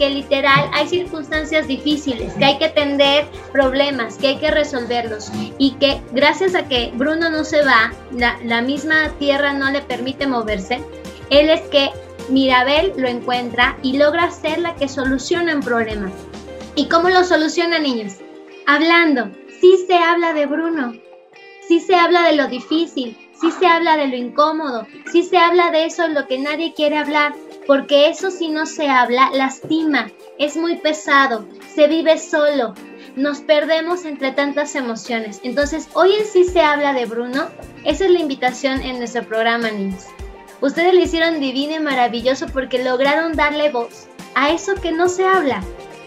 que 0.00 0.08
literal 0.08 0.70
hay 0.72 0.88
circunstancias 0.88 1.68
difíciles, 1.68 2.32
que 2.32 2.44
hay 2.46 2.56
que 2.56 2.64
atender 2.64 3.26
problemas, 3.52 4.16
que 4.16 4.28
hay 4.28 4.38
que 4.38 4.50
resolverlos 4.50 5.30
y 5.58 5.72
que 5.72 6.00
gracias 6.12 6.54
a 6.54 6.66
que 6.66 6.90
Bruno 6.94 7.28
no 7.28 7.44
se 7.44 7.62
va, 7.62 7.92
la, 8.10 8.62
misma 8.62 9.10
tierra 9.18 9.52
no 9.52 9.70
le 9.70 9.82
permite 9.82 10.26
moverse, 10.26 10.82
él 11.28 11.50
es 11.50 11.60
que 11.68 11.90
Mirabel 12.30 12.94
lo 12.96 13.08
encuentra 13.08 13.76
y 13.82 13.98
logra 13.98 14.30
ser 14.30 14.60
la 14.60 14.74
que 14.74 14.88
soluciona 14.88 15.54
un 15.54 15.60
problema. 15.60 16.10
¿Y 16.76 16.88
cómo 16.88 17.10
lo 17.10 17.22
soluciona, 17.22 17.78
niños? 17.78 18.14
Hablando. 18.66 19.30
Sí 19.60 19.84
se 19.86 19.96
habla 19.96 20.32
de 20.32 20.46
Bruno, 20.46 20.94
sí 21.68 21.80
se 21.80 21.94
habla 21.94 22.22
de 22.22 22.36
lo 22.36 22.48
difícil, 22.48 23.18
sí 23.38 23.50
se 23.50 23.66
habla 23.66 23.98
de 23.98 24.08
lo 24.08 24.16
incómodo, 24.16 24.86
sí 25.12 25.22
se 25.22 25.36
habla 25.36 25.70
de 25.70 25.84
eso 25.84 26.08
lo 26.08 26.26
que 26.26 26.38
nadie 26.38 26.72
quiere 26.72 26.96
hablar, 26.96 27.34
porque 27.70 28.08
eso 28.08 28.32
si 28.32 28.48
no 28.48 28.66
se 28.66 28.88
habla 28.88 29.30
lastima, 29.32 30.10
es 30.40 30.56
muy 30.56 30.78
pesado, 30.78 31.46
se 31.72 31.86
vive 31.86 32.18
solo, 32.18 32.74
nos 33.14 33.42
perdemos 33.42 34.04
entre 34.04 34.32
tantas 34.32 34.74
emociones. 34.74 35.38
Entonces, 35.44 35.88
hoy 35.92 36.14
en 36.14 36.26
sí 36.26 36.42
se 36.42 36.62
habla 36.62 36.92
de 36.94 37.06
Bruno, 37.06 37.46
esa 37.84 38.06
es 38.06 38.10
la 38.10 38.18
invitación 38.18 38.82
en 38.82 38.98
nuestro 38.98 39.22
programa, 39.22 39.70
niños. 39.70 40.06
Ustedes 40.60 40.94
lo 40.94 41.00
hicieron 41.00 41.38
divino 41.38 41.76
y 41.76 41.78
maravilloso 41.78 42.46
porque 42.52 42.82
lograron 42.82 43.36
darle 43.36 43.70
voz 43.70 44.08
a 44.34 44.50
eso 44.50 44.74
que 44.74 44.90
no 44.90 45.08
se 45.08 45.24
habla, 45.24 45.62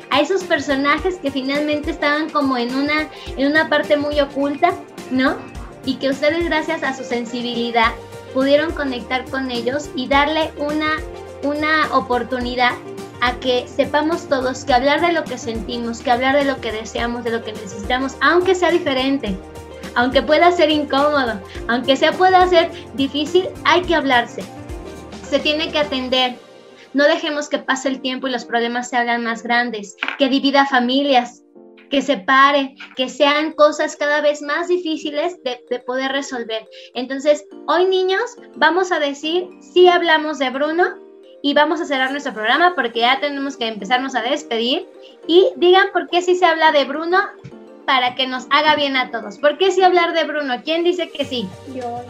a 0.09 0.19
esos 0.19 0.43
personajes 0.43 1.15
que 1.15 1.31
finalmente 1.31 1.91
estaban 1.91 2.29
como 2.29 2.57
en 2.57 2.75
una, 2.75 3.07
en 3.37 3.47
una 3.47 3.69
parte 3.69 3.95
muy 3.95 4.19
oculta, 4.19 4.73
¿no? 5.11 5.37
Y 5.85 5.95
que 5.95 6.09
ustedes 6.09 6.43
gracias 6.43 6.83
a 6.83 6.93
su 6.93 7.05
sensibilidad 7.05 7.93
pudieron 8.33 8.73
conectar 8.73 9.23
con 9.29 9.49
ellos 9.49 9.89
y 9.95 10.09
darle 10.09 10.51
una 10.57 10.97
una 11.43 11.93
oportunidad 11.95 12.73
a 13.21 13.39
que 13.39 13.65
sepamos 13.67 14.27
todos 14.27 14.65
que 14.65 14.73
hablar 14.73 14.99
de 14.99 15.13
lo 15.13 15.23
que 15.23 15.37
sentimos, 15.37 16.01
que 16.01 16.11
hablar 16.11 16.35
de 16.35 16.43
lo 16.43 16.59
que 16.59 16.71
deseamos, 16.71 17.23
de 17.23 17.31
lo 17.31 17.43
que 17.43 17.53
necesitamos, 17.53 18.15
aunque 18.19 18.53
sea 18.55 18.71
diferente, 18.71 19.37
aunque 19.95 20.21
pueda 20.21 20.51
ser 20.51 20.69
incómodo, 20.69 21.39
aunque 21.67 21.95
sea 21.95 22.11
pueda 22.11 22.45
ser 22.47 22.69
difícil, 22.95 23.47
hay 23.63 23.81
que 23.83 23.95
hablarse. 23.95 24.43
Se 25.29 25.39
tiene 25.39 25.71
que 25.71 25.79
atender. 25.79 26.35
No 26.93 27.05
dejemos 27.05 27.49
que 27.49 27.59
pase 27.59 27.89
el 27.89 28.01
tiempo 28.01 28.27
y 28.27 28.31
los 28.31 28.45
problemas 28.45 28.89
se 28.89 28.97
hagan 28.97 29.23
más 29.23 29.41
grandes, 29.41 29.95
que 30.19 30.29
divida 30.29 30.65
familias, 30.65 31.43
que 31.89 32.01
separe, 32.01 32.75
que 32.95 33.07
sean 33.07 33.53
cosas 33.53 33.95
cada 33.95 34.19
vez 34.19 34.41
más 34.41 34.67
difíciles 34.67 35.41
de, 35.43 35.59
de, 35.69 35.79
poder 35.79 36.11
resolver. 36.11 36.67
Entonces, 36.93 37.45
hoy 37.67 37.85
niños, 37.85 38.35
vamos 38.55 38.91
a 38.91 38.99
decir, 38.99 39.47
si 39.61 39.87
hablamos 39.87 40.39
de 40.39 40.49
Bruno, 40.49 41.02
y 41.45 41.53
vamos 41.53 41.81
a 41.81 41.85
cerrar 41.85 42.09
nuestro 42.11 42.33
programa 42.33 42.73
porque 42.73 43.01
ya 43.01 43.19
tenemos 43.19 43.57
que 43.57 43.67
empezarnos 43.67 44.15
a 44.15 44.21
despedir. 44.21 44.87
Y 45.27 45.51
digan 45.57 45.87
por 45.91 46.09
qué 46.09 46.21
si 46.21 46.35
se 46.35 46.45
habla 46.45 46.71
de 46.71 46.85
Bruno 46.85 47.19
para 47.85 48.15
que 48.15 48.25
nos 48.27 48.47
haga 48.49 48.75
bien 48.75 48.95
a 48.95 49.11
todos. 49.11 49.39
¿Por 49.39 49.57
qué 49.57 49.69
si 49.69 49.83
hablar 49.83 50.13
de 50.13 50.23
Bruno? 50.23 50.55
¿Quién 50.63 50.85
dice 50.85 51.09
que 51.09 51.25
sí? 51.25 51.49
Yo. 51.75 52.01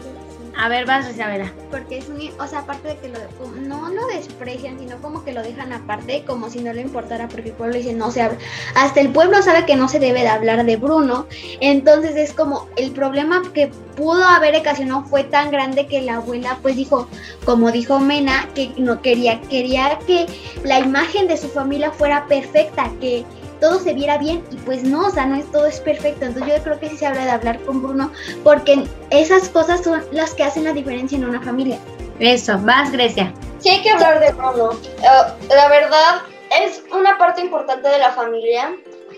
A 0.56 0.68
ver, 0.68 0.86
vas, 0.86 1.10
Isabela. 1.10 1.52
Porque 1.70 1.98
es 1.98 2.08
un, 2.08 2.20
o 2.40 2.46
sea, 2.46 2.60
aparte 2.60 2.88
de 2.88 2.96
que 2.98 3.08
lo, 3.08 3.18
no 3.60 3.88
lo 3.88 4.06
desprecian, 4.06 4.78
sino 4.78 4.98
como 4.98 5.24
que 5.24 5.32
lo 5.32 5.42
dejan 5.42 5.72
aparte, 5.72 6.24
como 6.24 6.48
si 6.48 6.60
no 6.60 6.72
le 6.72 6.82
importara, 6.82 7.28
porque 7.28 7.48
el 7.48 7.54
pueblo 7.54 7.76
dice 7.76 7.92
no 7.92 8.10
se 8.10 8.22
habla. 8.22 8.38
Hasta 8.76 9.00
el 9.00 9.10
pueblo 9.10 9.42
sabe 9.42 9.66
que 9.66 9.76
no 9.76 9.88
se 9.88 9.98
debe 9.98 10.20
de 10.20 10.28
hablar 10.28 10.64
de 10.64 10.76
Bruno. 10.76 11.26
Entonces 11.60 12.16
es 12.16 12.32
como 12.32 12.68
el 12.76 12.92
problema 12.92 13.42
que 13.52 13.70
pudo 13.96 14.24
haber 14.24 14.56
ocasionado 14.56 15.04
fue 15.04 15.24
tan 15.24 15.50
grande 15.50 15.86
que 15.86 16.02
la 16.02 16.16
abuela, 16.16 16.58
pues 16.62 16.76
dijo, 16.76 17.08
como 17.44 17.72
dijo 17.72 17.98
Mena, 17.98 18.48
que 18.54 18.72
no 18.76 19.02
quería, 19.02 19.40
quería 19.42 19.98
que 20.06 20.26
la 20.62 20.78
imagen 20.78 21.26
de 21.26 21.36
su 21.36 21.48
familia 21.48 21.90
fuera 21.90 22.26
perfecta, 22.26 22.90
que 23.00 23.24
todo 23.64 23.80
se 23.80 23.94
viera 23.94 24.18
bien 24.18 24.44
y 24.50 24.56
pues 24.56 24.82
no, 24.82 25.06
o 25.06 25.10
sea, 25.10 25.24
no 25.24 25.36
es 25.36 25.50
todo 25.50 25.64
es 25.64 25.80
perfecto. 25.80 26.26
Entonces 26.26 26.54
yo 26.54 26.62
creo 26.62 26.78
que 26.78 26.90
sí 26.90 26.98
se 26.98 27.06
habla 27.06 27.24
de 27.24 27.30
hablar 27.30 27.58
con 27.62 27.82
Bruno 27.82 28.12
porque 28.42 28.84
esas 29.08 29.48
cosas 29.48 29.82
son 29.82 30.04
las 30.12 30.34
que 30.34 30.44
hacen 30.44 30.64
la 30.64 30.74
diferencia 30.74 31.16
en 31.16 31.24
una 31.24 31.40
familia. 31.40 31.78
Eso, 32.18 32.58
vas 32.58 32.92
Grecia. 32.92 33.32
Sí 33.60 33.70
hay 33.70 33.80
que 33.80 33.88
hablar 33.88 34.20
de 34.20 34.32
Bruno. 34.32 34.72
Uh, 34.72 35.54
la 35.54 35.68
verdad 35.68 36.20
es 36.62 36.82
una 36.92 37.16
parte 37.16 37.40
importante 37.40 37.88
de 37.88 37.98
la 37.98 38.10
familia 38.10 38.76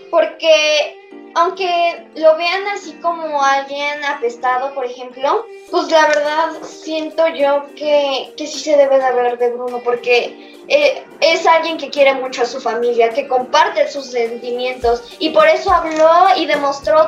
porque 0.09 0.95
aunque 1.35 2.07
lo 2.15 2.37
vean 2.37 2.65
así 2.73 2.93
como 3.01 3.43
alguien 3.43 4.03
apestado, 4.05 4.73
por 4.73 4.85
ejemplo, 4.85 5.45
pues 5.69 5.91
la 5.91 6.07
verdad 6.07 6.49
siento 6.63 7.27
yo 7.27 7.65
que, 7.75 8.33
que 8.37 8.47
sí 8.47 8.59
se 8.59 8.77
debe 8.77 8.97
de 8.97 9.03
hablar 9.03 9.37
de 9.37 9.51
Bruno 9.51 9.81
porque 9.83 10.56
eh, 10.67 11.03
es 11.21 11.45
alguien 11.45 11.77
que 11.77 11.89
quiere 11.89 12.13
mucho 12.13 12.43
a 12.43 12.45
su 12.45 12.59
familia, 12.59 13.09
que 13.09 13.27
comparte 13.27 13.89
sus 13.91 14.07
sentimientos 14.07 15.15
y 15.19 15.29
por 15.29 15.47
eso 15.47 15.71
habló 15.71 16.27
y 16.35 16.45
demostró 16.45 17.07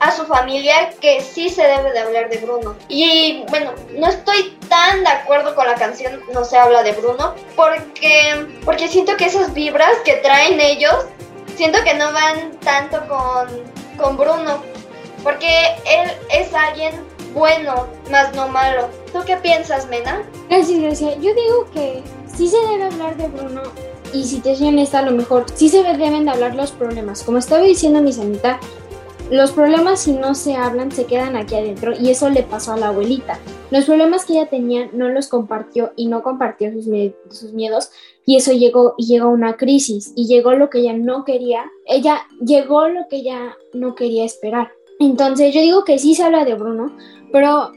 a 0.00 0.10
su 0.10 0.26
familia 0.26 0.90
que 1.00 1.20
sí 1.20 1.48
se 1.48 1.62
debe 1.62 1.92
de 1.92 2.00
hablar 2.00 2.28
de 2.28 2.38
Bruno. 2.38 2.76
Y 2.88 3.44
bueno, 3.48 3.72
no 3.96 4.08
estoy 4.08 4.58
tan 4.68 5.02
de 5.02 5.10
acuerdo 5.10 5.54
con 5.54 5.66
la 5.66 5.74
canción 5.74 6.20
No 6.32 6.44
se 6.44 6.58
habla 6.58 6.82
de 6.82 6.92
Bruno 6.92 7.34
porque, 7.56 8.46
porque 8.64 8.88
siento 8.88 9.16
que 9.16 9.26
esas 9.26 9.54
vibras 9.54 9.96
que 10.04 10.16
traen 10.16 10.60
ellos, 10.60 11.06
siento 11.56 11.82
que 11.84 11.94
no 11.94 12.12
van 12.12 12.52
tanto 12.60 13.00
con, 13.08 13.48
con 13.96 14.16
Bruno. 14.16 14.62
Porque 15.22 15.48
él 15.86 16.10
es 16.30 16.52
alguien 16.52 16.92
bueno, 17.32 17.88
más 18.10 18.34
no 18.34 18.48
malo. 18.48 18.88
¿Tú 19.12 19.20
qué 19.26 19.36
piensas, 19.36 19.88
Mena? 19.88 20.22
Yo 21.20 21.34
digo 21.34 21.70
que 21.72 22.02
sí 22.36 22.48
se 22.48 22.58
debe 22.58 22.84
hablar 22.84 23.16
de 23.16 23.28
Bruno 23.28 23.62
y 24.12 24.24
si 24.24 24.40
te 24.40 24.54
soy 24.54 24.88
a 24.92 25.02
lo 25.02 25.10
mejor 25.10 25.44
sí 25.54 25.68
se 25.68 25.82
deben 25.82 26.24
de 26.24 26.30
hablar 26.30 26.54
los 26.54 26.70
problemas. 26.70 27.22
Como 27.22 27.38
estaba 27.38 27.62
diciendo 27.62 28.00
mi 28.00 28.12
sanita, 28.12 28.60
los 29.30 29.52
problemas 29.52 30.00
si 30.00 30.12
no 30.12 30.34
se 30.34 30.54
hablan 30.54 30.92
se 30.92 31.06
quedan 31.06 31.36
aquí 31.36 31.54
adentro 31.54 31.92
y 31.98 32.10
eso 32.10 32.28
le 32.30 32.42
pasó 32.42 32.72
a 32.72 32.76
la 32.76 32.88
abuelita. 32.88 33.38
Los 33.70 33.86
problemas 33.86 34.24
que 34.24 34.34
ella 34.34 34.48
tenía 34.48 34.88
no 34.92 35.08
los 35.08 35.28
compartió 35.28 35.92
y 35.96 36.06
no 36.06 36.22
compartió 36.22 36.72
sus, 36.72 36.86
sus 37.30 37.52
miedos 37.52 37.90
y 38.26 38.36
eso 38.36 38.52
llegó 38.52 38.94
y 38.96 39.06
llegó 39.06 39.26
a 39.26 39.32
una 39.32 39.56
crisis 39.56 40.12
y 40.14 40.26
llegó 40.26 40.52
lo 40.54 40.70
que 40.70 40.78
ella 40.78 40.92
no 40.92 41.24
quería. 41.24 41.70
Ella 41.86 42.26
llegó 42.44 42.88
lo 42.88 43.08
que 43.08 43.16
ella 43.16 43.56
no 43.72 43.94
quería 43.94 44.24
esperar. 44.24 44.72
Entonces 45.00 45.52
yo 45.54 45.60
digo 45.60 45.84
que 45.84 45.98
sí 45.98 46.14
se 46.14 46.22
habla 46.22 46.44
de 46.44 46.54
Bruno, 46.54 46.96
pero 47.32 47.72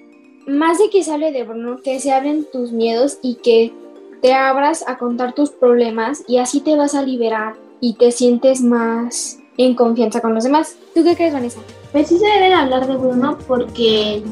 más 0.46 0.78
de 0.78 0.90
que 0.90 1.04
se 1.04 1.12
hable 1.12 1.32
de 1.32 1.44
Bruno, 1.44 1.82
que 1.84 2.00
se 2.00 2.12
hablen 2.12 2.46
tus 2.52 2.72
miedos 2.72 3.18
y 3.22 3.36
que 3.36 3.74
te 4.22 4.34
abras 4.34 4.84
a 4.88 4.98
contar 4.98 5.34
tus 5.34 5.52
problemas 5.52 6.24
y 6.28 6.38
así 6.38 6.62
te 6.62 6.76
vas 6.76 6.96
a 6.96 7.04
liberar 7.04 7.56
y 7.80 7.94
te 7.94 8.12
sientes 8.12 8.62
más 8.62 9.40
en 9.58 9.76
confianza 9.76 10.22
con 10.22 10.34
los 10.34 10.44
demás. 10.44 10.76
¿Tú 10.94 11.04
qué 11.04 11.16
crees, 11.16 11.34
Vanessa? 11.34 11.60
Pues 11.92 12.08
sí 12.08 12.18
se 12.20 12.54
hablar 12.54 12.88
de 12.88 12.96
Bruno 12.96 13.38
porque 13.48 14.24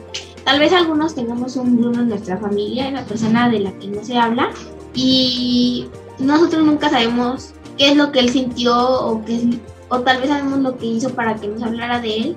tal 0.44 0.60
vez 0.60 0.74
algunos 0.74 1.16
tengamos 1.16 1.56
un 1.56 1.78
Bruno 1.78 2.02
en 2.02 2.10
nuestra 2.10 2.38
familia, 2.38 2.92
la 2.92 3.06
persona 3.06 3.50
de 3.50 3.60
la 3.60 3.72
que 3.74 3.88
no 3.88 4.04
se 4.04 4.18
habla 4.18 4.50
y 4.94 5.88
nosotros 6.20 6.64
nunca 6.64 6.90
sabemos 6.90 7.54
qué 7.78 7.90
es 7.90 7.98
lo 7.98 8.12
que 8.12 8.20
él 8.20 8.30
sintió 8.30 8.76
o 8.78 9.24
qué 9.26 9.60
o 9.90 10.00
tal 10.00 10.20
vez 10.20 10.30
sabemos 10.30 10.60
lo 10.60 10.78
que 10.78 10.86
hizo 10.88 11.10
para 11.10 11.36
que 11.36 11.48
nos 11.48 11.62
hablara 11.62 12.00
de 12.00 12.18
él, 12.18 12.36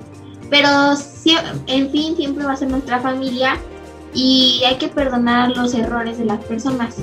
pero 0.50 0.68
en 1.66 1.90
fin 1.90 2.16
siempre 2.16 2.44
va 2.44 2.52
a 2.52 2.56
ser 2.56 2.70
nuestra 2.70 3.00
familia 3.00 3.56
y 4.14 4.62
hay 4.66 4.76
que 4.76 4.88
perdonar 4.88 5.56
los 5.56 5.74
errores 5.74 6.18
de 6.18 6.24
las 6.24 6.42
personas. 6.44 6.96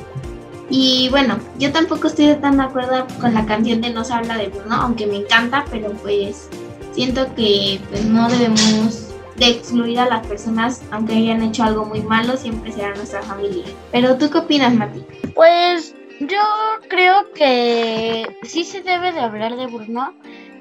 Y 0.70 1.10
bueno, 1.10 1.40
yo 1.60 1.72
tampoco 1.72 2.08
estoy 2.08 2.34
tan 2.36 2.58
de 2.58 2.64
acuerdo 2.64 3.06
con 3.22 3.34
la 3.34 3.46
canción 3.46 3.82
de 3.82 3.92
No 3.92 4.04
se 4.04 4.14
habla 4.14 4.38
de 4.38 4.48
Bruno, 4.48 4.76
aunque 4.76 5.06
me 5.06 5.18
encanta, 5.18 5.66
pero 5.70 5.92
pues 5.92 6.50
siento 6.94 7.34
que 7.36 7.80
pues 7.90 8.06
no 8.06 8.28
debemos 8.30 9.14
de 9.38 9.48
excluir 9.48 10.00
a 10.00 10.08
las 10.08 10.26
personas, 10.26 10.82
aunque 10.92 11.14
hayan 11.14 11.44
hecho 11.44 11.64
algo 11.64 11.86
muy 11.86 12.02
malo, 12.02 12.38
siempre 12.38 12.72
será 12.72 12.96
nuestra 12.96 13.22
familia. 13.22 13.66
Pero 13.92 14.18
tú 14.18 14.30
qué 14.30 14.38
opinas, 14.40 14.74
Mati? 14.74 15.04
Pues 15.34 15.94
yo 16.20 16.42
creo 16.88 17.32
que 17.34 18.26
sí 18.44 18.64
se 18.64 18.82
debe 18.82 19.12
de 19.12 19.20
hablar 19.20 19.56
de 19.58 19.68
Bruno, 19.68 20.14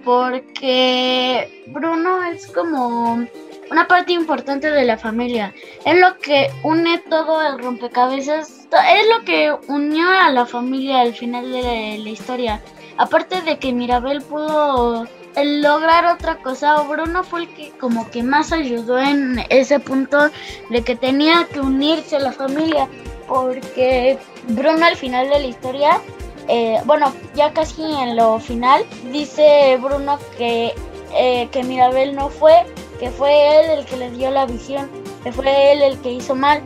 porque 0.05 1.64
Bruno 1.68 2.24
es 2.24 2.46
como 2.48 3.24
una 3.70 3.86
parte 3.86 4.12
importante 4.12 4.70
de 4.70 4.84
la 4.84 4.96
familia. 4.96 5.52
Es 5.84 5.98
lo 5.98 6.18
que 6.18 6.50
une 6.62 6.98
todo 6.98 7.42
el 7.46 7.58
rompecabezas. 7.58 8.66
Es 8.70 9.08
lo 9.16 9.24
que 9.24 9.54
unió 9.68 10.08
a 10.08 10.30
la 10.30 10.46
familia 10.46 11.00
al 11.00 11.14
final 11.14 11.50
de 11.52 11.98
la 11.98 12.10
historia. 12.10 12.60
Aparte 12.96 13.40
de 13.42 13.58
que 13.58 13.72
Mirabel 13.72 14.22
pudo 14.22 15.06
lograr 15.36 16.06
otra 16.06 16.36
cosa, 16.36 16.80
Bruno 16.82 17.24
fue 17.24 17.42
el 17.42 17.48
que 17.54 17.70
como 17.80 18.10
que 18.10 18.22
más 18.22 18.52
ayudó 18.52 18.98
en 18.98 19.44
ese 19.48 19.80
punto 19.80 20.30
de 20.70 20.82
que 20.82 20.94
tenía 20.96 21.46
que 21.52 21.60
unirse 21.60 22.16
a 22.16 22.20
la 22.20 22.32
familia. 22.32 22.88
Porque 23.26 24.18
Bruno 24.48 24.84
al 24.84 24.96
final 24.96 25.28
de 25.30 25.40
la 25.40 25.46
historia 25.46 26.00
eh, 26.48 26.78
bueno, 26.84 27.12
ya 27.34 27.52
casi 27.52 27.82
en 27.82 28.16
lo 28.16 28.38
final, 28.38 28.84
dice 29.10 29.78
Bruno 29.80 30.18
que, 30.36 30.74
eh, 31.14 31.48
que 31.50 31.62
Mirabel 31.62 32.14
no 32.14 32.28
fue, 32.28 32.66
que 32.99 33.11
fue 33.11 33.61
él 33.61 33.78
el 33.78 33.86
que 33.86 33.97
le 33.97 34.11
dio 34.11 34.30
la 34.30 34.47
visión, 34.47 34.90
que 35.22 35.32
fue 35.32 35.72
él 35.72 35.82
el 35.82 35.99
que 36.01 36.12
hizo 36.12 36.34
mal. 36.34 36.62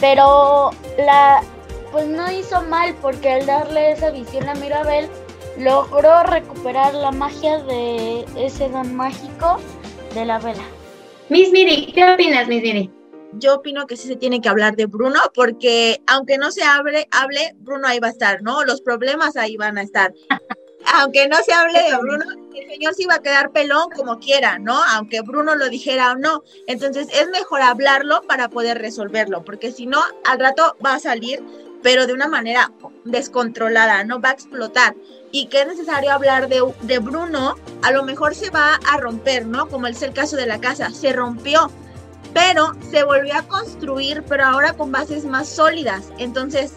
Pero 0.00 0.70
la 0.98 1.42
pues 1.90 2.06
no 2.06 2.30
hizo 2.30 2.62
mal 2.62 2.94
porque 3.00 3.30
al 3.30 3.46
darle 3.46 3.92
esa 3.92 4.10
visión 4.10 4.48
a 4.48 4.54
Mirabel 4.54 5.08
logró 5.58 6.22
recuperar 6.22 6.94
la 6.94 7.10
magia 7.10 7.58
de 7.64 8.26
ese 8.36 8.68
don 8.68 8.94
mágico 8.94 9.58
de 10.14 10.26
la 10.26 10.38
vela. 10.38 10.62
Miss 11.30 11.50
Miri, 11.50 11.92
¿qué 11.92 12.12
opinas, 12.12 12.46
Miss 12.46 12.62
Miri? 12.62 12.90
yo 13.32 13.56
opino 13.56 13.86
que 13.86 13.96
sí 13.96 14.08
se 14.08 14.16
tiene 14.16 14.40
que 14.40 14.48
hablar 14.48 14.76
de 14.76 14.86
Bruno, 14.86 15.20
porque 15.34 16.00
aunque 16.06 16.38
no 16.38 16.50
se 16.50 16.62
hable, 16.62 17.08
hable, 17.10 17.54
Bruno 17.58 17.86
ahí 17.86 17.98
va 17.98 18.08
a 18.08 18.12
estar, 18.12 18.42
¿no? 18.42 18.64
Los 18.64 18.80
problemas 18.80 19.36
ahí 19.36 19.56
van 19.56 19.78
a 19.78 19.82
estar. 19.82 20.12
Aunque 20.94 21.28
no 21.28 21.36
se 21.42 21.52
hable 21.52 21.82
de 21.82 21.96
Bruno, 21.96 22.24
el 22.54 22.68
señor 22.68 22.94
sí 22.94 23.06
va 23.06 23.16
a 23.16 23.22
quedar 23.22 23.50
pelón 23.50 23.88
como 23.94 24.18
quiera, 24.18 24.58
¿no? 24.58 24.82
Aunque 24.92 25.20
Bruno 25.22 25.54
lo 25.54 25.68
dijera 25.68 26.12
o 26.12 26.16
no. 26.16 26.42
Entonces 26.66 27.08
es 27.12 27.28
mejor 27.28 27.62
hablarlo 27.62 28.22
para 28.22 28.48
poder 28.48 28.78
resolverlo, 28.78 29.44
porque 29.44 29.72
si 29.72 29.86
no, 29.86 30.00
al 30.24 30.38
rato 30.38 30.76
va 30.84 30.94
a 30.94 31.00
salir, 31.00 31.42
pero 31.82 32.06
de 32.06 32.12
una 32.12 32.28
manera 32.28 32.72
descontrolada, 33.04 34.04
¿no? 34.04 34.20
Va 34.20 34.30
a 34.30 34.32
explotar. 34.32 34.96
Y 35.30 35.46
que 35.46 35.60
es 35.60 35.66
necesario 35.66 36.12
hablar 36.12 36.48
de, 36.48 36.62
de 36.82 36.98
Bruno, 36.98 37.56
a 37.82 37.92
lo 37.92 38.02
mejor 38.02 38.34
se 38.34 38.50
va 38.50 38.78
a 38.90 38.96
romper, 38.96 39.46
¿no? 39.46 39.68
Como 39.68 39.86
es 39.86 40.02
el 40.02 40.12
caso 40.12 40.36
de 40.36 40.46
la 40.46 40.60
casa, 40.60 40.90
se 40.90 41.12
rompió 41.12 41.70
pero 42.34 42.72
se 42.90 43.04
volvió 43.04 43.34
a 43.34 43.42
construir, 43.42 44.22
pero 44.28 44.44
ahora 44.44 44.72
con 44.72 44.92
bases 44.92 45.24
más 45.24 45.48
sólidas. 45.48 46.12
Entonces, 46.18 46.74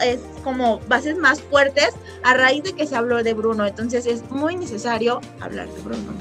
es 0.00 0.20
como 0.44 0.80
bases 0.88 1.16
más 1.16 1.40
fuertes 1.40 1.94
a 2.22 2.34
raíz 2.34 2.64
de 2.64 2.72
que 2.72 2.86
se 2.86 2.96
habló 2.96 3.22
de 3.22 3.34
Bruno. 3.34 3.66
Entonces, 3.66 4.06
es 4.06 4.28
muy 4.30 4.56
necesario 4.56 5.20
hablar 5.40 5.68
de 5.68 5.80
Bruno. 5.82 6.12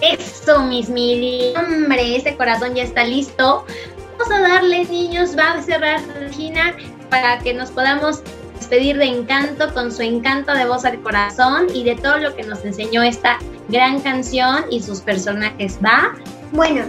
Eso, 0.00 0.62
Miss 0.64 0.88
Mili. 0.88 1.54
Hombre, 1.56 2.16
ese 2.16 2.36
corazón 2.36 2.74
ya 2.74 2.82
está 2.82 3.04
listo. 3.04 3.64
Vamos 4.18 4.32
a 4.32 4.40
darle, 4.40 4.84
niños, 4.84 5.36
va 5.36 5.52
a 5.52 5.62
cerrar 5.62 6.00
Regina 6.18 6.76
para 7.10 7.38
que 7.38 7.52
nos 7.54 7.70
podamos 7.70 8.22
despedir 8.56 8.96
de 8.96 9.06
encanto 9.06 9.72
con 9.74 9.90
su 9.92 10.02
encanto 10.02 10.52
de 10.52 10.64
voz 10.66 10.84
al 10.84 11.00
corazón 11.02 11.66
y 11.74 11.84
de 11.84 11.96
todo 11.96 12.18
lo 12.18 12.34
que 12.34 12.44
nos 12.44 12.64
enseñó 12.64 13.02
esta 13.02 13.38
gran 13.68 14.00
canción 14.00 14.64
y 14.70 14.82
sus 14.82 15.00
personajes. 15.00 15.78
¿Va? 15.84 16.14
Bueno, 16.52 16.84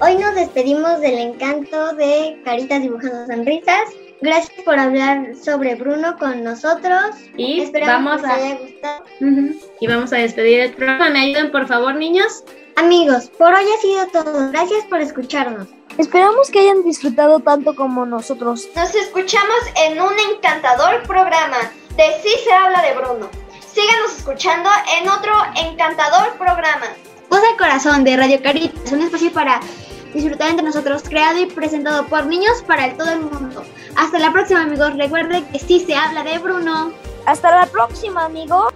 Hoy 0.00 0.16
nos 0.16 0.34
despedimos 0.34 1.00
del 1.00 1.18
encanto 1.18 1.94
de 1.94 2.40
Caritas 2.44 2.82
Dibujando 2.82 3.26
Sonrisas. 3.26 3.90
Gracias 4.20 4.52
por 4.64 4.78
hablar 4.78 5.34
sobre 5.36 5.76
Bruno 5.76 6.16
con 6.18 6.42
nosotros. 6.42 7.14
Y 7.36 7.60
Esperamos 7.60 8.20
vamos 8.20 8.24
a... 8.24 8.34
haya 8.34 8.56
gustado. 8.56 9.04
Y 9.80 9.86
vamos 9.86 10.12
a 10.12 10.16
despedir 10.16 10.60
el 10.60 10.74
programa. 10.74 11.10
¿Me 11.10 11.20
ayudan, 11.20 11.52
por 11.52 11.66
favor, 11.66 11.94
niños? 11.94 12.42
Amigos, 12.76 13.30
por 13.38 13.54
hoy 13.54 13.64
ha 13.64 13.80
sido 13.80 14.06
todo. 14.08 14.50
Gracias 14.50 14.84
por 14.86 15.00
escucharnos. 15.00 15.68
Esperamos 15.96 16.50
que 16.50 16.58
hayan 16.58 16.82
disfrutado 16.82 17.38
tanto 17.38 17.76
como 17.76 18.04
nosotros. 18.04 18.68
Nos 18.74 18.94
escuchamos 18.96 19.58
en 19.86 20.00
un 20.00 20.12
encantador 20.34 21.02
programa 21.04 21.58
de 21.96 22.04
Sí 22.20 22.30
se 22.44 22.52
habla 22.52 22.82
de 22.82 22.94
Bruno. 22.94 23.30
Síganos 23.72 24.18
escuchando 24.18 24.68
en 24.98 25.08
otro 25.08 25.32
encantador 25.56 26.36
programa. 26.36 26.86
Voz 27.34 27.42
al 27.50 27.56
Corazón 27.58 28.04
de 28.04 28.16
Radio 28.16 28.40
Caritas, 28.40 28.92
un 28.92 29.02
espacio 29.02 29.32
para 29.32 29.58
disfrutar 30.14 30.50
entre 30.50 30.64
nosotros, 30.64 31.02
creado 31.02 31.40
y 31.40 31.46
presentado 31.46 32.06
por 32.06 32.26
niños 32.26 32.62
para 32.64 32.96
todo 32.96 33.10
el 33.10 33.22
mundo. 33.22 33.64
Hasta 33.96 34.20
la 34.20 34.30
próxima, 34.32 34.62
amigos. 34.62 34.96
Recuerden 34.96 35.44
que 35.46 35.58
sí 35.58 35.80
se 35.80 35.96
habla 35.96 36.22
de 36.22 36.38
Bruno. 36.38 36.92
Hasta 37.26 37.50
la 37.50 37.66
próxima, 37.66 38.26
amigos. 38.26 38.72